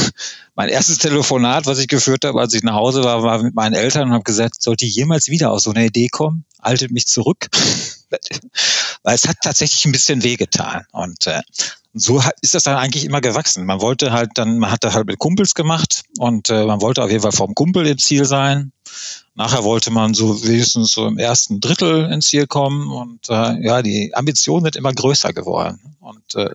mein 0.54 0.68
erstes 0.68 0.98
Telefonat, 0.98 1.66
was 1.66 1.78
ich 1.78 1.88
geführt 1.88 2.24
habe, 2.24 2.40
als 2.40 2.54
ich 2.54 2.62
nach 2.62 2.74
Hause 2.74 3.02
war, 3.02 3.22
war 3.22 3.42
mit 3.42 3.54
meinen 3.54 3.74
Eltern 3.74 4.08
und 4.08 4.14
habe 4.14 4.24
gesagt, 4.24 4.62
sollte 4.62 4.86
ich 4.86 4.94
jemals 4.94 5.28
wieder 5.28 5.50
auf 5.52 5.60
so 5.60 5.70
eine 5.70 5.86
Idee 5.86 6.08
kommen, 6.08 6.44
haltet 6.62 6.92
mich 6.92 7.06
zurück. 7.06 7.48
Weil 9.02 9.14
es 9.14 9.26
hat 9.26 9.36
tatsächlich 9.42 9.84
ein 9.84 9.92
bisschen 9.92 10.22
wehgetan. 10.22 10.84
Und 10.92 11.26
äh, 11.26 11.42
so 11.92 12.22
ist 12.42 12.54
das 12.54 12.62
dann 12.62 12.76
eigentlich 12.76 13.04
immer 13.04 13.20
gewachsen. 13.20 13.66
Man 13.66 13.80
wollte 13.80 14.12
halt 14.12 14.30
dann, 14.34 14.58
man 14.58 14.70
hat 14.70 14.84
das 14.84 14.94
halt 14.94 15.06
mit 15.06 15.18
Kumpels 15.18 15.54
gemacht 15.54 16.04
und 16.18 16.48
äh, 16.48 16.64
man 16.64 16.80
wollte 16.80 17.02
auf 17.02 17.10
jeden 17.10 17.22
Fall 17.22 17.32
vom 17.32 17.54
Kumpel 17.54 17.86
im 17.86 17.98
Ziel 17.98 18.24
sein. 18.24 18.72
Nachher 19.36 19.64
wollte 19.64 19.90
man 19.90 20.14
so 20.14 20.42
wenigstens 20.44 20.92
so 20.92 21.06
im 21.06 21.18
ersten 21.18 21.60
Drittel 21.60 22.10
ins 22.10 22.28
Ziel 22.28 22.46
kommen 22.46 22.90
und 22.90 23.28
äh, 23.28 23.62
ja, 23.62 23.82
die 23.82 24.14
Ambitionen 24.14 24.64
sind 24.64 24.76
immer 24.76 24.94
größer 24.94 25.34
geworden. 25.34 25.96
Und 26.00 26.34
äh, 26.36 26.50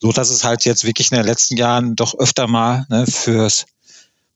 so, 0.00 0.12
dass 0.12 0.28
es 0.28 0.44
halt 0.44 0.66
jetzt 0.66 0.84
wirklich 0.84 1.10
in 1.10 1.16
den 1.16 1.26
letzten 1.26 1.56
Jahren 1.56 1.96
doch 1.96 2.14
öfter 2.18 2.46
mal 2.46 2.86
ne, 2.90 3.06
fürs 3.06 3.64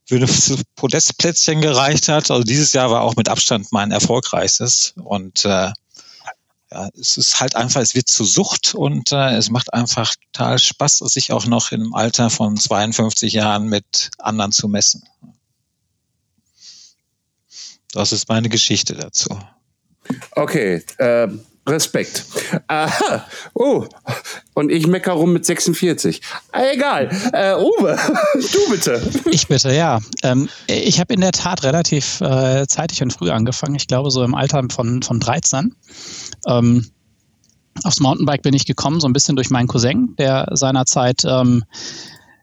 für 0.06 0.18
das 0.18 0.54
Podestplätzchen 0.74 1.60
gereicht 1.60 2.08
hat. 2.08 2.30
Also 2.30 2.42
dieses 2.42 2.72
Jahr 2.72 2.90
war 2.90 3.02
auch 3.02 3.16
mit 3.16 3.28
Abstand 3.28 3.72
mein 3.72 3.92
erfolgreichstes. 3.92 4.94
Und 4.96 5.44
äh, 5.44 5.70
ja, 6.70 6.88
es 6.98 7.18
ist 7.18 7.40
halt 7.40 7.56
einfach, 7.56 7.82
es 7.82 7.94
wird 7.94 8.08
zu 8.08 8.24
Sucht 8.24 8.74
und 8.74 9.12
äh, 9.12 9.36
es 9.36 9.50
macht 9.50 9.72
einfach 9.74 10.14
total 10.32 10.58
Spaß, 10.58 10.98
sich 10.98 11.32
auch 11.32 11.46
noch 11.46 11.72
im 11.72 11.94
Alter 11.94 12.30
von 12.30 12.56
52 12.56 13.34
Jahren 13.34 13.68
mit 13.68 14.10
anderen 14.18 14.52
zu 14.52 14.68
messen. 14.68 15.02
Das 17.92 18.12
ist 18.12 18.28
meine 18.28 18.48
Geschichte 18.48 18.94
dazu. 18.94 19.38
Okay, 20.32 20.82
äh, 20.98 21.28
Respekt. 21.68 22.24
Aha. 22.66 23.24
Oh, 23.54 23.86
und 24.54 24.70
ich 24.70 24.86
mecker 24.88 25.12
rum 25.12 25.32
mit 25.32 25.46
46. 25.46 26.20
Egal. 26.52 27.08
Äh, 27.32 27.54
Uwe, 27.54 27.96
du 28.34 28.70
bitte. 28.70 29.00
Ich 29.30 29.46
bitte, 29.46 29.72
ja. 29.72 30.00
Ähm, 30.24 30.48
ich 30.66 30.98
habe 30.98 31.14
in 31.14 31.20
der 31.20 31.30
Tat 31.30 31.62
relativ 31.62 32.20
äh, 32.20 32.66
zeitig 32.66 33.02
und 33.02 33.12
früh 33.12 33.30
angefangen. 33.30 33.76
Ich 33.76 33.86
glaube, 33.86 34.10
so 34.10 34.24
im 34.24 34.34
Alter 34.34 34.64
von, 34.72 35.02
von 35.02 35.20
13. 35.20 35.76
Ähm, 36.48 36.90
aufs 37.84 38.00
Mountainbike 38.00 38.42
bin 38.42 38.54
ich 38.54 38.66
gekommen, 38.66 39.00
so 39.00 39.06
ein 39.06 39.12
bisschen 39.12 39.36
durch 39.36 39.50
meinen 39.50 39.68
Cousin, 39.68 40.16
der 40.18 40.48
seinerzeit 40.52 41.24
ähm, 41.24 41.64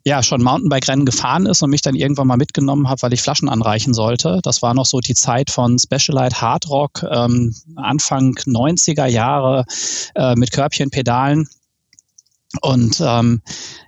ja 0.05 0.23
schon 0.23 0.41
Mountainbike-Rennen 0.41 1.05
gefahren 1.05 1.45
ist 1.45 1.61
und 1.61 1.69
mich 1.69 1.81
dann 1.81 1.95
irgendwann 1.95 2.27
mal 2.27 2.37
mitgenommen 2.37 2.89
hat, 2.89 3.03
weil 3.03 3.13
ich 3.13 3.21
Flaschen 3.21 3.49
anreichen 3.49 3.93
sollte. 3.93 4.39
Das 4.43 4.61
war 4.61 4.73
noch 4.73 4.85
so 4.85 4.99
die 4.99 5.13
Zeit 5.13 5.49
von 5.49 5.77
Specialized 5.77 6.41
Hard 6.41 6.69
Rock, 6.69 7.03
ähm, 7.09 7.55
Anfang 7.75 8.33
90er 8.33 9.05
Jahre 9.05 9.65
äh, 10.15 10.35
mit 10.35 10.51
Körbchen, 10.51 10.89
Pedalen. 10.89 11.47
Und 12.61 12.99
ähm, 12.99 13.41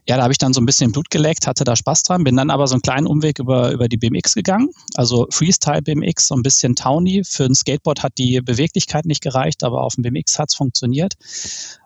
ja, 0.08 0.18
da 0.18 0.24
habe 0.24 0.32
ich 0.32 0.38
dann 0.38 0.54
so 0.54 0.62
ein 0.62 0.68
bisschen 0.68 0.92
Blut 0.92 1.10
geleckt, 1.10 1.48
hatte 1.48 1.64
da 1.64 1.76
Spaß 1.76 2.04
dran, 2.04 2.24
bin 2.24 2.36
dann 2.36 2.52
aber 2.52 2.68
so 2.68 2.76
einen 2.76 2.84
kleinen 2.84 3.08
Umweg 3.08 3.40
über, 3.40 3.72
über 3.72 3.88
die 3.88 3.98
BMX 3.98 4.36
gegangen. 4.36 4.70
Also 4.94 5.26
Freestyle 5.32 5.82
BMX, 5.82 6.28
so 6.28 6.36
ein 6.36 6.44
bisschen 6.44 6.76
Towny. 6.76 7.24
Für 7.26 7.46
ein 7.46 7.56
Skateboard 7.56 8.04
hat 8.04 8.20
die 8.20 8.40
Beweglichkeit 8.40 9.06
nicht 9.06 9.24
gereicht, 9.24 9.64
aber 9.64 9.82
auf 9.82 9.96
dem 9.96 10.04
BMX 10.04 10.38
hat 10.38 10.50
es 10.50 10.56
funktioniert. 10.56 11.16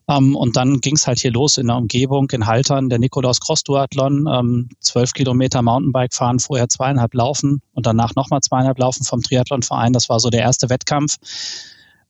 Ähm, 0.09 0.35
und 0.35 0.57
dann 0.57 0.81
ging 0.81 0.95
es 0.95 1.07
halt 1.07 1.19
hier 1.19 1.31
los 1.31 1.57
in 1.57 1.67
der 1.67 1.77
Umgebung, 1.77 2.29
in 2.31 2.45
Haltern, 2.45 2.89
der 2.89 2.99
Nikolaus 2.99 3.39
Cross 3.39 3.63
Duathlon, 3.63 4.27
ähm, 4.29 4.69
zwölf 4.81 5.13
Kilometer 5.13 5.61
Mountainbike 5.61 6.13
fahren, 6.13 6.39
vorher 6.39 6.67
zweieinhalb 6.67 7.13
laufen 7.13 7.61
und 7.73 7.85
danach 7.85 8.15
nochmal 8.15 8.41
zweieinhalb 8.41 8.77
laufen 8.79 9.05
vom 9.05 9.21
Triathlonverein. 9.21 9.93
Das 9.93 10.09
war 10.09 10.19
so 10.19 10.29
der 10.29 10.41
erste 10.41 10.69
Wettkampf. 10.69 11.15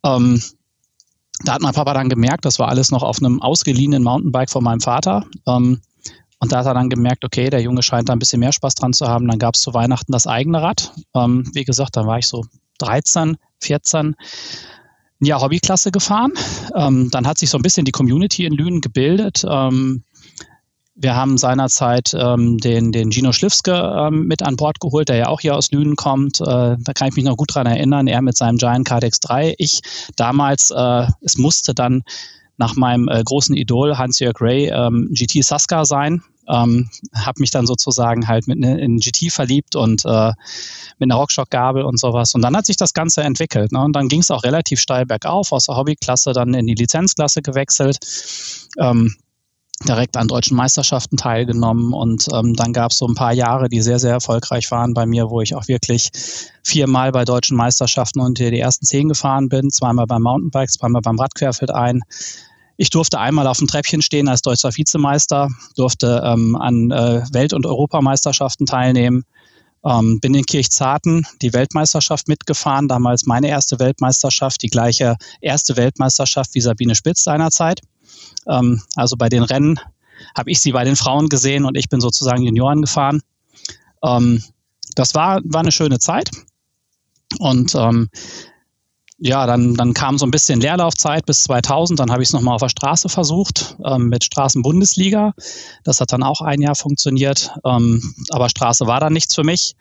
Ähm, 0.04 0.42
da 1.44 1.54
hat 1.54 1.62
mein 1.62 1.74
Papa 1.74 1.94
dann 1.94 2.10
gemerkt, 2.10 2.46
das 2.46 2.60
war 2.60 2.70
alles 2.70 2.92
noch 2.92 3.04
auf 3.04 3.20
einem 3.20 3.42
ausgeliehenen 3.42 4.04
Mountainbike 4.04 4.50
von 4.50 4.64
meinem 4.64 4.80
Vater. 4.80 5.26
Ähm, 5.48 5.82
und 6.40 6.52
da 6.52 6.60
hat 6.60 6.66
er 6.66 6.74
dann 6.74 6.90
gemerkt, 6.90 7.26
okay, 7.26 7.50
der 7.50 7.62
Junge 7.62 7.82
scheint 7.82 8.10
da 8.10 8.14
ein 8.14 8.20
bisschen 8.20 8.40
mehr 8.40 8.52
Spaß 8.52 8.76
dran 8.76 8.94
zu 8.94 9.08
haben. 9.08 9.28
Dann 9.28 9.40
gab 9.40 9.56
es 9.56 9.62
zu 9.62 9.74
Weihnachten 9.74 10.12
das 10.12 10.28
eigene 10.28 10.62
Rad. 10.62 10.94
Ähm, 11.14 11.50
wie 11.54 11.64
gesagt, 11.64 11.96
dann 11.96 12.08
war 12.08 12.20
ich 12.20 12.28
so 12.28 12.46
13, 12.80 13.38
14. 13.62 14.16
Ja, 15.22 15.42
Hobbyklasse 15.42 15.92
gefahren. 15.92 16.34
Ähm, 16.76 17.10
dann 17.10 17.26
hat 17.26 17.38
sich 17.38 17.50
so 17.50 17.58
ein 17.58 17.62
bisschen 17.62 17.86
die 17.86 17.92
Community 17.92 18.46
in 18.46 18.54
Lünen 18.54 18.82
gebildet. 18.82 19.46
Ähm, 19.50 20.04
wir 20.96 21.16
haben 21.16 21.38
seinerzeit 21.38 22.14
ähm, 22.18 22.58
den, 22.58 22.94
den 22.94 23.12
Gino 23.12 23.34
Schliffske 23.34 23.74
ähm, 23.74 24.28
mit 24.28 24.42
an 24.42 24.56
Bord 24.56 24.80
geholt, 24.80 25.10
der 25.10 25.18
ja 25.18 25.28
auch 25.28 25.42
hier 25.42 25.56
aus 25.56 25.72
Lünen 25.72 25.98
kommt. 25.98 26.40
Äh, 26.40 26.46
da 26.80 26.94
kann 26.94 27.10
ich 27.10 27.16
mich 27.16 27.26
noch 27.26 27.36
gut 27.36 27.54
dran 27.54 27.68
erinnern. 27.68 28.08
Er 28.08 28.22
mit 28.22 28.38
seinem 28.38 28.58
Giant 28.58 28.88
Cardex 28.88 29.20
3. 29.20 29.56
Ich 29.58 29.82
damals, 30.16 30.72
äh, 30.72 31.08
es 31.22 31.38
musste 31.38 31.74
dann 31.74 32.04
nach 32.58 32.78
meinem 32.78 33.10
äh, 33.10 33.22
großen 33.22 33.56
Idol 33.56 33.98
Hans-Jörg 33.98 34.40
Ray 34.40 34.70
ähm, 34.70 35.10
GT 35.12 35.44
Saska 35.44 35.84
sein. 35.84 36.24
Ähm, 36.48 36.90
habe 37.14 37.42
mich 37.42 37.52
dann 37.52 37.66
sozusagen 37.66 38.28
halt 38.28 38.48
mit 38.48 38.60
ne, 38.60 38.80
in 38.80 39.00
GT 39.00 39.34
verliebt 39.34 39.76
und 39.76 40.06
äh, 40.06 40.32
mit 41.00 41.12
einer 41.12 41.16
Rockshock-Gabel 41.16 41.84
und 41.84 42.00
sowas. 42.00 42.36
Und 42.36 42.42
dann 42.42 42.56
hat 42.56 42.68
sich 42.68 42.78
das 42.78 42.94
Ganze 42.94 43.24
entwickelt. 43.24 43.74
Ne? 43.74 43.84
Und 43.84 43.94
dann 43.94 44.08
ging 44.08 44.22
es 44.22 44.32
auch 44.32 44.44
relativ 44.44 44.80
steil 44.80 45.06
bergauf, 45.06 45.52
aus 45.52 45.66
der 45.66 45.76
Hobbyklasse 45.76 46.32
dann 46.32 46.54
in 46.54 46.68
die 46.68 46.76
Lizenzklasse 46.76 47.42
gewechselt. 47.42 47.98
Ähm, 48.80 49.16
direkt 49.86 50.18
an 50.18 50.28
deutschen 50.28 50.58
Meisterschaften 50.58 51.18
teilgenommen 51.18 51.94
und 51.94 52.28
ähm, 52.34 52.54
dann 52.54 52.74
gab 52.74 52.92
es 52.92 52.98
so 52.98 53.08
ein 53.08 53.16
paar 53.16 53.34
Jahre, 53.34 53.70
die 53.70 53.82
sehr, 53.82 54.00
sehr 54.00 54.12
erfolgreich 54.12 54.70
waren 54.72 54.94
bei 54.94 55.06
mir, 55.06 55.30
wo 55.30 55.42
ich 55.42 55.56
auch 55.56 55.68
wirklich 55.68 56.10
viermal 56.64 57.12
bei 57.12 57.26
deutschen 57.26 57.58
Meisterschaften 57.58 58.20
unter 58.20 58.52
die 58.52 58.60
ersten 58.60 58.86
zehn 58.86 59.08
gefahren 59.08 59.50
bin, 59.50 59.70
zweimal 59.70 60.08
beim 60.08 60.24
Mountainbike, 60.24 60.72
zweimal 60.72 61.02
beim 61.02 61.20
Radquerfeld 61.20 61.72
ein. 61.72 62.02
Ich 62.78 62.90
durfte 62.90 63.20
einmal 63.20 63.48
auf 63.48 63.60
dem 63.60 63.68
Treppchen 63.68 64.02
stehen 64.02 64.28
als 64.28 64.42
deutscher 64.42 64.76
Vizemeister, 64.76 65.50
durfte 65.76 66.22
ähm, 66.26 66.56
an 66.56 66.92
äh, 66.92 67.24
Welt- 67.32 67.54
und 67.54 67.66
Europameisterschaften 67.66 68.66
teilnehmen, 68.66 69.24
ähm, 69.86 70.20
bin 70.20 70.34
in 70.34 70.46
Kirchzarten 70.46 71.26
die 71.42 71.54
Weltmeisterschaft 71.54 72.28
mitgefahren, 72.28 72.88
damals 72.88 73.26
meine 73.26 73.48
erste 73.48 73.80
Weltmeisterschaft, 73.80 74.62
die 74.62 74.70
gleiche 74.70 75.16
erste 75.40 75.78
Weltmeisterschaft 75.78 76.54
wie 76.54 76.62
Sabine 76.62 76.96
Spitz 76.96 77.24
seinerzeit. 77.24 77.82
Ähm, 78.48 78.82
also 78.96 79.18
bei 79.18 79.30
den 79.30 79.44
Rennen 79.44 79.80
habe 80.36 80.52
ich 80.52 80.60
sie 80.60 80.72
bei 80.72 80.84
den 80.84 80.96
Frauen 80.96 81.30
gesehen 81.30 81.66
und 81.66 81.78
ich 81.78 81.90
bin 81.90 82.02
sozusagen 82.02 82.44
Junioren 82.44 82.82
gefahren. 82.82 83.22
Ähm, 84.04 84.44
das 84.96 85.16
war, 85.16 85.42
war 85.44 85.62
eine 85.62 85.72
schöne 85.72 86.00
Zeit. 86.00 86.30
Und 87.40 87.76
ähm, 87.76 88.10
ja, 89.18 89.46
dann, 89.46 89.76
dann 89.76 89.94
kam 89.94 90.18
so 90.18 90.26
ein 90.26 90.32
bisschen 90.32 90.60
Leerlaufzeit 90.60 91.26
bis 91.26 91.44
2000. 91.44 92.00
Dann 92.00 92.12
habe 92.12 92.22
ich 92.22 92.30
es 92.30 92.34
nochmal 92.34 92.56
auf 92.56 92.62
der 92.62 92.70
Straße 92.70 93.08
versucht 93.08 93.78
ähm, 93.84 94.08
mit 94.10 94.24
Straßenbundesliga. 94.24 95.34
Das 95.84 96.02
hat 96.02 96.12
dann 96.12 96.24
auch 96.24 96.42
ein 96.42 96.62
Jahr 96.62 96.76
funktioniert. 96.76 97.52
Ähm, 97.64 98.14
aber 98.30 98.50
Straße 98.50 98.88
war 98.88 99.00
dann 99.00 99.14
nichts 99.14 99.34
für 99.34 99.44
mich. 99.44 99.76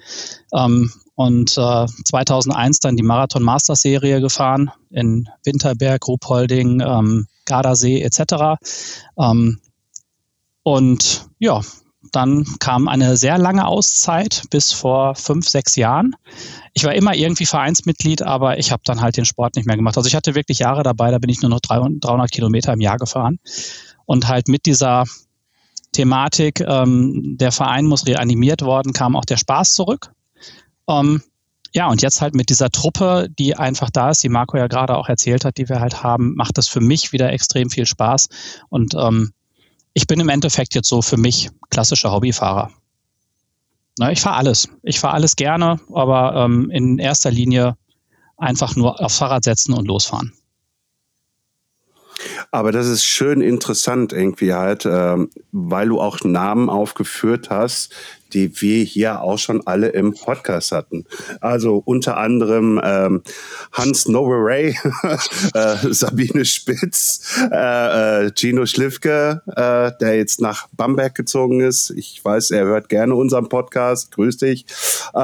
Ähm, 0.53 0.93
und 1.17 1.57
äh, 1.59 1.87
2001 2.05 2.81
dann 2.81 2.97
die 2.97 3.03
Marathon 3.03 3.43
Master 3.43 3.77
Serie 3.77 4.21
gefahren 4.21 4.71
in 4.91 5.29
Winterberg, 5.45 6.07
Ruhpolding, 6.07 6.81
ähm, 6.81 7.27
Gardasee 7.55 8.03
etc. 8.03 8.59
Ähm, 9.17 9.61
und 10.65 11.29
ja, 11.39 11.61
dann 12.13 12.45
kam 12.59 12.89
eine 12.89 13.17
sehr 13.17 13.39
lange 13.39 13.67
Auszeit 13.67 14.43
bis 14.51 14.73
vor 14.73 15.15
fünf, 15.15 15.49
sechs 15.49 15.77
Jahren. 15.77 16.17
Ich 16.73 16.85
war 16.85 16.95
immer 16.95 17.15
irgendwie 17.15 17.47
Vereinsmitglied, 17.47 18.23
aber 18.23 18.59
ich 18.59 18.73
habe 18.73 18.83
dann 18.85 19.01
halt 19.01 19.17
den 19.17 19.25
Sport 19.25 19.55
nicht 19.55 19.67
mehr 19.67 19.77
gemacht. 19.77 19.97
Also 19.97 20.09
ich 20.09 20.15
hatte 20.15 20.35
wirklich 20.35 20.59
Jahre 20.59 20.83
dabei, 20.83 21.11
da 21.11 21.19
bin 21.19 21.31
ich 21.31 21.41
nur 21.41 21.51
noch 21.51 21.61
300 21.61 22.31
Kilometer 22.31 22.73
im 22.73 22.81
Jahr 22.81 22.99
gefahren. 22.99 23.39
Und 24.05 24.29
halt 24.29 24.49
mit 24.49 24.67
dieser 24.67 25.05
Thematik, 25.93 26.61
ähm, 26.61 27.37
der 27.39 27.53
Verein 27.53 27.87
muss 27.87 28.07
reanimiert 28.07 28.63
worden, 28.63 28.93
kam 28.93 29.17
auch 29.17 29.25
der 29.25 29.37
Spaß 29.37 29.75
zurück. 29.75 30.13
Ähm, 30.89 31.23
ja, 31.75 31.89
und 31.89 32.03
jetzt 32.03 32.21
halt 32.21 32.35
mit 32.35 32.51
dieser 32.51 32.71
Truppe, 32.71 33.29
die 33.37 33.57
einfach 33.57 33.91
da 33.91 34.11
ist, 34.11 34.23
die 34.23 34.29
Marco 34.29 34.57
ja 34.57 34.69
gerade 34.69 34.97
auch 34.97 35.09
erzählt 35.09 35.45
hat, 35.45 35.59
die 35.59 35.69
wir 35.69 35.81
halt 35.81 36.05
haben, 36.05 36.35
macht 36.37 36.57
das 36.57 36.69
für 36.69 36.81
mich 36.81 37.13
wieder 37.13 37.33
extrem 37.33 37.69
viel 37.69 37.85
Spaß. 37.85 38.29
Und 38.69 38.95
ähm, 38.95 39.33
ich 39.93 40.07
bin 40.07 40.21
im 40.21 40.29
Endeffekt 40.29 40.77
jetzt 40.77 40.89
so 40.89 41.03
für 41.03 41.17
mich 41.17 41.51
klassischer 41.71 42.13
Hobbyfahrer. 42.13 42.71
Na, 43.99 44.13
ich 44.13 44.21
fahre 44.21 44.37
alles. 44.37 44.69
Ich 44.83 45.01
fahre 45.01 45.15
alles 45.15 45.35
gerne, 45.35 45.81
aber 45.93 46.45
ähm, 46.45 46.71
in 46.71 46.99
erster 46.99 47.33
Linie 47.33 47.77
einfach 48.37 48.77
nur 48.77 49.01
aufs 49.01 49.19
Fahrrad 49.19 49.43
setzen 49.43 49.73
und 49.73 49.87
losfahren. 49.87 50.33
Aber 52.51 52.73
das 52.73 52.87
ist 52.87 53.05
schön 53.05 53.41
interessant 53.41 54.13
irgendwie 54.13 54.55
halt, 54.55 54.87
ähm, 54.87 55.31
weil 55.53 55.89
du 55.89 56.01
auch 56.01 56.21
Namen 56.23 56.71
aufgeführt 56.71 57.51
hast, 57.51 57.93
die 58.33 58.61
wir 58.61 58.83
hier 58.85 59.21
auch 59.23 59.39
schon 59.39 59.67
alle 59.67 59.89
im 59.89 60.13
Podcast 60.13 60.73
hatten. 60.73 61.05
Also 61.41 61.81
unter 61.85 62.17
anderem 62.17 62.81
ähm, 62.83 63.23
Hans 63.73 64.09
Noveray, 64.09 64.77
äh, 65.55 65.77
Sabine 65.91 66.45
Spitz, 66.45 67.39
äh, 67.51 68.27
äh, 68.27 68.33
Gino 68.35 68.67
Schlifke, 68.67 69.43
äh, 69.47 69.93
der 70.01 70.17
jetzt 70.17 70.41
nach 70.41 70.69
Bamberg 70.73 71.15
gezogen 71.15 71.61
ist. 71.61 71.91
Ich 71.91 72.25
weiß, 72.25 72.51
er 72.51 72.65
hört 72.65 72.89
gerne 72.89 73.15
unseren 73.15 73.49
Podcast. 73.49 74.11
Grüß 74.13 74.39
dich. 74.39 74.67
Äh, 75.15 75.19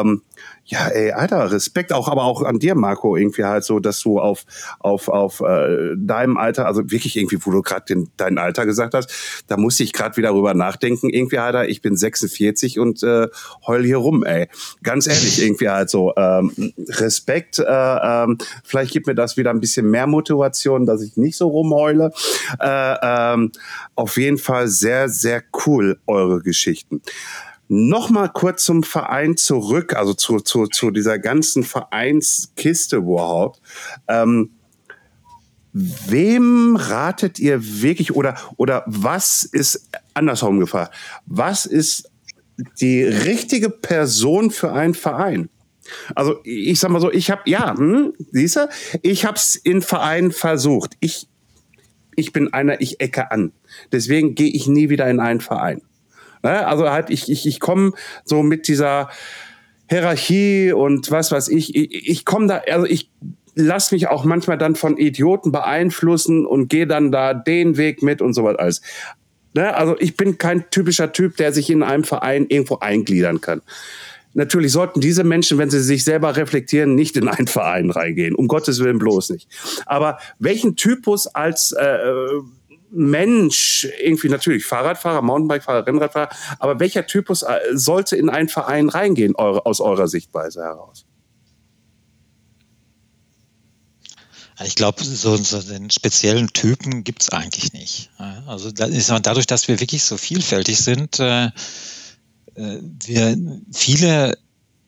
ähm, 0.00 0.22
ja, 0.70 0.88
ey, 0.88 1.12
Alter, 1.12 1.50
Respekt 1.50 1.94
auch, 1.94 2.08
aber 2.08 2.24
auch 2.24 2.42
an 2.42 2.58
dir, 2.58 2.74
Marco, 2.74 3.16
irgendwie 3.16 3.44
halt 3.44 3.64
so, 3.64 3.80
dass 3.80 4.00
du 4.00 4.20
auf, 4.20 4.44
auf, 4.78 5.08
auf 5.08 5.40
äh, 5.40 5.94
deinem 5.96 6.36
Alter, 6.36 6.66
also 6.66 6.90
wirklich 6.90 7.16
irgendwie, 7.16 7.38
wo 7.40 7.50
du 7.50 7.62
gerade 7.62 8.04
dein 8.18 8.36
Alter 8.36 8.66
gesagt 8.66 8.92
hast, 8.92 9.10
da 9.46 9.56
musste 9.56 9.82
ich 9.82 9.94
gerade 9.94 10.18
wieder 10.18 10.30
drüber 10.30 10.52
nachdenken, 10.52 11.08
irgendwie, 11.08 11.38
Alter, 11.38 11.68
ich 11.68 11.80
bin 11.80 11.96
46 11.96 12.78
und 12.78 13.02
äh, 13.02 13.28
heul 13.66 13.82
hier 13.82 13.96
rum, 13.96 14.24
ey. 14.24 14.48
Ganz 14.82 15.06
ehrlich, 15.06 15.42
irgendwie 15.42 15.70
halt 15.70 15.88
so, 15.88 16.12
ähm, 16.16 16.52
Respekt, 16.86 17.58
äh, 17.58 17.64
ähm, 17.66 18.36
vielleicht 18.62 18.92
gibt 18.92 19.06
mir 19.06 19.14
das 19.14 19.38
wieder 19.38 19.50
ein 19.50 19.60
bisschen 19.60 19.90
mehr 19.90 20.06
Motivation, 20.06 20.84
dass 20.84 21.00
ich 21.00 21.16
nicht 21.16 21.38
so 21.38 21.48
rumheule. 21.48 22.12
Äh, 22.60 22.94
ähm, 23.02 23.52
auf 23.94 24.18
jeden 24.18 24.38
Fall 24.38 24.68
sehr, 24.68 25.08
sehr 25.08 25.42
cool, 25.66 25.98
eure 26.06 26.40
Geschichten. 26.40 27.00
Nochmal 27.68 28.30
kurz 28.32 28.64
zum 28.64 28.82
Verein 28.82 29.36
zurück, 29.36 29.94
also 29.94 30.14
zu, 30.14 30.40
zu, 30.40 30.66
zu 30.66 30.90
dieser 30.90 31.18
ganzen 31.18 31.64
Vereinskiste 31.64 32.96
überhaupt. 32.96 33.60
Ähm, 34.08 34.50
wem 35.72 36.76
ratet 36.76 37.38
ihr 37.38 37.60
wirklich 37.82 38.14
oder, 38.14 38.36
oder 38.56 38.84
was 38.86 39.44
ist 39.44 39.90
andersherum 40.14 40.60
gefragt? 40.60 40.94
Was 41.26 41.66
ist 41.66 42.10
die 42.80 43.02
richtige 43.04 43.70
Person 43.70 44.50
für 44.50 44.72
einen 44.72 44.94
Verein? 44.94 45.50
Also 46.14 46.40
ich 46.44 46.80
sag 46.80 46.90
mal 46.90 47.00
so, 47.00 47.12
ich 47.12 47.30
habe 47.30 47.42
ja, 47.46 47.76
hm, 47.76 48.12
siehst 48.32 48.56
du, 48.56 48.68
ich 49.02 49.24
habe 49.24 49.36
es 49.36 49.56
in 49.56 49.82
Vereinen 49.82 50.32
versucht. 50.32 50.96
Ich 51.00 51.28
ich 52.18 52.32
bin 52.32 52.52
einer, 52.52 52.80
ich 52.80 53.00
ecke 53.00 53.30
an. 53.30 53.52
Deswegen 53.92 54.34
gehe 54.34 54.50
ich 54.50 54.66
nie 54.66 54.88
wieder 54.88 55.08
in 55.08 55.20
einen 55.20 55.40
Verein. 55.40 55.82
Ne? 56.42 56.66
Also 56.66 56.90
halt, 56.90 57.10
ich, 57.10 57.30
ich, 57.30 57.46
ich 57.46 57.60
komme 57.60 57.92
so 58.24 58.42
mit 58.42 58.68
dieser 58.68 59.08
Hierarchie 59.88 60.72
und 60.72 61.10
was 61.10 61.32
weiß 61.32 61.48
ich, 61.48 61.74
ich, 61.74 62.08
ich 62.08 62.24
komme 62.24 62.46
da, 62.46 62.62
also 62.70 62.86
ich 62.86 63.10
lass 63.54 63.90
mich 63.90 64.08
auch 64.08 64.24
manchmal 64.24 64.58
dann 64.58 64.76
von 64.76 64.96
Idioten 64.96 65.50
beeinflussen 65.50 66.46
und 66.46 66.68
gehe 66.68 66.86
dann 66.86 67.10
da 67.10 67.34
den 67.34 67.76
Weg 67.76 68.02
mit 68.02 68.22
und 68.22 68.32
sowas 68.34 68.56
alles. 68.56 68.82
Ne? 69.54 69.74
Also 69.74 69.96
ich 69.98 70.16
bin 70.16 70.38
kein 70.38 70.70
typischer 70.70 71.12
Typ, 71.12 71.36
der 71.36 71.52
sich 71.52 71.68
in 71.70 71.82
einem 71.82 72.04
Verein 72.04 72.46
irgendwo 72.48 72.78
eingliedern 72.78 73.40
kann. 73.40 73.62
Natürlich 74.34 74.72
sollten 74.72 75.00
diese 75.00 75.24
Menschen, 75.24 75.58
wenn 75.58 75.70
sie 75.70 75.80
sich 75.80 76.04
selber 76.04 76.36
reflektieren, 76.36 76.94
nicht 76.94 77.16
in 77.16 77.26
einen 77.26 77.48
Verein 77.48 77.90
reingehen. 77.90 78.36
Um 78.36 78.46
Gottes 78.46 78.78
Willen 78.78 78.98
bloß 78.98 79.30
nicht. 79.30 79.48
Aber 79.86 80.18
welchen 80.38 80.76
Typus 80.76 81.26
als 81.26 81.72
äh, 81.72 81.98
Mensch, 82.90 83.86
irgendwie 84.02 84.28
natürlich 84.28 84.64
Fahrradfahrer, 84.64 85.22
Mountainbikefahrer, 85.22 85.86
Rennradfahrer, 85.86 86.30
aber 86.58 86.80
welcher 86.80 87.06
Typus 87.06 87.42
äh, 87.42 87.58
sollte 87.72 88.16
in 88.16 88.30
einen 88.30 88.48
Verein 88.48 88.88
reingehen, 88.88 89.34
eure, 89.36 89.66
aus 89.66 89.80
eurer 89.80 90.08
Sichtweise 90.08 90.62
heraus? 90.62 91.04
Ich 94.64 94.74
glaube, 94.74 95.04
so, 95.04 95.36
so 95.36 95.62
den 95.62 95.90
speziellen 95.90 96.48
Typen 96.48 97.04
gibt 97.04 97.22
es 97.22 97.30
eigentlich 97.30 97.72
nicht. 97.72 98.10
Also 98.46 98.72
da 98.72 98.86
ist 98.86 99.08
dadurch, 99.22 99.46
dass 99.46 99.68
wir 99.68 99.78
wirklich 99.78 100.02
so 100.02 100.16
vielfältig 100.16 100.78
sind, 100.78 101.20
äh, 101.20 101.46
äh, 101.46 102.80
wir 103.04 103.36
viele 103.72 104.36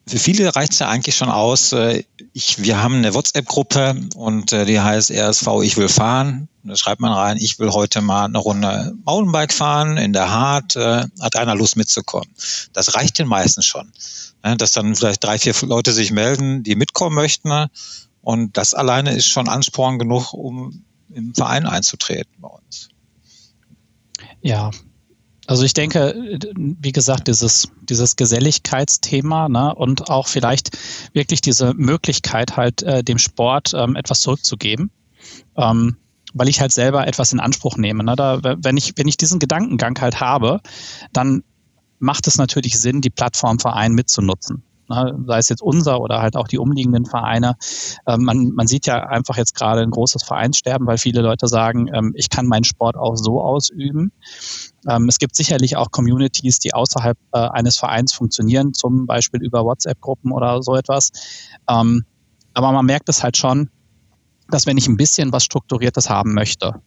für 0.06 0.18
viele 0.18 0.54
reicht 0.54 0.72
es 0.72 0.78
ja 0.80 0.88
eigentlich 0.88 1.16
schon 1.16 1.30
aus. 1.30 1.72
Äh, 1.72 2.04
ich, 2.32 2.62
wir 2.62 2.82
haben 2.82 2.96
eine 2.96 3.14
WhatsApp-Gruppe 3.14 3.96
und 4.16 4.52
äh, 4.52 4.64
die 4.64 4.80
heißt 4.80 5.10
RSV 5.10 5.46
Ich 5.62 5.76
will 5.76 5.88
fahren. 5.88 6.48
Da 6.62 6.76
schreibt 6.76 7.00
man 7.00 7.12
rein, 7.12 7.36
ich 7.38 7.58
will 7.58 7.70
heute 7.70 8.00
mal 8.00 8.24
eine 8.24 8.38
Runde 8.38 8.92
Mountainbike 9.04 9.52
fahren 9.52 9.96
in 9.96 10.12
der 10.12 10.30
Hart. 10.30 10.76
Äh, 10.76 11.04
hat 11.20 11.36
einer 11.36 11.54
Lust 11.54 11.76
mitzukommen? 11.76 12.28
Das 12.72 12.94
reicht 12.94 13.18
den 13.18 13.28
meisten 13.28 13.62
schon. 13.62 13.92
Dass 14.42 14.72
dann 14.72 14.94
vielleicht 14.94 15.22
drei, 15.22 15.38
vier 15.38 15.54
Leute 15.62 15.92
sich 15.92 16.10
melden, 16.10 16.62
die 16.62 16.74
mitkommen 16.74 17.14
möchten. 17.14 17.68
Und 18.22 18.56
das 18.56 18.74
alleine 18.74 19.14
ist 19.14 19.26
schon 19.26 19.48
Ansporn 19.48 19.98
genug, 19.98 20.32
um 20.32 20.82
im 21.12 21.34
Verein 21.34 21.66
einzutreten 21.66 22.32
bei 22.38 22.48
uns. 22.48 22.88
Ja, 24.40 24.70
also 25.50 25.64
ich 25.64 25.74
denke, 25.74 26.14
wie 26.56 26.92
gesagt, 26.92 27.26
dieses, 27.26 27.72
dieses 27.82 28.14
Geselligkeitsthema 28.14 29.48
ne, 29.48 29.74
und 29.74 30.08
auch 30.08 30.28
vielleicht 30.28 30.78
wirklich 31.12 31.40
diese 31.40 31.74
Möglichkeit, 31.74 32.56
halt 32.56 32.84
äh, 32.84 33.02
dem 33.02 33.18
Sport 33.18 33.74
ähm, 33.74 33.96
etwas 33.96 34.20
zurückzugeben. 34.20 34.92
Ähm, 35.56 35.96
weil 36.34 36.48
ich 36.48 36.60
halt 36.60 36.70
selber 36.70 37.08
etwas 37.08 37.32
in 37.32 37.40
Anspruch 37.40 37.76
nehme. 37.76 38.04
Ne? 38.04 38.14
Da, 38.14 38.38
wenn, 38.62 38.76
ich, 38.76 38.92
wenn 38.94 39.08
ich 39.08 39.16
diesen 39.16 39.40
Gedankengang 39.40 40.00
halt 40.00 40.20
habe, 40.20 40.60
dann 41.12 41.42
macht 41.98 42.28
es 42.28 42.38
natürlich 42.38 42.78
Sinn, 42.78 43.00
die 43.00 43.10
Plattform 43.10 43.58
Verein 43.58 43.92
mitzunutzen 43.92 44.62
sei 44.90 45.38
es 45.38 45.48
jetzt 45.48 45.62
unser 45.62 46.00
oder 46.00 46.20
halt 46.20 46.36
auch 46.36 46.48
die 46.48 46.58
umliegenden 46.58 47.06
Vereine. 47.06 47.56
Ähm, 48.06 48.24
man, 48.24 48.52
man 48.54 48.66
sieht 48.66 48.86
ja 48.86 49.06
einfach 49.06 49.36
jetzt 49.36 49.54
gerade 49.54 49.82
ein 49.82 49.90
großes 49.90 50.22
Vereinssterben, 50.22 50.86
weil 50.86 50.98
viele 50.98 51.22
Leute 51.22 51.48
sagen, 51.48 51.88
ähm, 51.94 52.12
ich 52.14 52.30
kann 52.30 52.46
meinen 52.46 52.64
Sport 52.64 52.96
auch 52.96 53.16
so 53.16 53.40
ausüben. 53.40 54.12
Ähm, 54.88 55.08
es 55.08 55.18
gibt 55.18 55.36
sicherlich 55.36 55.76
auch 55.76 55.90
Communities, 55.90 56.58
die 56.58 56.74
außerhalb 56.74 57.18
äh, 57.32 57.38
eines 57.38 57.78
Vereins 57.78 58.12
funktionieren, 58.12 58.74
zum 58.74 59.06
Beispiel 59.06 59.42
über 59.42 59.64
WhatsApp-Gruppen 59.64 60.32
oder 60.32 60.62
so 60.62 60.76
etwas. 60.76 61.10
Aber 61.66 62.72
man 62.72 62.84
merkt 62.84 63.08
es 63.08 63.22
halt 63.22 63.36
schon, 63.36 63.70
dass 64.48 64.66
wenn 64.66 64.76
ich 64.76 64.88
ein 64.88 64.96
bisschen 64.96 65.32
was 65.32 65.44
Strukturiertes 65.44 66.10
haben 66.10 66.34
möchte, 66.34 66.82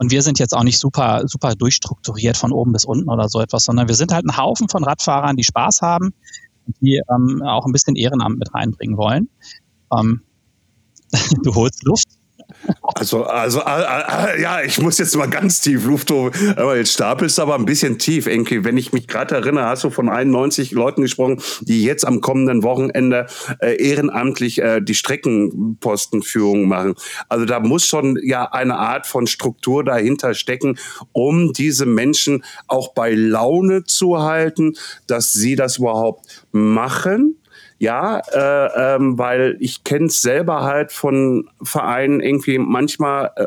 und 0.00 0.10
wir 0.10 0.22
sind 0.22 0.38
jetzt 0.38 0.56
auch 0.56 0.62
nicht 0.62 0.78
super, 0.78 1.24
super 1.26 1.54
durchstrukturiert 1.54 2.38
von 2.38 2.52
oben 2.52 2.72
bis 2.72 2.86
unten 2.86 3.10
oder 3.10 3.28
so 3.28 3.38
etwas, 3.38 3.64
sondern 3.64 3.86
wir 3.86 3.94
sind 3.94 4.14
halt 4.14 4.24
ein 4.24 4.34
Haufen 4.34 4.66
von 4.70 4.82
Radfahrern, 4.82 5.36
die 5.36 5.44
Spaß 5.44 5.82
haben, 5.82 6.14
die 6.80 7.00
ähm, 7.10 7.42
auch 7.42 7.66
ein 7.66 7.72
bisschen 7.72 7.96
Ehrenamt 7.96 8.38
mit 8.38 8.52
reinbringen 8.54 8.96
wollen. 8.96 9.28
Ähm, 9.92 10.22
du 11.42 11.54
holst 11.54 11.84
Luft. 11.84 12.19
Also, 12.82 13.24
also, 13.24 13.60
äh, 13.60 14.36
äh, 14.36 14.42
ja, 14.42 14.62
ich 14.62 14.80
muss 14.80 14.98
jetzt 14.98 15.16
mal 15.16 15.28
ganz 15.28 15.60
tief 15.60 15.84
Luft 15.84 16.10
holen. 16.10 16.32
Aber 16.56 16.76
jetzt 16.76 16.92
stapelst 16.92 17.38
du 17.38 17.42
aber 17.42 17.54
ein 17.54 17.64
bisschen 17.64 17.98
tief, 17.98 18.26
Enki. 18.26 18.64
Wenn 18.64 18.76
ich 18.76 18.92
mich 18.92 19.06
gerade 19.06 19.34
erinnere, 19.36 19.66
hast 19.66 19.84
du 19.84 19.90
von 19.90 20.08
91 20.08 20.72
Leuten 20.72 21.02
gesprochen, 21.02 21.40
die 21.60 21.84
jetzt 21.84 22.06
am 22.06 22.20
kommenden 22.20 22.62
Wochenende 22.62 23.26
äh, 23.60 23.76
ehrenamtlich 23.76 24.60
äh, 24.60 24.80
die 24.80 24.94
Streckenpostenführung 24.94 26.68
machen. 26.68 26.94
Also 27.28 27.44
da 27.44 27.60
muss 27.60 27.86
schon 27.86 28.18
ja 28.22 28.50
eine 28.52 28.76
Art 28.76 29.06
von 29.06 29.26
Struktur 29.26 29.84
dahinter 29.84 30.34
stecken, 30.34 30.78
um 31.12 31.52
diese 31.52 31.86
Menschen 31.86 32.44
auch 32.66 32.92
bei 32.92 33.12
Laune 33.14 33.84
zu 33.84 34.22
halten, 34.22 34.74
dass 35.06 35.32
sie 35.32 35.56
das 35.56 35.78
überhaupt 35.78 36.44
machen 36.52 37.29
ja, 37.80 38.18
äh, 38.18 38.96
ähm, 38.96 39.18
weil 39.18 39.56
ich 39.58 39.84
kenne 39.84 40.06
es 40.06 40.20
selber 40.20 40.64
halt 40.64 40.92
von 40.92 41.48
Vereinen 41.62 42.20
irgendwie 42.20 42.58
manchmal. 42.58 43.32
Äh, 43.36 43.46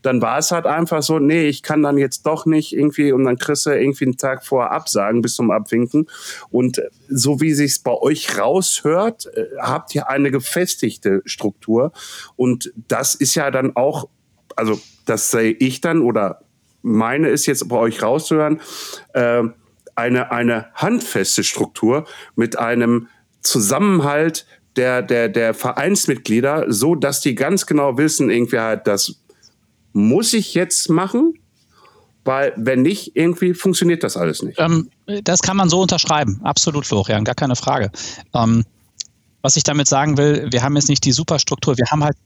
dann 0.00 0.22
war 0.22 0.38
es 0.38 0.50
halt 0.50 0.66
einfach 0.66 1.02
so, 1.02 1.18
nee, 1.18 1.46
ich 1.46 1.62
kann 1.62 1.82
dann 1.82 1.96
jetzt 1.98 2.24
doch 2.24 2.46
nicht 2.46 2.72
irgendwie 2.72 3.12
und 3.12 3.24
dann 3.24 3.38
kriegst 3.38 3.66
du 3.66 3.70
irgendwie 3.70 4.04
einen 4.04 4.16
Tag 4.16 4.44
vor 4.44 4.70
absagen 4.70 5.22
bis 5.22 5.34
zum 5.34 5.50
Abwinken. 5.50 6.08
Und 6.50 6.82
so 7.08 7.40
wie 7.40 7.52
sich's 7.52 7.80
bei 7.80 7.92
euch 7.92 8.38
raushört, 8.38 9.26
äh, 9.26 9.46
habt 9.60 9.94
ihr 9.94 10.08
eine 10.08 10.30
gefestigte 10.30 11.22
Struktur. 11.24 11.92
Und 12.36 12.72
das 12.88 13.16
ist 13.16 13.34
ja 13.34 13.50
dann 13.50 13.74
auch, 13.74 14.08
also 14.54 14.80
das 15.04 15.32
sehe 15.32 15.50
ich 15.52 15.80
dann 15.80 16.02
oder 16.02 16.42
meine 16.82 17.28
ist 17.28 17.46
jetzt 17.46 17.68
bei 17.68 17.76
euch 17.76 18.02
rauszuhören, 18.02 18.60
äh, 19.14 19.42
eine, 19.94 20.30
eine 20.30 20.66
handfeste 20.74 21.44
Struktur 21.44 22.06
mit 22.36 22.58
einem 22.58 23.08
Zusammenhalt 23.42 24.46
der, 24.76 25.02
der, 25.02 25.28
der 25.28 25.54
Vereinsmitglieder, 25.54 26.66
so 26.68 26.94
dass 26.94 27.20
die 27.20 27.34
ganz 27.34 27.66
genau 27.66 27.98
wissen, 27.98 28.30
irgendwie 28.30 28.58
halt, 28.58 28.86
das 28.86 29.16
muss 29.92 30.32
ich 30.32 30.54
jetzt 30.54 30.88
machen, 30.88 31.34
weil 32.24 32.52
wenn 32.56 32.82
nicht, 32.82 33.16
irgendwie 33.16 33.52
funktioniert 33.52 34.02
das 34.02 34.16
alles 34.16 34.42
nicht. 34.42 34.58
Ähm, 34.58 34.88
das 35.24 35.40
kann 35.40 35.56
man 35.56 35.68
so 35.68 35.80
unterschreiben, 35.82 36.40
absolut, 36.42 36.86
Florian, 36.86 37.24
gar 37.24 37.34
keine 37.34 37.56
Frage. 37.56 37.90
Ähm, 38.34 38.64
was 39.42 39.56
ich 39.56 39.64
damit 39.64 39.88
sagen 39.88 40.16
will, 40.16 40.48
wir 40.50 40.62
haben 40.62 40.76
jetzt 40.76 40.88
nicht 40.88 41.04
die 41.04 41.12
Superstruktur, 41.12 41.76
wir 41.76 41.86
haben 41.90 42.04
halt 42.04 42.16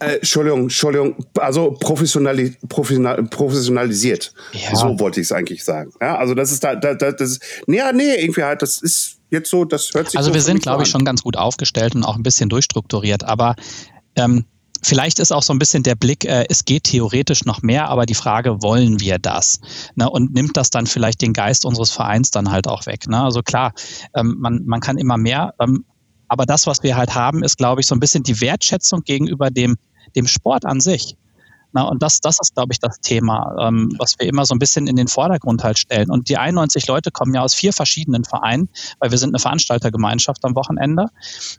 äh, 0.00 0.16
Entschuldigung, 0.16 0.62
Entschuldigung, 0.62 1.14
also 1.38 1.72
professionali 1.72 2.56
professional 2.68 3.22
professionalisiert. 3.24 4.32
Ja. 4.52 4.74
So 4.74 4.98
wollte 4.98 5.20
ich 5.20 5.26
es 5.26 5.32
eigentlich 5.32 5.64
sagen. 5.64 5.92
Ja, 6.00 6.16
also 6.16 6.34
das 6.34 6.50
ist 6.52 6.64
da, 6.64 6.74
da, 6.74 6.94
das 6.94 7.20
ist, 7.20 7.42
nee, 7.66 7.80
nee, 7.92 8.14
irgendwie 8.16 8.42
halt, 8.42 8.62
das 8.62 8.82
ist 8.82 9.18
jetzt 9.30 9.50
so, 9.50 9.64
das 9.64 9.90
hört 9.94 10.10
sich 10.10 10.18
Also 10.18 10.30
so 10.30 10.34
wir 10.34 10.42
sind, 10.42 10.62
glaube 10.62 10.82
ich, 10.82 10.88
schon 10.88 11.04
ganz 11.04 11.22
gut 11.22 11.36
aufgestellt 11.36 11.94
und 11.94 12.04
auch 12.04 12.16
ein 12.16 12.22
bisschen 12.22 12.48
durchstrukturiert, 12.48 13.24
aber 13.24 13.54
ähm, 14.16 14.44
vielleicht 14.82 15.18
ist 15.18 15.32
auch 15.32 15.42
so 15.42 15.52
ein 15.52 15.58
bisschen 15.58 15.82
der 15.82 15.94
Blick, 15.94 16.24
äh, 16.24 16.44
es 16.48 16.64
geht 16.64 16.84
theoretisch 16.84 17.44
noch 17.44 17.62
mehr, 17.62 17.88
aber 17.88 18.06
die 18.06 18.14
Frage, 18.14 18.62
wollen 18.62 19.00
wir 19.00 19.18
das? 19.18 19.60
Ne? 19.94 20.08
Und 20.10 20.34
nimmt 20.34 20.56
das 20.56 20.70
dann 20.70 20.86
vielleicht 20.86 21.22
den 21.22 21.32
Geist 21.32 21.64
unseres 21.64 21.90
Vereins 21.90 22.30
dann 22.30 22.50
halt 22.50 22.66
auch 22.68 22.86
weg? 22.86 23.06
Ne? 23.08 23.22
Also 23.22 23.42
klar, 23.42 23.72
ähm, 24.14 24.36
man, 24.38 24.64
man 24.66 24.80
kann 24.80 24.98
immer 24.98 25.16
mehr, 25.16 25.54
ähm, 25.60 25.84
aber 26.28 26.46
das, 26.46 26.66
was 26.66 26.82
wir 26.82 26.96
halt 26.96 27.14
haben, 27.14 27.42
ist, 27.42 27.58
glaube 27.58 27.80
ich, 27.80 27.86
so 27.86 27.94
ein 27.94 28.00
bisschen 28.00 28.22
die 28.22 28.40
Wertschätzung 28.40 29.02
gegenüber 29.02 29.50
dem, 29.50 29.76
dem 30.16 30.26
Sport 30.26 30.64
an 30.64 30.80
sich. 30.80 31.16
Na, 31.74 31.82
und 31.82 32.04
das, 32.04 32.20
das 32.20 32.38
ist, 32.40 32.54
glaube 32.54 32.72
ich, 32.72 32.78
das 32.78 33.00
Thema, 33.00 33.56
ähm, 33.60 33.92
was 33.98 34.14
wir 34.20 34.28
immer 34.28 34.46
so 34.46 34.54
ein 34.54 34.60
bisschen 34.60 34.86
in 34.86 34.94
den 34.94 35.08
Vordergrund 35.08 35.64
halt 35.64 35.76
stellen. 35.76 36.08
Und 36.08 36.28
die 36.28 36.38
91 36.38 36.86
Leute 36.86 37.10
kommen 37.10 37.34
ja 37.34 37.42
aus 37.42 37.52
vier 37.52 37.72
verschiedenen 37.72 38.24
Vereinen, 38.24 38.68
weil 39.00 39.10
wir 39.10 39.18
sind 39.18 39.30
eine 39.30 39.40
Veranstaltergemeinschaft 39.40 40.44
am 40.44 40.54
Wochenende. 40.54 41.08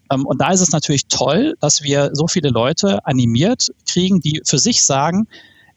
Ähm, 0.10 0.26
und 0.26 0.40
da 0.40 0.52
ist 0.52 0.62
es 0.62 0.72
natürlich 0.72 1.08
toll, 1.08 1.56
dass 1.60 1.84
wir 1.84 2.12
so 2.14 2.28
viele 2.28 2.50
Leute 2.50 3.06
animiert 3.06 3.68
kriegen, 3.90 4.22
die 4.22 4.42
für 4.46 4.58
sich 4.58 4.86
sagen, 4.86 5.28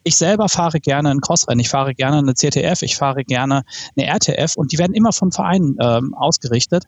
ich 0.05 0.15
selber 0.15 0.49
fahre 0.49 0.79
gerne 0.79 1.11
ein 1.11 1.21
Crossrennen, 1.21 1.61
ich 1.61 1.69
fahre 1.69 1.93
gerne 1.95 2.19
eine 2.19 2.35
CTF, 2.35 2.83
ich 2.83 2.97
fahre 2.97 3.25
gerne 3.25 3.63
eine 3.97 4.07
RTF 4.07 4.57
und 4.57 4.71
die 4.71 4.79
werden 4.79 4.95
immer 4.95 5.13
von 5.13 5.33
Vereinen 5.33 5.77
ähm, 5.81 6.15
ausgerichtet. 6.15 6.85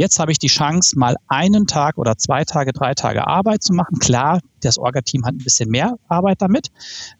Jetzt 0.00 0.18
habe 0.18 0.32
ich 0.32 0.38
die 0.38 0.46
Chance, 0.46 0.98
mal 0.98 1.16
einen 1.28 1.66
Tag 1.66 1.98
oder 1.98 2.16
zwei 2.16 2.46
Tage, 2.46 2.72
drei 2.72 2.94
Tage 2.94 3.26
Arbeit 3.26 3.62
zu 3.62 3.74
machen. 3.74 3.98
Klar, 3.98 4.40
das 4.62 4.78
Orga-Team 4.78 5.26
hat 5.26 5.34
ein 5.34 5.44
bisschen 5.44 5.68
mehr 5.68 5.98
Arbeit 6.08 6.40
damit. 6.40 6.68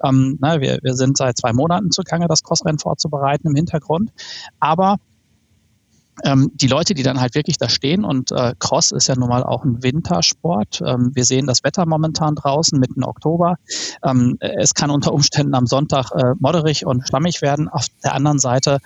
Ähm, 0.03 0.39
na, 0.41 0.63
wir, 0.63 0.79
wir 0.81 0.95
sind 0.95 1.19
seit 1.19 1.37
zwei 1.37 1.53
Monaten 1.53 1.91
zugange, 1.91 2.27
das 2.27 2.43
Crossrennen 2.43 2.79
vorzubereiten 2.79 3.49
im 3.49 3.55
Hintergrund. 3.55 4.13
Aber 4.61 4.97
ähm, 6.25 6.51
die 6.55 6.67
Leute, 6.67 6.95
die 6.95 7.03
dann 7.03 7.21
halt 7.21 7.35
wirklich 7.35 7.59
da 7.59 7.69
stehen 7.69 8.05
und 8.05 8.33
äh, 8.33 8.55
Cross 8.59 8.93
ist 8.93 9.09
ja 9.09 9.17
nun 9.17 9.29
mal 9.29 9.43
auch 9.43 9.65
ein 9.65 9.83
Wintersport. 9.83 10.83
Ähm, 10.85 11.13
wir 11.15 11.25
sehen 11.25 11.47
das 11.47 11.65
Wetter 11.65 11.87
momentan 11.87 12.35
draußen 12.35 12.79
mitten 12.79 13.05
Oktober. 13.05 13.57
Ähm, 14.05 14.37
es 14.41 14.75
kann 14.75 14.91
unter 14.91 15.13
Umständen 15.13 15.55
am 15.55 15.67
Sonntag 15.67 16.11
äh, 16.13 16.35
modderig 16.39 16.87
und 16.87 17.07
schlammig 17.07 17.43
werden. 17.43 17.69
Auf 17.69 17.87
der 18.03 18.15
anderen 18.15 18.39
Seite, 18.39 18.79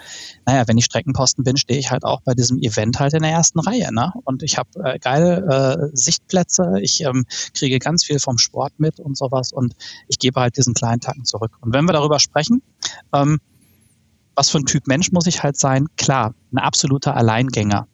naja, 0.46 0.64
wenn 0.66 0.78
ich 0.78 0.84
Streckenposten 0.84 1.44
bin, 1.44 1.56
stehe 1.56 1.78
ich 1.78 1.90
halt 1.90 2.04
auch 2.04 2.20
bei 2.22 2.34
diesem 2.34 2.58
Event 2.58 3.00
halt 3.00 3.14
in 3.14 3.22
der 3.22 3.32
ersten 3.32 3.60
Reihe. 3.60 3.92
Ne? 3.92 4.12
Und 4.24 4.42
ich 4.42 4.58
habe 4.58 4.68
äh, 4.82 4.98
geile 4.98 5.90
äh, 5.92 5.96
Sichtplätze. 5.96 6.74
Ich 6.80 7.02
ähm, 7.02 7.24
kriege 7.54 7.78
ganz 7.78 8.04
viel 8.04 8.18
vom 8.18 8.38
Sport 8.38 8.74
mit 8.78 9.00
und 9.00 9.16
sowas 9.16 9.52
und 9.52 9.74
ich 10.08 10.18
gebe 10.18 10.40
halt 10.40 10.56
diesen 10.56 10.74
kleinen 10.74 11.00
Tacken 11.00 11.24
zurück. 11.24 11.52
Und 11.60 11.72
wenn 11.72 11.84
wir 11.84 11.92
darüber 11.92 12.18
sprechen, 12.18 12.62
ähm, 13.12 13.40
was 14.36 14.50
für 14.50 14.58
ein 14.58 14.66
Typ 14.66 14.86
Mensch 14.86 15.12
muss 15.12 15.26
ich 15.26 15.42
halt 15.42 15.56
sein? 15.56 15.86
Klar, 15.96 16.34
ein 16.52 16.58
absoluter 16.58 17.16
Alleingänger 17.16 17.86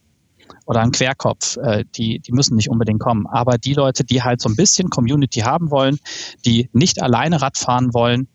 oder 0.66 0.80
ein 0.80 0.92
Querkopf, 0.92 1.56
äh, 1.58 1.84
die, 1.96 2.20
die 2.20 2.32
müssen 2.32 2.56
nicht 2.56 2.70
unbedingt 2.70 3.00
kommen. 3.00 3.26
Aber 3.26 3.58
die 3.58 3.74
Leute, 3.74 4.04
die 4.04 4.22
halt 4.22 4.40
so 4.40 4.48
ein 4.48 4.56
bisschen 4.56 4.88
Community 4.90 5.40
haben 5.40 5.70
wollen, 5.70 5.98
die 6.44 6.68
nicht 6.72 7.02
alleine 7.02 7.42
Rad 7.42 7.58
fahren 7.58 7.92
wollen, 7.92 8.28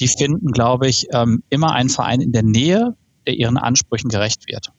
die 0.00 0.08
finden, 0.08 0.50
glaube 0.52 0.88
ich, 0.88 1.06
ähm, 1.12 1.42
immer 1.48 1.72
einen 1.72 1.88
Verein 1.88 2.20
in 2.20 2.32
der 2.32 2.42
Nähe, 2.42 2.94
der 3.26 3.34
ihren 3.34 3.56
Ansprüchen 3.56 4.08
gerecht 4.08 4.46
wird. 4.46 4.72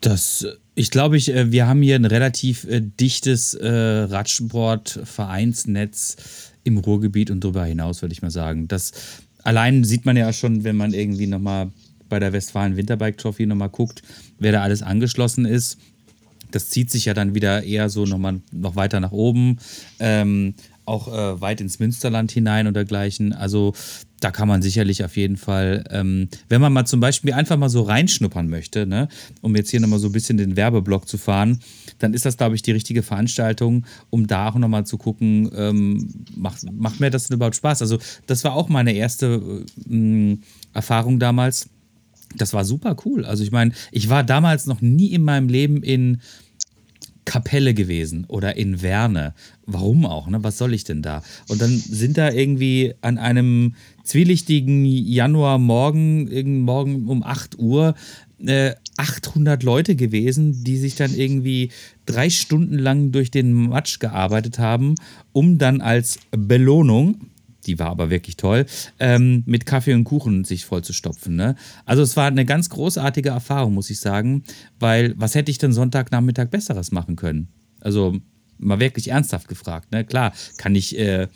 Das, 0.00 0.46
ich 0.74 0.90
glaube, 0.90 1.16
ich, 1.16 1.32
äh, 1.32 1.52
wir 1.52 1.66
haben 1.66 1.80
hier 1.82 1.96
ein 1.96 2.06
relativ 2.06 2.64
äh, 2.64 2.80
dichtes 2.80 3.54
äh, 3.54 3.68
Radsport-Vereinsnetz 3.68 6.16
im 6.64 6.78
Ruhrgebiet 6.78 7.30
und 7.30 7.42
darüber 7.42 7.64
hinaus, 7.64 8.02
würde 8.02 8.12
ich 8.12 8.22
mal 8.22 8.30
sagen. 8.30 8.68
Das 8.68 8.92
allein 9.42 9.84
sieht 9.84 10.04
man 10.04 10.16
ja 10.16 10.32
schon, 10.32 10.64
wenn 10.64 10.76
man 10.76 10.92
irgendwie 10.92 11.26
nochmal 11.26 11.70
bei 12.08 12.18
der 12.18 12.32
Westfalen 12.32 12.76
Winterbike 12.76 13.18
Trophy 13.18 13.46
nochmal 13.46 13.70
guckt, 13.70 14.02
wer 14.38 14.52
da 14.52 14.62
alles 14.62 14.82
angeschlossen 14.82 15.44
ist. 15.46 15.78
das 16.50 16.68
zieht 16.68 16.90
sich 16.90 17.04
ja 17.04 17.14
dann 17.14 17.34
wieder 17.36 17.62
eher 17.62 17.88
so 17.88 18.06
nochmal 18.06 18.40
noch 18.50 18.74
weiter 18.74 18.98
nach 18.98 19.12
oben. 19.12 19.58
Ähm, 20.00 20.54
auch 20.84 21.06
äh, 21.06 21.40
weit 21.40 21.60
ins 21.60 21.78
Münsterland 21.78 22.32
hinein 22.32 22.66
und 22.66 22.74
dergleichen. 22.74 23.32
Also 23.32 23.74
da 24.20 24.30
kann 24.30 24.48
man 24.48 24.62
sicherlich 24.62 25.04
auf 25.04 25.16
jeden 25.16 25.36
Fall, 25.36 25.84
ähm, 25.90 26.28
wenn 26.48 26.60
man 26.60 26.72
mal 26.72 26.84
zum 26.84 27.00
Beispiel 27.00 27.32
einfach 27.32 27.56
mal 27.56 27.70
so 27.70 27.82
reinschnuppern 27.82 28.48
möchte, 28.48 28.86
ne, 28.86 29.08
um 29.40 29.56
jetzt 29.56 29.70
hier 29.70 29.80
nochmal 29.80 29.98
so 29.98 30.08
ein 30.08 30.12
bisschen 30.12 30.36
den 30.36 30.56
Werbeblock 30.56 31.08
zu 31.08 31.18
fahren, 31.18 31.60
dann 31.98 32.14
ist 32.14 32.26
das, 32.26 32.36
glaube 32.36 32.54
ich, 32.54 32.62
die 32.62 32.72
richtige 32.72 33.02
Veranstaltung, 33.02 33.86
um 34.10 34.26
da 34.26 34.50
auch 34.50 34.56
nochmal 34.56 34.84
zu 34.84 34.98
gucken, 34.98 35.50
ähm, 35.56 36.24
macht, 36.36 36.70
macht 36.70 37.00
mir 37.00 37.10
das 37.10 37.28
denn 37.28 37.36
überhaupt 37.36 37.56
Spaß? 37.56 37.80
Also 37.82 37.98
das 38.26 38.44
war 38.44 38.54
auch 38.54 38.68
meine 38.68 38.92
erste 38.92 39.64
äh, 39.90 40.36
Erfahrung 40.74 41.18
damals. 41.18 41.68
Das 42.36 42.52
war 42.52 42.64
super 42.64 42.96
cool. 43.04 43.24
Also 43.24 43.42
ich 43.42 43.50
meine, 43.50 43.72
ich 43.90 44.08
war 44.08 44.22
damals 44.22 44.66
noch 44.66 44.80
nie 44.80 45.08
in 45.08 45.24
meinem 45.24 45.48
Leben 45.48 45.82
in 45.82 46.20
Kapelle 47.24 47.74
gewesen 47.74 48.24
oder 48.28 48.56
in 48.56 48.82
Werne. 48.82 49.34
Warum 49.66 50.06
auch? 50.06 50.28
Ne? 50.28 50.42
Was 50.42 50.58
soll 50.58 50.74
ich 50.74 50.84
denn 50.84 51.02
da? 51.02 51.22
Und 51.48 51.60
dann 51.60 51.70
sind 51.70 52.18
da 52.18 52.30
irgendwie 52.30 52.94
an 53.00 53.18
einem 53.18 53.74
zwielichtigen 54.04 54.84
Januarmorgen, 54.84 56.60
morgen 56.62 57.08
um 57.08 57.22
8 57.22 57.58
Uhr, 57.58 57.94
äh, 58.44 58.74
800 58.96 59.62
Leute 59.62 59.96
gewesen, 59.96 60.64
die 60.64 60.76
sich 60.76 60.94
dann 60.94 61.14
irgendwie 61.14 61.70
drei 62.06 62.28
Stunden 62.30 62.78
lang 62.78 63.12
durch 63.12 63.30
den 63.30 63.52
Matsch 63.52 63.98
gearbeitet 63.98 64.58
haben, 64.58 64.94
um 65.32 65.58
dann 65.58 65.80
als 65.80 66.18
Belohnung 66.30 67.29
die 67.70 67.78
war 67.78 67.88
aber 67.88 68.10
wirklich 68.10 68.36
toll, 68.36 68.66
ähm, 68.98 69.44
mit 69.46 69.64
Kaffee 69.64 69.94
und 69.94 70.02
Kuchen 70.02 70.44
sich 70.44 70.64
vollzustopfen. 70.64 71.36
Ne? 71.36 71.54
Also 71.84 72.02
es 72.02 72.16
war 72.16 72.26
eine 72.26 72.44
ganz 72.44 72.68
großartige 72.68 73.28
Erfahrung, 73.28 73.74
muss 73.74 73.90
ich 73.90 74.00
sagen, 74.00 74.42
weil 74.80 75.14
was 75.16 75.36
hätte 75.36 75.52
ich 75.52 75.58
denn 75.58 75.72
Sonntagnachmittag 75.72 76.48
Besseres 76.50 76.90
machen 76.90 77.14
können? 77.14 77.48
Also 77.80 78.16
mal 78.58 78.80
wirklich 78.80 79.08
ernsthaft 79.08 79.46
gefragt. 79.46 79.92
Ne? 79.92 80.04
Klar, 80.04 80.32
kann 80.58 80.74
ich 80.74 80.98
äh, 80.98 81.28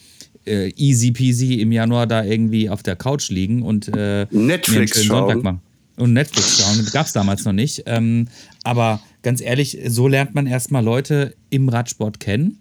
äh, 0.44 0.72
easy 0.76 1.12
peasy 1.12 1.60
im 1.60 1.70
Januar 1.70 2.08
da 2.08 2.24
irgendwie 2.24 2.68
auf 2.68 2.82
der 2.82 2.96
Couch 2.96 3.30
liegen 3.30 3.62
und 3.62 3.88
äh, 3.96 4.26
Netflix 4.32 5.04
schauen. 5.04 5.28
Sonntag 5.28 5.42
machen. 5.44 5.60
Und 5.96 6.12
Netflix 6.14 6.58
schauen, 6.58 6.84
gab 6.92 7.06
es 7.06 7.12
damals 7.12 7.44
noch 7.44 7.52
nicht. 7.52 7.84
Ähm, 7.86 8.26
aber 8.64 9.00
ganz 9.22 9.40
ehrlich, 9.40 9.78
so 9.86 10.08
lernt 10.08 10.34
man 10.34 10.48
erstmal 10.48 10.82
Leute 10.82 11.36
im 11.50 11.68
Radsport 11.68 12.18
kennen. 12.18 12.58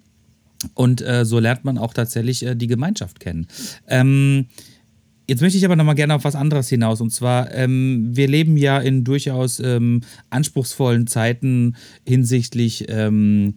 Und 0.74 1.02
äh, 1.02 1.26
so 1.26 1.40
lernt 1.40 1.66
man 1.66 1.78
auch 1.78 1.94
tatsächlich 1.94 2.46
äh, 2.46 2.56
die 2.56 2.68
Gemeinschaft 2.68 3.20
kennen. 3.20 3.48
Ähm, 3.88 4.48
Jetzt 5.26 5.40
möchte 5.40 5.58
ich 5.58 5.64
aber 5.64 5.78
noch 5.78 5.86
mal 5.86 5.94
gerne 5.94 6.16
auf 6.16 6.26
was 6.26 6.36
anderes 6.36 6.68
hinaus. 6.68 7.00
Und 7.00 7.12
zwar, 7.12 7.54
ähm, 7.54 8.10
wir 8.12 8.28
leben 8.28 8.58
ja 8.58 8.78
in 8.80 9.06
durchaus 9.06 9.62
ähm, 9.62 10.02
anspruchsvollen 10.30 11.08
Zeiten 11.08 11.78
hinsichtlich 12.06 12.88
ähm, 12.90 13.54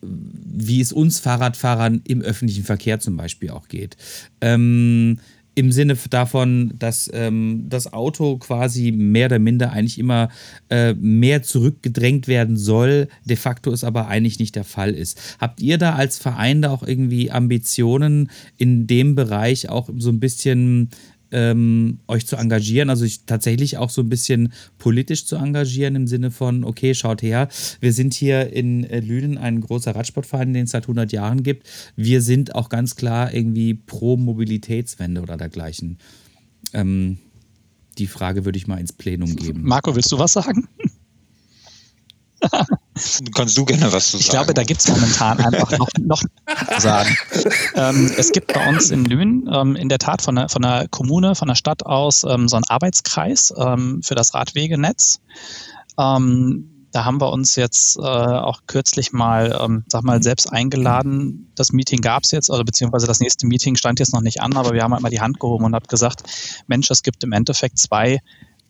wie 0.00 0.80
es 0.80 0.92
uns 0.92 1.18
Fahrradfahrern 1.20 2.02
im 2.04 2.22
öffentlichen 2.22 2.64
Verkehr 2.64 3.00
zum 3.00 3.16
Beispiel 3.16 3.50
auch 3.50 3.68
geht. 3.68 3.96
Ähm, 4.40 5.18
Im 5.58 5.72
Sinne 5.72 5.96
davon, 6.08 6.72
dass 6.78 7.10
ähm, 7.12 7.64
das 7.68 7.92
Auto 7.92 8.36
quasi 8.36 8.92
mehr 8.92 9.26
oder 9.26 9.40
minder 9.40 9.72
eigentlich 9.72 9.98
immer 9.98 10.28
äh, 10.70 10.94
mehr 10.94 11.42
zurückgedrängt 11.42 12.28
werden 12.28 12.56
soll, 12.56 13.08
de 13.24 13.34
facto 13.34 13.72
es 13.72 13.82
aber 13.82 14.06
eigentlich 14.06 14.38
nicht 14.38 14.54
der 14.54 14.62
Fall 14.62 14.92
ist. 14.94 15.36
Habt 15.40 15.60
ihr 15.60 15.76
da 15.76 15.96
als 15.96 16.16
Verein 16.16 16.62
da 16.62 16.70
auch 16.70 16.84
irgendwie 16.84 17.32
Ambitionen 17.32 18.30
in 18.56 18.86
dem 18.86 19.16
Bereich 19.16 19.68
auch 19.68 19.90
so 19.96 20.10
ein 20.10 20.20
bisschen 20.20 20.90
ähm, 21.30 22.00
euch 22.08 22.26
zu 22.26 22.36
engagieren, 22.36 22.90
also 22.90 23.04
ich, 23.04 23.24
tatsächlich 23.24 23.76
auch 23.76 23.90
so 23.90 24.02
ein 24.02 24.08
bisschen 24.08 24.52
politisch 24.78 25.26
zu 25.26 25.36
engagieren 25.36 25.94
im 25.94 26.06
Sinne 26.06 26.30
von, 26.30 26.64
okay, 26.64 26.94
schaut 26.94 27.22
her, 27.22 27.48
wir 27.80 27.92
sind 27.92 28.14
hier 28.14 28.52
in 28.52 28.84
äh, 28.84 29.00
Lünen 29.00 29.38
ein 29.38 29.60
großer 29.60 29.94
Radsportverein, 29.94 30.52
den 30.52 30.64
es 30.64 30.70
seit 30.70 30.84
100 30.84 31.12
Jahren 31.12 31.42
gibt. 31.42 31.68
Wir 31.96 32.22
sind 32.22 32.54
auch 32.54 32.68
ganz 32.68 32.96
klar 32.96 33.32
irgendwie 33.32 33.74
pro 33.74 34.16
Mobilitätswende 34.16 35.20
oder 35.20 35.36
dergleichen. 35.36 35.98
Ähm, 36.72 37.18
die 37.98 38.06
Frage 38.06 38.44
würde 38.44 38.58
ich 38.58 38.66
mal 38.66 38.78
ins 38.78 38.92
Plenum 38.92 39.34
geben. 39.36 39.62
Marco, 39.64 39.94
willst 39.94 40.12
du 40.12 40.18
was 40.18 40.32
sagen? 40.32 40.68
Kannst 43.34 43.56
du 43.56 43.64
gerne 43.64 43.92
was 43.92 44.10
zu 44.10 44.16
sagen? 44.16 44.20
Ich 44.20 44.30
glaube, 44.30 44.54
da 44.54 44.64
gibt 44.64 44.80
es 44.80 44.88
momentan 44.88 45.38
einfach 45.40 45.70
noch, 45.78 45.88
noch 46.00 46.22
zu 46.22 46.80
sagen. 46.80 47.16
Ähm, 47.74 48.12
es 48.16 48.32
gibt 48.32 48.52
bei 48.52 48.68
uns 48.68 48.90
in 48.90 49.04
Lünen 49.04 49.48
ähm, 49.52 49.76
in 49.76 49.88
der 49.88 49.98
Tat 49.98 50.22
von 50.22 50.36
der, 50.36 50.48
von 50.48 50.62
der 50.62 50.88
Kommune, 50.88 51.34
von 51.34 51.48
der 51.48 51.54
Stadt 51.54 51.84
aus 51.86 52.24
ähm, 52.24 52.48
so 52.48 52.56
einen 52.56 52.64
Arbeitskreis 52.68 53.52
ähm, 53.56 54.02
für 54.02 54.14
das 54.14 54.34
Radwegenetz. 54.34 55.20
Ähm, 55.98 56.78
da 56.92 57.04
haben 57.04 57.20
wir 57.20 57.30
uns 57.30 57.56
jetzt 57.56 57.98
äh, 57.98 58.02
auch 58.02 58.60
kürzlich 58.66 59.12
mal, 59.12 59.56
ähm, 59.60 59.84
sag 59.88 60.02
mal, 60.04 60.22
selbst 60.22 60.50
eingeladen. 60.50 61.52
Das 61.54 61.72
Meeting 61.72 62.00
gab 62.00 62.24
es 62.24 62.30
jetzt, 62.30 62.50
also 62.50 62.64
beziehungsweise 62.64 63.06
das 63.06 63.20
nächste 63.20 63.46
Meeting 63.46 63.76
stand 63.76 64.00
jetzt 64.00 64.14
noch 64.14 64.22
nicht 64.22 64.40
an, 64.40 64.56
aber 64.56 64.72
wir 64.72 64.82
haben 64.82 64.92
halt 64.92 65.02
mal 65.02 65.10
die 65.10 65.20
Hand 65.20 65.38
gehoben 65.38 65.64
und 65.64 65.74
haben 65.74 65.86
gesagt, 65.86 66.22
Mensch, 66.66 66.90
es 66.90 67.02
gibt 67.02 67.22
im 67.24 67.32
Endeffekt 67.32 67.78
zwei 67.78 68.20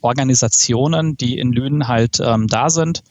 Organisationen, 0.00 1.16
die 1.16 1.38
in 1.38 1.52
Lünen 1.52 1.88
halt 1.88 2.20
ähm, 2.20 2.48
da 2.48 2.70
sind 2.70 3.02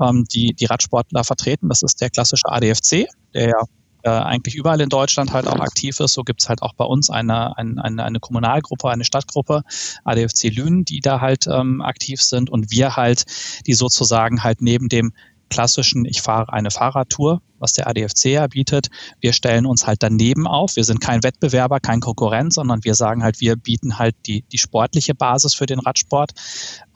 ähm, 0.00 0.24
die, 0.24 0.54
die 0.54 0.66
Radsportler 0.66 1.24
vertreten. 1.24 1.68
Das 1.68 1.82
ist 1.82 2.00
der 2.00 2.10
klassische 2.10 2.48
ADFC, 2.48 3.06
der 3.34 3.48
ja 3.48 3.62
äh, 4.06 4.10
eigentlich 4.10 4.54
überall 4.54 4.80
in 4.80 4.88
Deutschland 4.88 5.32
halt 5.32 5.48
auch 5.48 5.58
aktiv 5.58 5.98
ist. 5.98 6.12
So 6.12 6.22
gibt 6.22 6.40
es 6.42 6.48
halt 6.48 6.62
auch 6.62 6.74
bei 6.74 6.84
uns 6.84 7.10
eine, 7.10 7.58
eine, 7.58 8.04
eine 8.04 8.20
Kommunalgruppe, 8.20 8.88
eine 8.88 9.04
Stadtgruppe, 9.04 9.62
ADFC 10.04 10.54
Lünen, 10.54 10.84
die 10.84 11.00
da 11.00 11.20
halt 11.20 11.46
ähm, 11.48 11.82
aktiv 11.82 12.22
sind 12.22 12.48
und 12.48 12.70
wir 12.70 12.96
halt, 12.96 13.24
die 13.66 13.74
sozusagen 13.74 14.44
halt 14.44 14.62
neben 14.62 14.88
dem 14.88 15.12
klassischen, 15.48 16.04
ich 16.04 16.22
fahre 16.22 16.52
eine 16.52 16.70
Fahrradtour, 16.70 17.40
was 17.58 17.72
der 17.72 17.86
ADFC 17.88 18.26
ja 18.26 18.46
bietet. 18.46 18.88
Wir 19.20 19.32
stellen 19.32 19.66
uns 19.66 19.86
halt 19.86 20.02
daneben 20.02 20.46
auf. 20.46 20.76
Wir 20.76 20.84
sind 20.84 21.00
kein 21.00 21.22
Wettbewerber, 21.22 21.80
kein 21.80 22.00
Konkurrent, 22.00 22.52
sondern 22.52 22.84
wir 22.84 22.94
sagen 22.94 23.22
halt, 23.22 23.40
wir 23.40 23.56
bieten 23.56 23.98
halt 23.98 24.14
die, 24.26 24.42
die 24.42 24.58
sportliche 24.58 25.14
Basis 25.14 25.54
für 25.54 25.66
den 25.66 25.78
Radsport. 25.78 26.32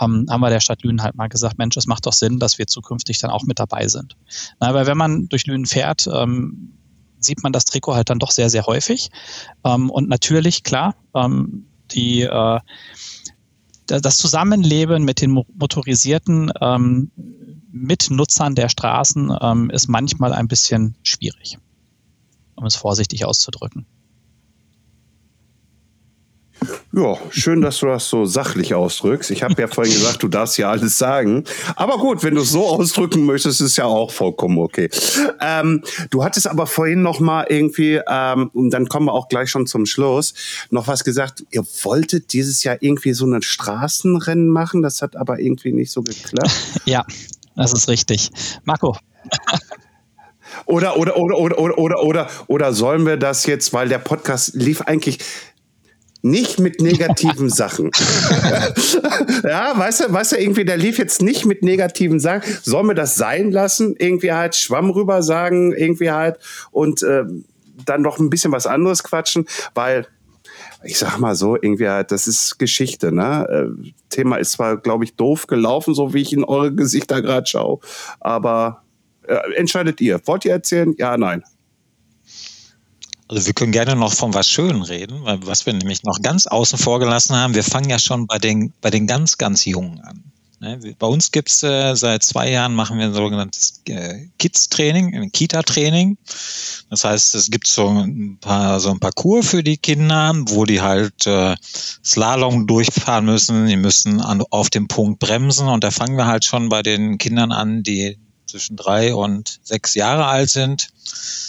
Ähm, 0.00 0.26
haben 0.28 0.40
wir 0.40 0.50
der 0.50 0.60
Stadt 0.60 0.82
Lünen 0.82 1.02
halt 1.02 1.14
mal 1.14 1.28
gesagt, 1.28 1.58
Mensch, 1.58 1.76
es 1.76 1.86
macht 1.86 2.06
doch 2.06 2.12
Sinn, 2.12 2.38
dass 2.38 2.58
wir 2.58 2.66
zukünftig 2.66 3.18
dann 3.18 3.30
auch 3.30 3.44
mit 3.44 3.58
dabei 3.58 3.88
sind. 3.88 4.16
Na, 4.60 4.68
aber 4.68 4.86
wenn 4.86 4.98
man 4.98 5.28
durch 5.28 5.46
Lünen 5.46 5.66
fährt, 5.66 6.08
ähm, 6.12 6.74
sieht 7.18 7.42
man 7.42 7.52
das 7.52 7.64
Trikot 7.64 7.94
halt 7.94 8.10
dann 8.10 8.18
doch 8.18 8.30
sehr, 8.30 8.50
sehr 8.50 8.66
häufig. 8.66 9.10
Ähm, 9.64 9.90
und 9.90 10.08
natürlich, 10.08 10.62
klar, 10.62 10.94
ähm, 11.14 11.66
die 11.92 12.22
äh, 12.22 12.60
das 13.98 14.18
Zusammenleben 14.18 15.04
mit 15.04 15.20
den 15.20 15.32
motorisierten 15.32 16.52
ähm, 16.60 17.10
Mitnutzern 17.72 18.54
der 18.54 18.68
Straßen 18.68 19.36
ähm, 19.40 19.70
ist 19.70 19.88
manchmal 19.88 20.32
ein 20.32 20.48
bisschen 20.48 20.96
schwierig, 21.02 21.58
um 22.56 22.66
es 22.66 22.76
vorsichtig 22.76 23.24
auszudrücken. 23.24 23.86
Ja, 26.92 27.16
schön, 27.30 27.60
dass 27.60 27.78
du 27.78 27.86
das 27.86 28.08
so 28.08 28.26
sachlich 28.26 28.74
ausdrückst. 28.74 29.30
Ich 29.30 29.42
habe 29.42 29.54
ja 29.60 29.68
vorhin 29.68 29.94
gesagt, 29.94 30.22
du 30.22 30.28
darfst 30.28 30.58
ja 30.58 30.70
alles 30.70 30.98
sagen. 30.98 31.44
Aber 31.76 31.98
gut, 31.98 32.22
wenn 32.22 32.34
du 32.34 32.42
es 32.42 32.50
so 32.50 32.66
ausdrücken 32.66 33.24
möchtest, 33.24 33.60
ist 33.60 33.76
ja 33.76 33.84
auch 33.84 34.10
vollkommen 34.10 34.58
okay. 34.58 34.90
Ähm, 35.40 35.82
du 36.10 36.24
hattest 36.24 36.48
aber 36.48 36.66
vorhin 36.66 37.02
noch 37.02 37.20
mal 37.20 37.46
irgendwie, 37.48 38.00
ähm, 38.06 38.50
und 38.52 38.70
dann 38.70 38.88
kommen 38.88 39.06
wir 39.06 39.14
auch 39.14 39.28
gleich 39.28 39.50
schon 39.50 39.66
zum 39.66 39.86
Schluss, 39.86 40.34
noch 40.70 40.88
was 40.88 41.04
gesagt. 41.04 41.44
Ihr 41.50 41.64
wolltet 41.82 42.32
dieses 42.32 42.64
Jahr 42.64 42.76
irgendwie 42.80 43.12
so 43.12 43.24
ein 43.24 43.40
Straßenrennen 43.40 44.48
machen. 44.48 44.82
Das 44.82 45.00
hat 45.00 45.16
aber 45.16 45.38
irgendwie 45.38 45.72
nicht 45.72 45.92
so 45.92 46.02
geklappt. 46.02 46.50
ja, 46.84 47.06
das 47.56 47.72
ist 47.72 47.88
richtig. 47.88 48.30
Marco. 48.64 48.96
Oder, 50.66 50.96
oder, 50.96 51.16
oder, 51.16 51.38
oder, 51.38 51.58
oder, 51.58 51.78
oder, 51.78 52.02
oder, 52.02 52.30
oder 52.46 52.72
sollen 52.72 53.06
wir 53.06 53.16
das 53.16 53.46
jetzt, 53.46 53.72
weil 53.72 53.88
der 53.88 53.98
Podcast 53.98 54.54
lief 54.54 54.82
eigentlich 54.82 55.18
nicht 56.22 56.58
mit 56.58 56.80
negativen 56.80 57.48
Sachen. 57.50 57.90
ja, 59.44 59.72
weißt 59.76 60.00
du, 60.00 60.12
weißt 60.12 60.32
du, 60.32 60.36
irgendwie, 60.36 60.64
der 60.64 60.76
lief 60.76 60.98
jetzt 60.98 61.22
nicht 61.22 61.46
mit 61.46 61.62
negativen 61.62 62.20
Sachen. 62.20 62.42
Sollen 62.62 62.86
wir 62.86 62.94
das 62.94 63.16
sein 63.16 63.50
lassen? 63.50 63.94
Irgendwie 63.98 64.32
halt 64.32 64.54
Schwamm 64.54 64.90
rüber 64.90 65.22
sagen, 65.22 65.72
irgendwie 65.72 66.10
halt 66.10 66.38
und 66.70 67.02
äh, 67.02 67.24
dann 67.86 68.02
noch 68.02 68.18
ein 68.18 68.30
bisschen 68.30 68.52
was 68.52 68.66
anderes 68.66 69.02
quatschen, 69.02 69.46
weil 69.74 70.06
ich 70.82 70.98
sag 70.98 71.18
mal 71.18 71.34
so, 71.34 71.56
irgendwie 71.56 71.88
halt, 71.88 72.10
das 72.10 72.26
ist 72.26 72.58
Geschichte, 72.58 73.12
ne? 73.12 73.46
Äh, 73.48 73.92
Thema 74.08 74.36
ist 74.36 74.52
zwar, 74.52 74.76
glaube 74.76 75.04
ich, 75.04 75.14
doof 75.14 75.46
gelaufen, 75.46 75.94
so 75.94 76.14
wie 76.14 76.22
ich 76.22 76.32
in 76.32 76.44
eure 76.44 76.74
Gesichter 76.74 77.22
gerade 77.22 77.46
schaue, 77.46 77.80
aber 78.18 78.82
äh, 79.26 79.34
entscheidet 79.56 80.00
ihr. 80.00 80.20
Wollt 80.26 80.44
ihr 80.44 80.52
erzählen? 80.52 80.94
Ja, 80.98 81.16
nein. 81.16 81.42
Also 83.28 83.46
wir 83.46 83.52
können 83.52 83.70
gerne 83.70 83.94
noch 83.94 84.12
von 84.12 84.34
was 84.34 84.48
Schönen 84.48 84.82
reden, 84.82 85.20
was 85.44 85.64
wir 85.64 85.72
nämlich 85.72 86.02
noch 86.02 86.20
ganz 86.20 86.48
außen 86.48 86.78
vor 86.80 86.98
gelassen 86.98 87.36
haben, 87.36 87.54
wir 87.54 87.62
fangen 87.62 87.88
ja 87.88 88.00
schon 88.00 88.26
bei 88.26 88.38
den, 88.38 88.72
bei 88.80 88.90
den 88.90 89.06
ganz, 89.06 89.38
ganz 89.38 89.64
Jungen 89.64 90.00
an. 90.00 90.24
Ne, 90.62 90.78
bei 90.98 91.06
uns 91.06 91.32
gibt's 91.32 91.62
äh, 91.62 91.94
seit 91.94 92.22
zwei 92.22 92.50
Jahren 92.50 92.74
machen 92.74 92.98
wir 92.98 93.06
ein 93.06 93.14
sogenanntes 93.14 93.80
äh, 93.86 94.26
Kids-Training, 94.38 95.14
ein 95.14 95.32
Kita-Training. 95.32 96.18
Das 96.90 97.02
heißt, 97.02 97.34
es 97.34 97.50
gibt 97.50 97.66
so 97.66 97.88
ein 97.88 98.36
paar 98.42 98.78
so 98.78 98.90
ein 98.90 99.00
Parcours 99.00 99.48
für 99.48 99.62
die 99.62 99.78
Kinder, 99.78 100.34
wo 100.48 100.66
die 100.66 100.82
halt 100.82 101.26
äh, 101.26 101.56
Slalom 102.04 102.66
durchfahren 102.66 103.24
müssen. 103.24 103.68
Die 103.68 103.76
müssen 103.76 104.20
an, 104.20 104.42
auf 104.50 104.68
dem 104.68 104.86
Punkt 104.86 105.18
bremsen 105.18 105.66
und 105.66 105.82
da 105.82 105.90
fangen 105.90 106.18
wir 106.18 106.26
halt 106.26 106.44
schon 106.44 106.68
bei 106.68 106.82
den 106.82 107.16
Kindern 107.16 107.52
an, 107.52 107.82
die 107.82 108.18
zwischen 108.44 108.76
drei 108.76 109.14
und 109.14 109.60
sechs 109.62 109.94
Jahre 109.94 110.26
alt 110.26 110.50
sind. 110.50 110.90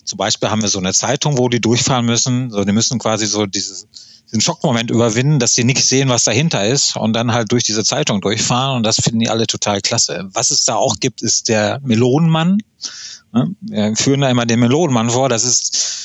Zum 0.05 0.17
Beispiel 0.17 0.49
haben 0.49 0.61
wir 0.61 0.69
so 0.69 0.79
eine 0.79 0.93
Zeitung, 0.93 1.37
wo 1.37 1.49
die 1.49 1.59
durchfahren 1.59 2.05
müssen. 2.05 2.49
So, 2.49 2.63
die 2.63 2.71
müssen 2.71 2.97
quasi 2.97 3.25
so 3.25 3.45
dieses, 3.45 3.87
diesen 4.31 4.41
Schockmoment 4.41 4.89
überwinden, 4.89 5.39
dass 5.39 5.55
sie 5.55 5.63
nicht 5.63 5.85
sehen, 5.85 6.09
was 6.09 6.23
dahinter 6.23 6.65
ist 6.65 6.95
und 6.95 7.13
dann 7.13 7.33
halt 7.33 7.51
durch 7.51 7.63
diese 7.63 7.83
Zeitung 7.83 8.21
durchfahren. 8.21 8.77
Und 8.77 8.83
das 8.83 9.01
finden 9.01 9.19
die 9.19 9.29
alle 9.29 9.45
total 9.45 9.81
klasse. 9.81 10.29
Was 10.33 10.51
es 10.51 10.63
da 10.63 10.75
auch 10.75 10.95
gibt, 10.99 11.21
ist 11.21 11.49
der 11.49 11.79
Melonenmann. 11.83 12.59
Wir 13.61 13.95
führen 13.95 14.21
da 14.21 14.29
immer 14.29 14.45
den 14.45 14.59
Melonenmann 14.59 15.09
vor. 15.09 15.29
Das 15.29 15.43
ist 15.43 16.01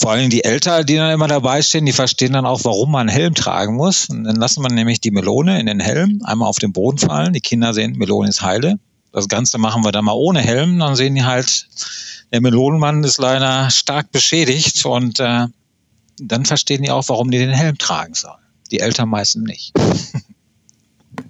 vor 0.00 0.12
allem 0.12 0.30
die 0.30 0.44
Eltern, 0.44 0.86
die 0.86 0.96
dann 0.96 1.12
immer 1.12 1.26
dabei 1.26 1.60
stehen, 1.60 1.84
die 1.84 1.92
verstehen 1.92 2.32
dann 2.32 2.46
auch, 2.46 2.60
warum 2.64 2.92
man 2.92 3.08
einen 3.08 3.16
Helm 3.16 3.34
tragen 3.34 3.74
muss. 3.74 4.08
Und 4.08 4.24
dann 4.24 4.36
lassen 4.36 4.62
man 4.62 4.74
nämlich 4.74 5.00
die 5.00 5.10
Melone 5.10 5.60
in 5.60 5.66
den 5.66 5.80
Helm 5.80 6.22
einmal 6.24 6.48
auf 6.48 6.58
den 6.58 6.72
Boden 6.72 6.98
fallen. 6.98 7.32
Die 7.32 7.40
Kinder 7.40 7.74
sehen, 7.74 7.98
Melone 7.98 8.28
ist 8.28 8.42
heile. 8.42 8.78
Das 9.12 9.28
Ganze 9.28 9.58
machen 9.58 9.84
wir 9.84 9.92
dann 9.92 10.04
mal 10.04 10.12
ohne 10.12 10.40
Helm. 10.40 10.78
Dann 10.78 10.94
sehen 10.94 11.16
die 11.16 11.24
halt, 11.24 11.66
der 12.32 12.40
Melonenmann 12.40 13.02
ist 13.02 13.18
leider 13.18 13.70
stark 13.70 14.12
beschädigt 14.12 14.86
und 14.86 15.18
äh, 15.18 15.46
dann 16.20 16.44
verstehen 16.44 16.82
die 16.82 16.90
auch, 16.90 17.08
warum 17.08 17.30
die 17.30 17.38
den 17.38 17.50
Helm 17.50 17.78
tragen 17.78 18.14
sollen. 18.14 18.42
Die 18.70 18.80
Eltern 18.80 19.08
meistens 19.08 19.44
nicht. 19.44 19.72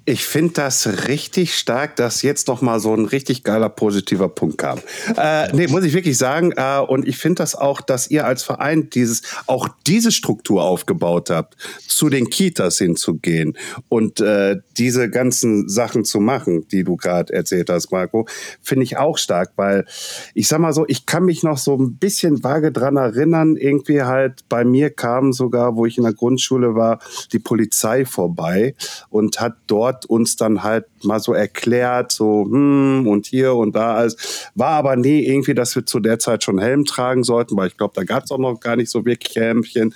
Ich 0.08 0.24
finde 0.24 0.54
das 0.54 1.06
richtig 1.06 1.54
stark, 1.54 1.96
dass 1.96 2.22
jetzt 2.22 2.48
noch 2.48 2.62
mal 2.62 2.80
so 2.80 2.94
ein 2.94 3.04
richtig 3.04 3.44
geiler 3.44 3.68
positiver 3.68 4.30
Punkt 4.30 4.56
kam. 4.56 4.78
Äh, 5.14 5.54
nee, 5.54 5.66
muss 5.66 5.84
ich 5.84 5.92
wirklich 5.92 6.16
sagen. 6.16 6.52
Äh, 6.52 6.78
und 6.78 7.06
ich 7.06 7.18
finde 7.18 7.42
das 7.42 7.54
auch, 7.54 7.82
dass 7.82 8.10
ihr 8.10 8.24
als 8.24 8.42
Verein 8.42 8.88
dieses, 8.88 9.20
auch 9.46 9.68
diese 9.86 10.10
Struktur 10.10 10.64
aufgebaut 10.64 11.28
habt, 11.28 11.58
zu 11.86 12.08
den 12.08 12.30
Kitas 12.30 12.78
hinzugehen 12.78 13.58
und 13.90 14.20
äh, 14.20 14.56
diese 14.78 15.10
ganzen 15.10 15.68
Sachen 15.68 16.06
zu 16.06 16.20
machen, 16.20 16.66
die 16.68 16.84
du 16.84 16.96
gerade 16.96 17.34
erzählt 17.34 17.68
hast, 17.68 17.92
Marco, 17.92 18.26
finde 18.62 18.84
ich 18.84 18.96
auch 18.96 19.18
stark, 19.18 19.52
weil 19.56 19.84
ich 20.32 20.48
sag 20.48 20.60
mal 20.60 20.72
so, 20.72 20.86
ich 20.88 21.04
kann 21.04 21.26
mich 21.26 21.42
noch 21.42 21.58
so 21.58 21.76
ein 21.76 21.98
bisschen 21.98 22.42
vage 22.42 22.72
dran 22.72 22.96
erinnern, 22.96 23.56
irgendwie 23.56 24.00
halt 24.00 24.48
bei 24.48 24.64
mir 24.64 24.88
kam 24.88 25.34
sogar, 25.34 25.76
wo 25.76 25.84
ich 25.84 25.98
in 25.98 26.04
der 26.04 26.14
Grundschule 26.14 26.74
war, 26.74 26.98
die 27.32 27.40
Polizei 27.40 28.06
vorbei 28.06 28.74
und 29.10 29.38
hat 29.40 29.56
dort 29.66 29.97
hat 29.98 30.06
uns 30.06 30.36
dann 30.36 30.62
halt 30.62 30.86
mal 31.02 31.18
so 31.18 31.32
erklärt, 31.32 32.12
so 32.12 32.44
hm 32.44 33.06
und 33.06 33.26
hier 33.26 33.54
und 33.54 33.74
da 33.74 33.96
alles. 33.96 34.50
War 34.54 34.70
aber 34.70 34.96
nie 34.96 35.26
irgendwie, 35.26 35.54
dass 35.54 35.74
wir 35.74 35.84
zu 35.86 35.98
der 35.98 36.18
Zeit 36.18 36.44
schon 36.44 36.58
Helm 36.58 36.84
tragen 36.84 37.24
sollten, 37.24 37.56
weil 37.56 37.68
ich 37.68 37.76
glaube, 37.76 37.94
da 37.96 38.04
gab 38.04 38.24
es 38.24 38.30
auch 38.30 38.38
noch 38.38 38.60
gar 38.60 38.76
nicht 38.76 38.90
so 38.90 39.04
wirklich 39.04 39.34
Helmchen 39.34 39.94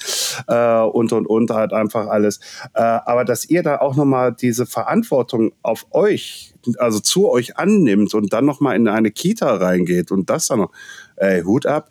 äh, 0.49 0.81
und 0.81 1.13
und 1.13 1.27
und 1.27 1.51
halt 1.51 1.73
einfach 1.73 2.09
alles. 2.09 2.41
Äh, 2.75 2.81
aber 2.83 3.25
dass 3.25 3.49
ihr 3.49 3.63
da 3.63 3.79
auch 3.79 3.95
nochmal 3.95 4.33
diese 4.33 4.67
Verantwortung 4.67 5.53
auf 5.63 5.87
euch, 5.93 6.53
also 6.79 6.99
zu 6.99 7.31
euch 7.31 7.57
annimmt 7.57 8.15
und 8.15 8.33
dann 8.33 8.45
nochmal 8.45 8.77
in 8.77 8.89
eine 8.89 9.11
Kita 9.11 9.55
reingeht 9.55 10.11
und 10.11 10.31
das 10.31 10.49
dann 10.49 10.61
noch, 10.61 10.73
ey, 11.17 11.43
Hut 11.43 11.67
ab. 11.67 11.91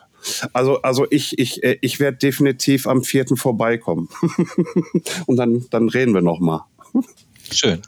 Also, 0.53 0.81
also 0.83 1.07
ich, 1.09 1.39
ich, 1.39 1.63
äh, 1.63 1.77
ich 1.81 1.99
werde 1.99 2.17
definitiv 2.17 2.87
am 2.87 3.03
vierten 3.03 3.37
vorbeikommen. 3.37 4.09
und 5.25 5.37
dann, 5.37 5.65
dann 5.71 5.89
reden 5.89 6.13
wir 6.13 6.21
nochmal. 6.21 6.61
Schön. 7.51 7.79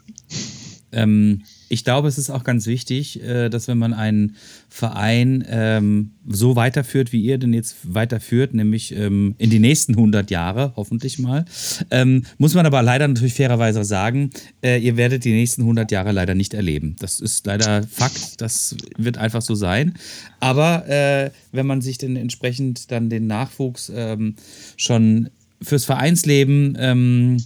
Ähm, 0.92 1.42
ich 1.68 1.84
glaube, 1.84 2.06
es 2.06 2.18
ist 2.18 2.30
auch 2.30 2.44
ganz 2.44 2.66
wichtig, 2.66 3.20
äh, 3.22 3.48
dass 3.48 3.66
wenn 3.66 3.78
man 3.78 3.94
einen 3.94 4.36
Verein 4.68 5.44
ähm, 5.48 6.12
so 6.26 6.54
weiterführt, 6.54 7.12
wie 7.12 7.22
ihr 7.22 7.38
den 7.38 7.52
jetzt 7.52 7.76
weiterführt, 7.82 8.54
nämlich 8.54 8.94
ähm, 8.94 9.34
in 9.38 9.50
die 9.50 9.58
nächsten 9.58 9.94
100 9.94 10.30
Jahre, 10.30 10.72
hoffentlich 10.76 11.18
mal, 11.18 11.44
ähm, 11.90 12.24
muss 12.38 12.54
man 12.54 12.66
aber 12.66 12.82
leider 12.82 13.08
natürlich 13.08 13.34
fairerweise 13.34 13.84
sagen, 13.84 14.30
äh, 14.62 14.78
ihr 14.78 14.96
werdet 14.96 15.24
die 15.24 15.32
nächsten 15.32 15.62
100 15.62 15.90
Jahre 15.90 16.12
leider 16.12 16.34
nicht 16.34 16.54
erleben. 16.54 16.94
Das 17.00 17.18
ist 17.18 17.46
leider 17.46 17.82
Fakt, 17.82 18.40
das 18.40 18.76
wird 18.96 19.18
einfach 19.18 19.42
so 19.42 19.54
sein. 19.54 19.94
Aber 20.38 20.86
äh, 20.88 21.30
wenn 21.50 21.66
man 21.66 21.80
sich 21.80 21.98
dann 21.98 22.16
entsprechend 22.16 22.92
dann 22.92 23.10
den 23.10 23.26
Nachwuchs 23.26 23.90
ähm, 23.92 24.36
schon 24.76 25.30
fürs 25.60 25.86
Vereinsleben 25.86 26.76
ähm, 26.78 27.38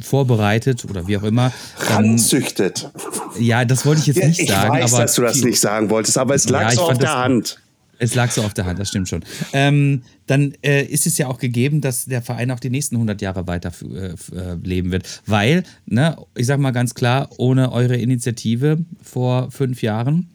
vorbereitet 0.00 0.84
oder 0.84 1.06
wie 1.06 1.16
auch 1.16 1.22
immer. 1.22 1.52
Ranzüchtet. 1.78 2.90
Ja, 3.38 3.64
das 3.64 3.86
wollte 3.86 4.00
ich 4.00 4.06
jetzt 4.08 4.24
nicht 4.24 4.40
ich 4.40 4.48
sagen. 4.48 4.76
Ich 4.76 4.82
weiß, 4.84 4.92
dass 4.92 5.14
du 5.14 5.22
das 5.22 5.42
nicht 5.42 5.60
sagen 5.60 5.90
wolltest, 5.90 6.18
aber 6.18 6.34
es 6.34 6.48
lag 6.48 6.70
ja, 6.70 6.70
so 6.72 6.82
auf 6.82 6.98
der 6.98 7.14
Hand. 7.14 7.58
Es 7.98 8.14
lag 8.14 8.30
so 8.30 8.42
auf 8.42 8.54
der 8.54 8.66
Hand, 8.66 8.78
das 8.78 8.88
stimmt 8.88 9.08
schon. 9.08 9.24
Ähm, 9.52 10.02
dann 10.26 10.54
äh, 10.62 10.84
ist 10.84 11.06
es 11.06 11.16
ja 11.16 11.28
auch 11.28 11.38
gegeben, 11.38 11.80
dass 11.80 12.06
der 12.06 12.22
Verein 12.22 12.50
auch 12.50 12.60
die 12.60 12.70
nächsten 12.70 12.96
100 12.96 13.22
Jahre 13.22 13.46
weiter 13.46 13.72
äh, 13.82 14.14
äh, 14.36 14.54
leben 14.62 14.90
wird. 14.90 15.22
Weil, 15.26 15.62
ne, 15.86 16.16
ich 16.34 16.46
sag 16.46 16.58
mal 16.58 16.72
ganz 16.72 16.94
klar, 16.94 17.30
ohne 17.36 17.72
eure 17.72 17.96
Initiative 17.96 18.78
vor 19.02 19.50
fünf 19.50 19.82
Jahren 19.82 20.33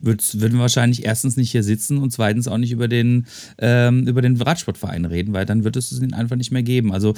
würd, 0.00 0.40
würden 0.40 0.54
wir 0.54 0.62
wahrscheinlich 0.62 1.04
erstens 1.04 1.36
nicht 1.36 1.50
hier 1.50 1.62
sitzen 1.62 1.98
und 1.98 2.12
zweitens 2.12 2.48
auch 2.48 2.58
nicht 2.58 2.72
über 2.72 2.88
den, 2.88 3.26
ähm, 3.58 4.06
über 4.06 4.22
den 4.22 4.40
Radsportverein 4.40 5.04
reden, 5.04 5.32
weil 5.32 5.46
dann 5.46 5.64
wird 5.64 5.76
es 5.76 5.92
ihn 5.92 6.14
einfach 6.14 6.36
nicht 6.36 6.50
mehr 6.50 6.62
geben. 6.62 6.92
Also 6.92 7.14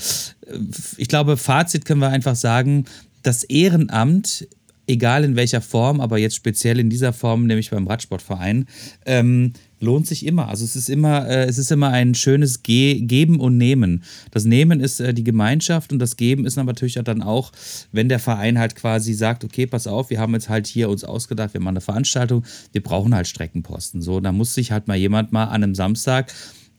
äh, 0.47 0.59
ich 0.97 1.09
glaube, 1.09 1.37
Fazit 1.37 1.85
können 1.85 2.01
wir 2.01 2.09
einfach 2.09 2.37
sagen, 2.37 2.85
das 3.23 3.45
Ehrenamt 3.45 4.47
egal 4.91 5.25
in 5.25 5.37
welcher 5.37 5.61
Form, 5.61 6.01
aber 6.01 6.19
jetzt 6.19 6.35
speziell 6.35 6.79
in 6.79 6.91
dieser 6.91 7.13
Form, 7.13 7.47
nämlich 7.47 7.71
beim 7.71 7.87
Radsportverein, 7.87 8.67
ähm, 9.07 9.53
lohnt 9.81 10.07
sich 10.07 10.27
immer. 10.27 10.49
Also 10.49 10.65
es 10.65 10.77
ist 10.77 10.89
immer, 10.89 11.27
äh, 11.27 11.47
es 11.47 11.59
ist 11.59 11.73
immer 11.73 11.89
ein 11.89 12.15
schönes 12.15 12.63
Ge 12.63 13.01
Geben 13.01 13.41
und 13.41 13.57
Nehmen. 13.57 14.05
Das 14.31 14.45
Nehmen 14.45 14.81
ist 14.81 15.01
äh, 15.01 15.15
die 15.15 15.25
Gemeinschaft 15.25 15.93
und 15.93 15.99
das 15.99 16.17
Geben 16.17 16.45
ist 16.45 16.57
natürlich 16.57 16.95
dann 17.03 17.23
auch, 17.23 17.51
wenn 17.91 18.09
der 18.09 18.19
Verein 18.19 18.59
halt 18.59 18.77
quasi 18.77 19.15
sagt, 19.15 19.43
okay, 19.43 19.67
pass 19.67 19.87
auf, 19.87 20.11
wir 20.11 20.21
haben 20.21 20.35
jetzt 20.35 20.49
halt 20.49 20.67
hier 20.67 20.91
uns 20.91 21.03
ausgedacht, 21.03 21.55
wir 21.55 21.61
machen 21.61 21.77
eine 21.77 21.81
Veranstaltung, 21.81 22.45
wir 22.73 22.83
brauchen 22.83 23.15
halt 23.15 23.27
Streckenposten. 23.27 24.03
So, 24.03 24.21
da 24.21 24.33
muss 24.33 24.55
sich 24.55 24.71
halt 24.71 24.87
mal 24.87 24.97
jemand 24.97 25.33
mal 25.33 25.45
an 25.45 25.63
einem 25.63 25.75
Samstag, 25.75 26.33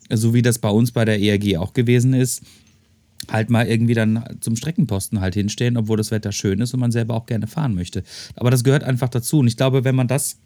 so 0.09 0.33
wie 0.33 0.41
das 0.41 0.59
bei 0.59 0.69
uns 0.69 0.91
bei 0.91 1.05
der 1.05 1.19
ERG 1.19 1.57
auch 1.57 1.73
gewesen 1.73 2.13
ist, 2.13 2.43
halt 3.29 3.49
mal 3.49 3.67
irgendwie 3.67 3.93
dann 3.93 4.23
zum 4.41 4.55
Streckenposten 4.55 5.21
halt 5.21 5.33
hinstellen, 5.33 5.77
obwohl 5.77 5.97
das 5.97 6.11
Wetter 6.11 6.31
schön 6.31 6.59
ist 6.59 6.73
und 6.73 6.79
man 6.79 6.91
selber 6.91 7.15
auch 7.15 7.25
gerne 7.25 7.47
fahren 7.47 7.75
möchte. 7.75 8.03
Aber 8.35 8.51
das 8.51 8.63
gehört 8.63 8.83
einfach 8.83 9.09
dazu. 9.09 9.39
Und 9.39 9.47
ich 9.47 9.57
glaube, 9.57 9.83
wenn 9.83 9.95
man 9.95 10.07
das 10.07 10.37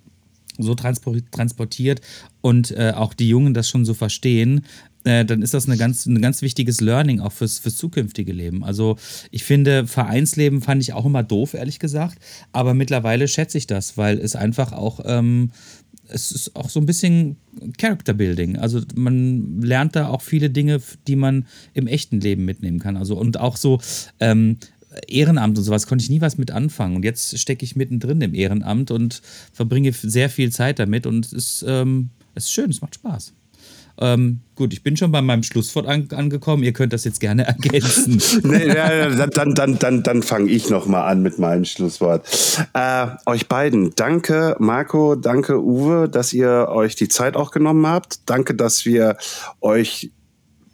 so 0.57 0.75
transportiert 0.75 2.01
und 2.41 2.71
äh, 2.71 2.93
auch 2.95 3.13
die 3.13 3.29
Jungen 3.29 3.53
das 3.53 3.69
schon 3.69 3.85
so 3.85 3.93
verstehen, 3.93 4.65
äh, 5.05 5.23
dann 5.23 5.41
ist 5.41 5.53
das 5.53 5.67
eine 5.67 5.77
ganz, 5.77 6.05
ein 6.05 6.21
ganz 6.21 6.41
wichtiges 6.41 6.81
Learning 6.81 7.19
auch 7.19 7.31
fürs, 7.31 7.59
fürs 7.59 7.77
zukünftige 7.77 8.33
Leben. 8.33 8.63
Also 8.63 8.97
ich 9.31 9.43
finde, 9.43 9.87
Vereinsleben 9.87 10.61
fand 10.61 10.81
ich 10.81 10.93
auch 10.93 11.05
immer 11.05 11.23
doof, 11.23 11.53
ehrlich 11.53 11.79
gesagt, 11.79 12.17
aber 12.51 12.73
mittlerweile 12.73 13.27
schätze 13.27 13.57
ich 13.57 13.67
das, 13.67 13.97
weil 13.97 14.17
es 14.17 14.35
einfach 14.35 14.73
auch, 14.73 14.99
ähm, 15.05 15.51
es 16.07 16.31
ist 16.31 16.55
auch 16.55 16.69
so 16.69 16.79
ein 16.79 16.85
bisschen 16.85 17.37
Character 17.77 18.13
Building. 18.13 18.57
Also 18.57 18.81
man 18.95 19.61
lernt 19.61 19.95
da 19.95 20.09
auch 20.09 20.21
viele 20.21 20.49
Dinge, 20.49 20.81
die 21.07 21.15
man 21.15 21.45
im 21.73 21.87
echten 21.87 22.19
Leben 22.19 22.45
mitnehmen 22.45 22.79
kann. 22.79 22.97
Also 22.97 23.15
und 23.15 23.39
auch 23.39 23.57
so 23.57 23.79
ähm, 24.19 24.57
Ehrenamt 25.07 25.57
und 25.57 25.63
sowas 25.63 25.87
konnte 25.87 26.03
ich 26.03 26.09
nie 26.09 26.21
was 26.21 26.37
mit 26.37 26.51
anfangen. 26.51 26.95
Und 26.97 27.05
jetzt 27.05 27.37
stecke 27.39 27.63
ich 27.63 27.75
mittendrin 27.75 28.21
im 28.21 28.33
Ehrenamt 28.33 28.91
und 28.91 29.21
verbringe 29.53 29.91
sehr 29.93 30.29
viel 30.29 30.51
Zeit 30.51 30.79
damit 30.79 31.05
und 31.05 31.25
es 31.25 31.33
ist, 31.33 31.65
ähm, 31.67 32.09
es 32.33 32.45
ist 32.45 32.51
schön, 32.51 32.69
es 32.69 32.81
macht 32.81 32.95
Spaß. 32.95 33.33
Ähm, 33.97 34.41
gut, 34.55 34.73
ich 34.73 34.83
bin 34.83 34.97
schon 34.97 35.11
bei 35.11 35.21
meinem 35.21 35.43
Schlusswort 35.43 35.87
an, 35.87 36.09
angekommen. 36.11 36.63
Ihr 36.63 36.73
könnt 36.73 36.91
das 36.91 37.05
jetzt 37.05 37.19
gerne 37.19 37.45
ergänzen. 37.47 38.21
nee, 38.43 38.67
ja, 38.67 39.09
dann 39.27 39.55
dann, 39.55 39.79
dann, 39.79 40.03
dann 40.03 40.23
fange 40.23 40.51
ich 40.51 40.69
noch 40.69 40.85
mal 40.85 41.07
an 41.07 41.21
mit 41.21 41.39
meinem 41.39 41.65
Schlusswort. 41.65 42.27
Äh, 42.73 43.07
euch 43.25 43.47
beiden, 43.47 43.95
danke 43.95 44.55
Marco, 44.59 45.15
danke 45.15 45.63
Uwe, 45.63 46.09
dass 46.09 46.33
ihr 46.33 46.67
euch 46.69 46.95
die 46.95 47.07
Zeit 47.07 47.35
auch 47.35 47.51
genommen 47.51 47.87
habt. 47.87 48.29
Danke, 48.29 48.53
dass 48.53 48.85
wir 48.85 49.17
euch 49.61 50.11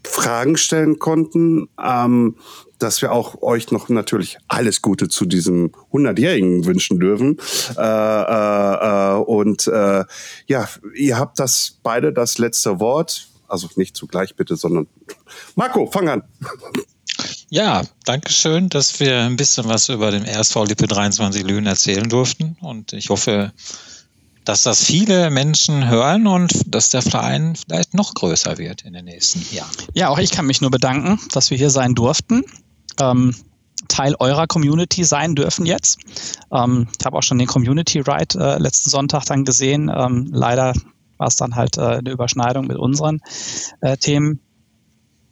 Fragen 0.03 0.57
stellen 0.57 0.97
konnten. 0.97 1.69
Ähm, 1.83 2.35
dass 2.81 3.01
wir 3.01 3.11
auch 3.11 3.41
euch 3.41 3.71
noch 3.71 3.89
natürlich 3.89 4.37
alles 4.47 4.81
Gute 4.81 5.07
zu 5.07 5.25
diesem 5.25 5.71
100-Jährigen 5.91 6.65
wünschen 6.65 6.99
dürfen. 6.99 7.37
Äh, 7.77 7.81
äh, 7.81 9.13
äh, 9.13 9.15
und 9.17 9.67
äh, 9.67 10.03
ja, 10.47 10.69
ihr 10.95 11.17
habt 11.17 11.39
das 11.39 11.77
beide 11.83 12.11
das 12.11 12.37
letzte 12.37 12.79
Wort. 12.79 13.27
Also 13.47 13.67
nicht 13.75 13.97
zugleich 13.97 14.35
bitte, 14.35 14.55
sondern 14.55 14.87
Marco, 15.55 15.85
fang 15.87 16.07
an. 16.09 16.23
Ja, 17.49 17.81
danke 18.05 18.31
schön, 18.31 18.69
dass 18.69 18.99
wir 19.01 19.23
ein 19.23 19.35
bisschen 19.35 19.67
was 19.67 19.89
über 19.89 20.09
den 20.09 20.25
RSV 20.25 20.55
Lippe 20.67 20.87
23 20.87 21.43
Lünen 21.43 21.67
erzählen 21.67 22.07
durften. 22.07 22.55
Und 22.61 22.93
ich 22.93 23.09
hoffe, 23.09 23.51
dass 24.45 24.63
das 24.63 24.83
viele 24.83 25.29
Menschen 25.29 25.89
hören 25.89 26.27
und 26.27 26.73
dass 26.73 26.89
der 26.89 27.01
Verein 27.01 27.55
vielleicht 27.55 27.93
noch 27.93 28.13
größer 28.13 28.57
wird 28.57 28.83
in 28.83 28.93
den 28.93 29.05
nächsten 29.05 29.45
Jahren. 29.53 29.75
Ja, 29.93 30.09
auch 30.09 30.17
ich 30.17 30.31
kann 30.31 30.45
mich 30.45 30.61
nur 30.61 30.71
bedanken, 30.71 31.19
dass 31.33 31.51
wir 31.51 31.57
hier 31.57 31.69
sein 31.69 31.93
durften 31.93 32.43
ähm, 33.01 33.35
Teil 33.87 34.15
eurer 34.19 34.47
Community 34.47 35.03
sein 35.03 35.35
dürfen 35.35 35.65
jetzt. 35.65 35.99
Ähm, 36.51 36.87
ich 36.97 37.05
habe 37.05 37.17
auch 37.17 37.23
schon 37.23 37.39
den 37.39 37.47
Community 37.47 37.99
Ride 37.99 38.39
äh, 38.39 38.57
letzten 38.57 38.89
Sonntag 38.89 39.25
dann 39.25 39.43
gesehen. 39.43 39.91
Ähm, 39.93 40.29
leider 40.31 40.73
war 41.17 41.27
es 41.27 41.35
dann 41.35 41.55
halt 41.55 41.77
äh, 41.77 41.97
eine 41.97 42.11
Überschneidung 42.11 42.67
mit 42.67 42.77
unseren 42.77 43.19
äh, 43.81 43.97
Themen. 43.97 44.39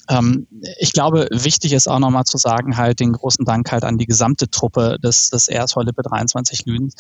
ähm, 0.09 0.47
ich 0.80 0.93
glaube, 0.93 1.28
wichtig 1.32 1.74
ist 1.74 1.88
auch 1.88 1.99
nochmal 1.99 2.26
zu 2.26 2.38
sagen, 2.38 2.76
halt 2.76 2.99
den 2.99 3.13
großen 3.13 3.45
Dank 3.45 3.72
halt 3.72 3.84
an 3.84 3.97
die 3.97 4.07
gesamte 4.07 4.49
Truppe 4.49 4.97
des, 5.01 5.30
des 5.30 5.47
RSV 5.49 5.78
Lippe 5.84 6.01
23 6.01 6.65
Lünen, 6.65 6.91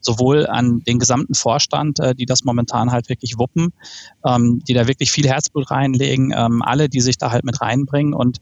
sowohl 0.00 0.46
an 0.46 0.80
den 0.86 0.98
gesamten 0.98 1.34
Vorstand, 1.34 2.00
äh, 2.00 2.14
die 2.14 2.26
das 2.26 2.44
momentan 2.44 2.92
halt 2.92 3.08
wirklich 3.08 3.38
wuppen, 3.38 3.72
ähm, 4.24 4.62
die 4.68 4.74
da 4.74 4.86
wirklich 4.86 5.10
viel 5.10 5.26
Herzblut 5.26 5.70
reinlegen, 5.70 6.32
ähm, 6.36 6.62
alle, 6.62 6.88
die 6.88 7.00
sich 7.00 7.16
da 7.18 7.30
halt 7.30 7.44
mit 7.44 7.60
reinbringen 7.60 8.14
und 8.14 8.40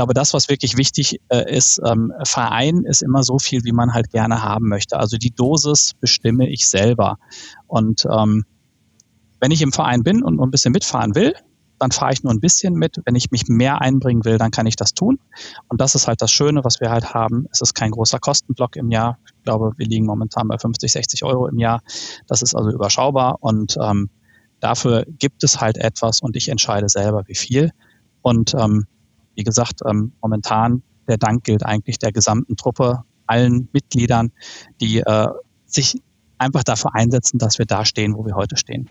glaube, 0.00 0.14
das, 0.14 0.32
was 0.32 0.48
wirklich 0.48 0.78
wichtig 0.78 1.20
äh, 1.28 1.54
ist, 1.54 1.78
ähm, 1.84 2.10
Verein 2.24 2.84
ist 2.84 3.02
immer 3.02 3.22
so 3.22 3.38
viel, 3.38 3.64
wie 3.64 3.72
man 3.72 3.92
halt 3.92 4.08
gerne 4.08 4.42
haben 4.42 4.66
möchte. 4.66 4.98
Also 4.98 5.18
die 5.18 5.30
Dosis 5.30 5.92
bestimme 6.00 6.48
ich 6.48 6.66
selber. 6.66 7.18
Und 7.66 8.06
ähm, 8.10 8.46
wenn 9.40 9.50
ich 9.50 9.60
im 9.60 9.72
Verein 9.72 10.02
bin 10.02 10.22
und 10.22 10.40
ein 10.40 10.50
bisschen 10.50 10.72
mitfahren 10.72 11.14
will, 11.14 11.34
dann 11.78 11.90
fahre 11.90 12.14
ich 12.14 12.22
nur 12.22 12.32
ein 12.32 12.40
bisschen 12.40 12.76
mit. 12.76 12.96
Wenn 13.04 13.14
ich 13.14 13.30
mich 13.30 13.48
mehr 13.48 13.82
einbringen 13.82 14.24
will, 14.24 14.38
dann 14.38 14.50
kann 14.50 14.64
ich 14.64 14.74
das 14.74 14.94
tun. 14.94 15.18
Und 15.68 15.82
das 15.82 15.94
ist 15.94 16.08
halt 16.08 16.22
das 16.22 16.32
Schöne, 16.32 16.64
was 16.64 16.80
wir 16.80 16.88
halt 16.88 17.12
haben. 17.12 17.44
Es 17.52 17.60
ist 17.60 17.74
kein 17.74 17.90
großer 17.90 18.20
Kostenblock 18.20 18.76
im 18.76 18.90
Jahr. 18.90 19.18
Ich 19.26 19.44
glaube, 19.44 19.72
wir 19.76 19.86
liegen 19.86 20.06
momentan 20.06 20.48
bei 20.48 20.56
50, 20.56 20.92
60 20.92 21.24
Euro 21.24 21.46
im 21.46 21.58
Jahr. 21.58 21.82
Das 22.26 22.40
ist 22.40 22.54
also 22.54 22.70
überschaubar 22.70 23.36
und 23.40 23.76
ähm, 23.78 24.08
dafür 24.60 25.04
gibt 25.18 25.44
es 25.44 25.60
halt 25.60 25.76
etwas 25.76 26.22
und 26.22 26.36
ich 26.36 26.48
entscheide 26.48 26.88
selber, 26.88 27.24
wie 27.26 27.34
viel. 27.34 27.70
Und 28.22 28.54
ähm, 28.54 28.86
wie 29.40 29.44
gesagt, 29.44 29.80
ähm, 29.88 30.12
momentan 30.20 30.82
der 31.08 31.16
Dank 31.16 31.44
gilt 31.44 31.64
eigentlich 31.64 31.98
der 31.98 32.12
gesamten 32.12 32.56
Truppe, 32.56 33.04
allen 33.26 33.70
Mitgliedern, 33.72 34.32
die 34.82 34.98
äh, 34.98 35.28
sich 35.64 36.02
einfach 36.36 36.62
dafür 36.62 36.94
einsetzen, 36.94 37.38
dass 37.38 37.58
wir 37.58 37.64
da 37.64 37.86
stehen, 37.86 38.14
wo 38.14 38.26
wir 38.26 38.34
heute 38.34 38.58
stehen. 38.58 38.90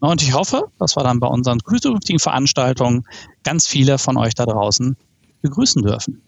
Und 0.00 0.20
ich 0.20 0.34
hoffe, 0.34 0.64
dass 0.80 0.96
wir 0.96 1.04
dann 1.04 1.20
bei 1.20 1.28
unseren 1.28 1.60
zukünftigen 1.60 2.18
Veranstaltungen 2.18 3.04
ganz 3.44 3.68
viele 3.68 3.98
von 3.98 4.16
euch 4.16 4.34
da 4.34 4.46
draußen 4.46 4.96
begrüßen 5.42 5.80
dürfen. 5.82 6.20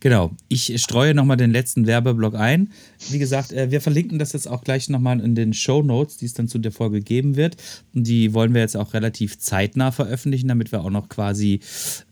Genau. 0.00 0.30
Ich 0.46 0.80
streue 0.80 1.12
nochmal 1.12 1.36
den 1.36 1.50
letzten 1.50 1.86
Werbeblock 1.86 2.34
ein. 2.36 2.70
Wie 3.10 3.18
gesagt, 3.18 3.52
äh, 3.52 3.70
wir 3.70 3.80
verlinken 3.80 4.18
das 4.18 4.32
jetzt 4.32 4.46
auch 4.46 4.62
gleich 4.62 4.88
nochmal 4.88 5.20
in 5.20 5.34
den 5.34 5.52
Show 5.52 5.82
Notes, 5.82 6.18
die 6.18 6.26
es 6.26 6.34
dann 6.34 6.46
zu 6.46 6.58
der 6.58 6.70
Folge 6.70 7.00
geben 7.00 7.34
wird. 7.36 7.56
Und 7.94 8.06
die 8.06 8.32
wollen 8.32 8.54
wir 8.54 8.60
jetzt 8.60 8.76
auch 8.76 8.94
relativ 8.94 9.38
zeitnah 9.38 9.90
veröffentlichen, 9.90 10.48
damit 10.48 10.70
wir 10.70 10.82
auch 10.84 10.90
noch 10.90 11.08
quasi 11.08 11.60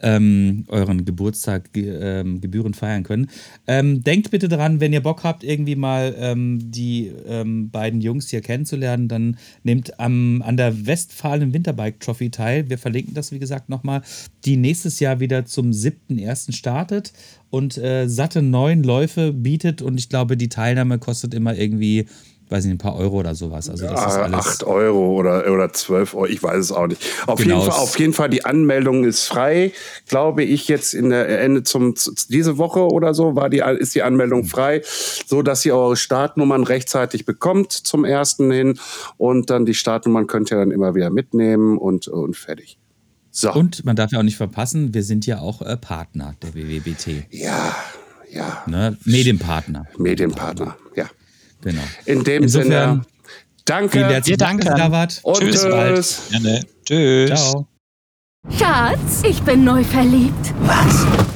ähm, 0.01 0.65
euren 0.69 1.05
Geburtstag 1.05 1.71
ähm, 1.77 2.41
gebührend 2.41 2.77
feiern 2.77 3.05
können. 3.05 3.29
Ähm, 3.69 4.03
denkt 4.03 4.31
bitte 4.31 4.49
dran, 4.49 4.81
wenn 4.81 4.93
ihr 4.93 5.03
Bock 5.03 5.23
habt, 5.23 5.45
irgendwie 5.45 5.77
mal 5.77 6.15
ähm, 6.19 6.59
die 6.73 7.13
ähm, 7.27 7.71
beiden 7.71 8.01
Jungs 8.01 8.29
hier 8.31 8.41
kennenzulernen, 8.41 9.07
dann 9.07 9.37
nehmt 9.63 10.01
am, 10.01 10.43
an 10.43 10.57
der 10.57 10.87
Westfalen 10.87 11.53
Winterbike 11.53 12.01
Trophy 12.01 12.31
teil. 12.31 12.69
Wir 12.69 12.79
verlinken 12.79 13.15
das, 13.15 13.31
wie 13.31 13.39
gesagt, 13.39 13.69
nochmal, 13.69 14.03
die 14.45 14.57
nächstes 14.57 14.99
Jahr 14.99 15.21
wieder 15.21 15.45
zum 15.45 15.71
7.1. 15.71 16.53
startet 16.53 17.13
und 17.51 17.79
äh, 17.79 18.09
satte 18.09 18.43
neun 18.43 18.83
Läufe 18.83 19.33
bietet 19.33 19.83
und 19.83 19.99
ich 19.99 20.09
glaube, 20.09 20.37
die 20.37 20.49
Teilnahme 20.49 20.99
kostet 20.99 21.35
immer 21.35 21.57
irgendwie 21.57 22.07
weiß 22.49 22.65
nicht, 22.65 22.75
ein 22.75 22.79
paar 22.79 22.97
Euro 22.97 23.19
oder 23.19 23.35
sowas. 23.35 23.69
Also 23.69 23.87
das 23.87 24.01
ja, 24.01 24.07
ist 24.07 24.17
alles. 24.17 24.47
8 24.47 24.65
Euro 24.65 25.15
oder, 25.15 25.51
oder 25.51 25.73
12 25.73 26.15
Euro, 26.15 26.27
ich 26.27 26.43
weiß 26.43 26.59
es 26.59 26.73
auch 26.73 26.87
nicht. 26.87 27.03
Auf, 27.27 27.41
genau. 27.41 27.59
jeden 27.59 27.71
Fall, 27.71 27.81
auf 27.81 27.99
jeden 27.99 28.13
Fall, 28.13 28.31
die 28.31 28.45
Anmeldung 28.45 29.05
ist 29.05 29.27
frei, 29.27 29.73
glaube 30.09 30.45
ich, 30.45 30.69
jetzt 30.69 30.95
in 30.95 31.11
der 31.11 31.41
Ende 31.41 31.63
zum 31.65 31.95
diese 32.29 32.59
Woche 32.59 32.87
oder 32.87 33.15
so 33.15 33.35
war 33.35 33.51
die, 33.51 33.63
ist 33.79 33.95
die 33.95 34.03
Anmeldung 34.03 34.43
mhm. 34.43 34.47
frei, 34.47 34.83
so 35.27 35.43
dass 35.43 35.65
ihr 35.65 35.75
eure 35.75 35.97
Startnummern 35.97 36.65
rechtzeitig 36.65 37.27
bekommt 37.27 37.73
zum 37.73 38.05
ersten 38.05 38.51
hin 38.51 38.79
und 39.17 39.51
dann 39.51 39.67
die 39.67 39.75
Startnummern 39.75 40.27
könnt 40.27 40.51
ihr 40.53 40.59
dann 40.59 40.71
immer 40.71 40.95
wieder 40.95 41.11
mitnehmen 41.11 41.79
und, 41.79 42.09
und 42.09 42.37
fertig. 42.37 42.79
So. 43.39 43.53
Und 43.53 43.85
man 43.85 43.97
darf 43.97 44.13
ja 44.13 44.19
auch 44.19 44.23
nicht 44.23 44.39
verpassen, 44.39 44.95
wir 44.95 45.03
sind 45.03 45.27
ja 45.27 45.41
auch 45.41 45.61
äh, 45.61 45.77
Partner 45.77 46.35
der 46.41 46.55
WWBT. 46.55 47.27
Ja, 47.31 47.77
ja. 48.33 48.63
Ne? 48.67 48.97
Medienpartner. 49.05 49.85
Medienpartner, 49.99 50.75
ja. 50.95 51.05
Genau. 51.61 51.83
In 52.07 52.25
dem 52.25 52.45
Insofern, 52.45 53.03
Sinne, 53.03 53.07
danke. 53.67 53.91
Vielen 53.91 54.09
herzlichen 54.09 54.39
Dank, 54.39 54.65
dass. 54.65 55.19
Und 55.23 55.41
tschüss. 55.41 55.63
Bald. 55.65 56.23
Gerne. 56.31 56.63
Tschüss. 56.87 57.29
Ciao. 57.29 57.69
Schatz, 58.59 59.23
ich 59.29 59.43
bin 59.43 59.65
neu 59.65 59.85
verliebt. 59.85 60.55
Was? 60.63 61.36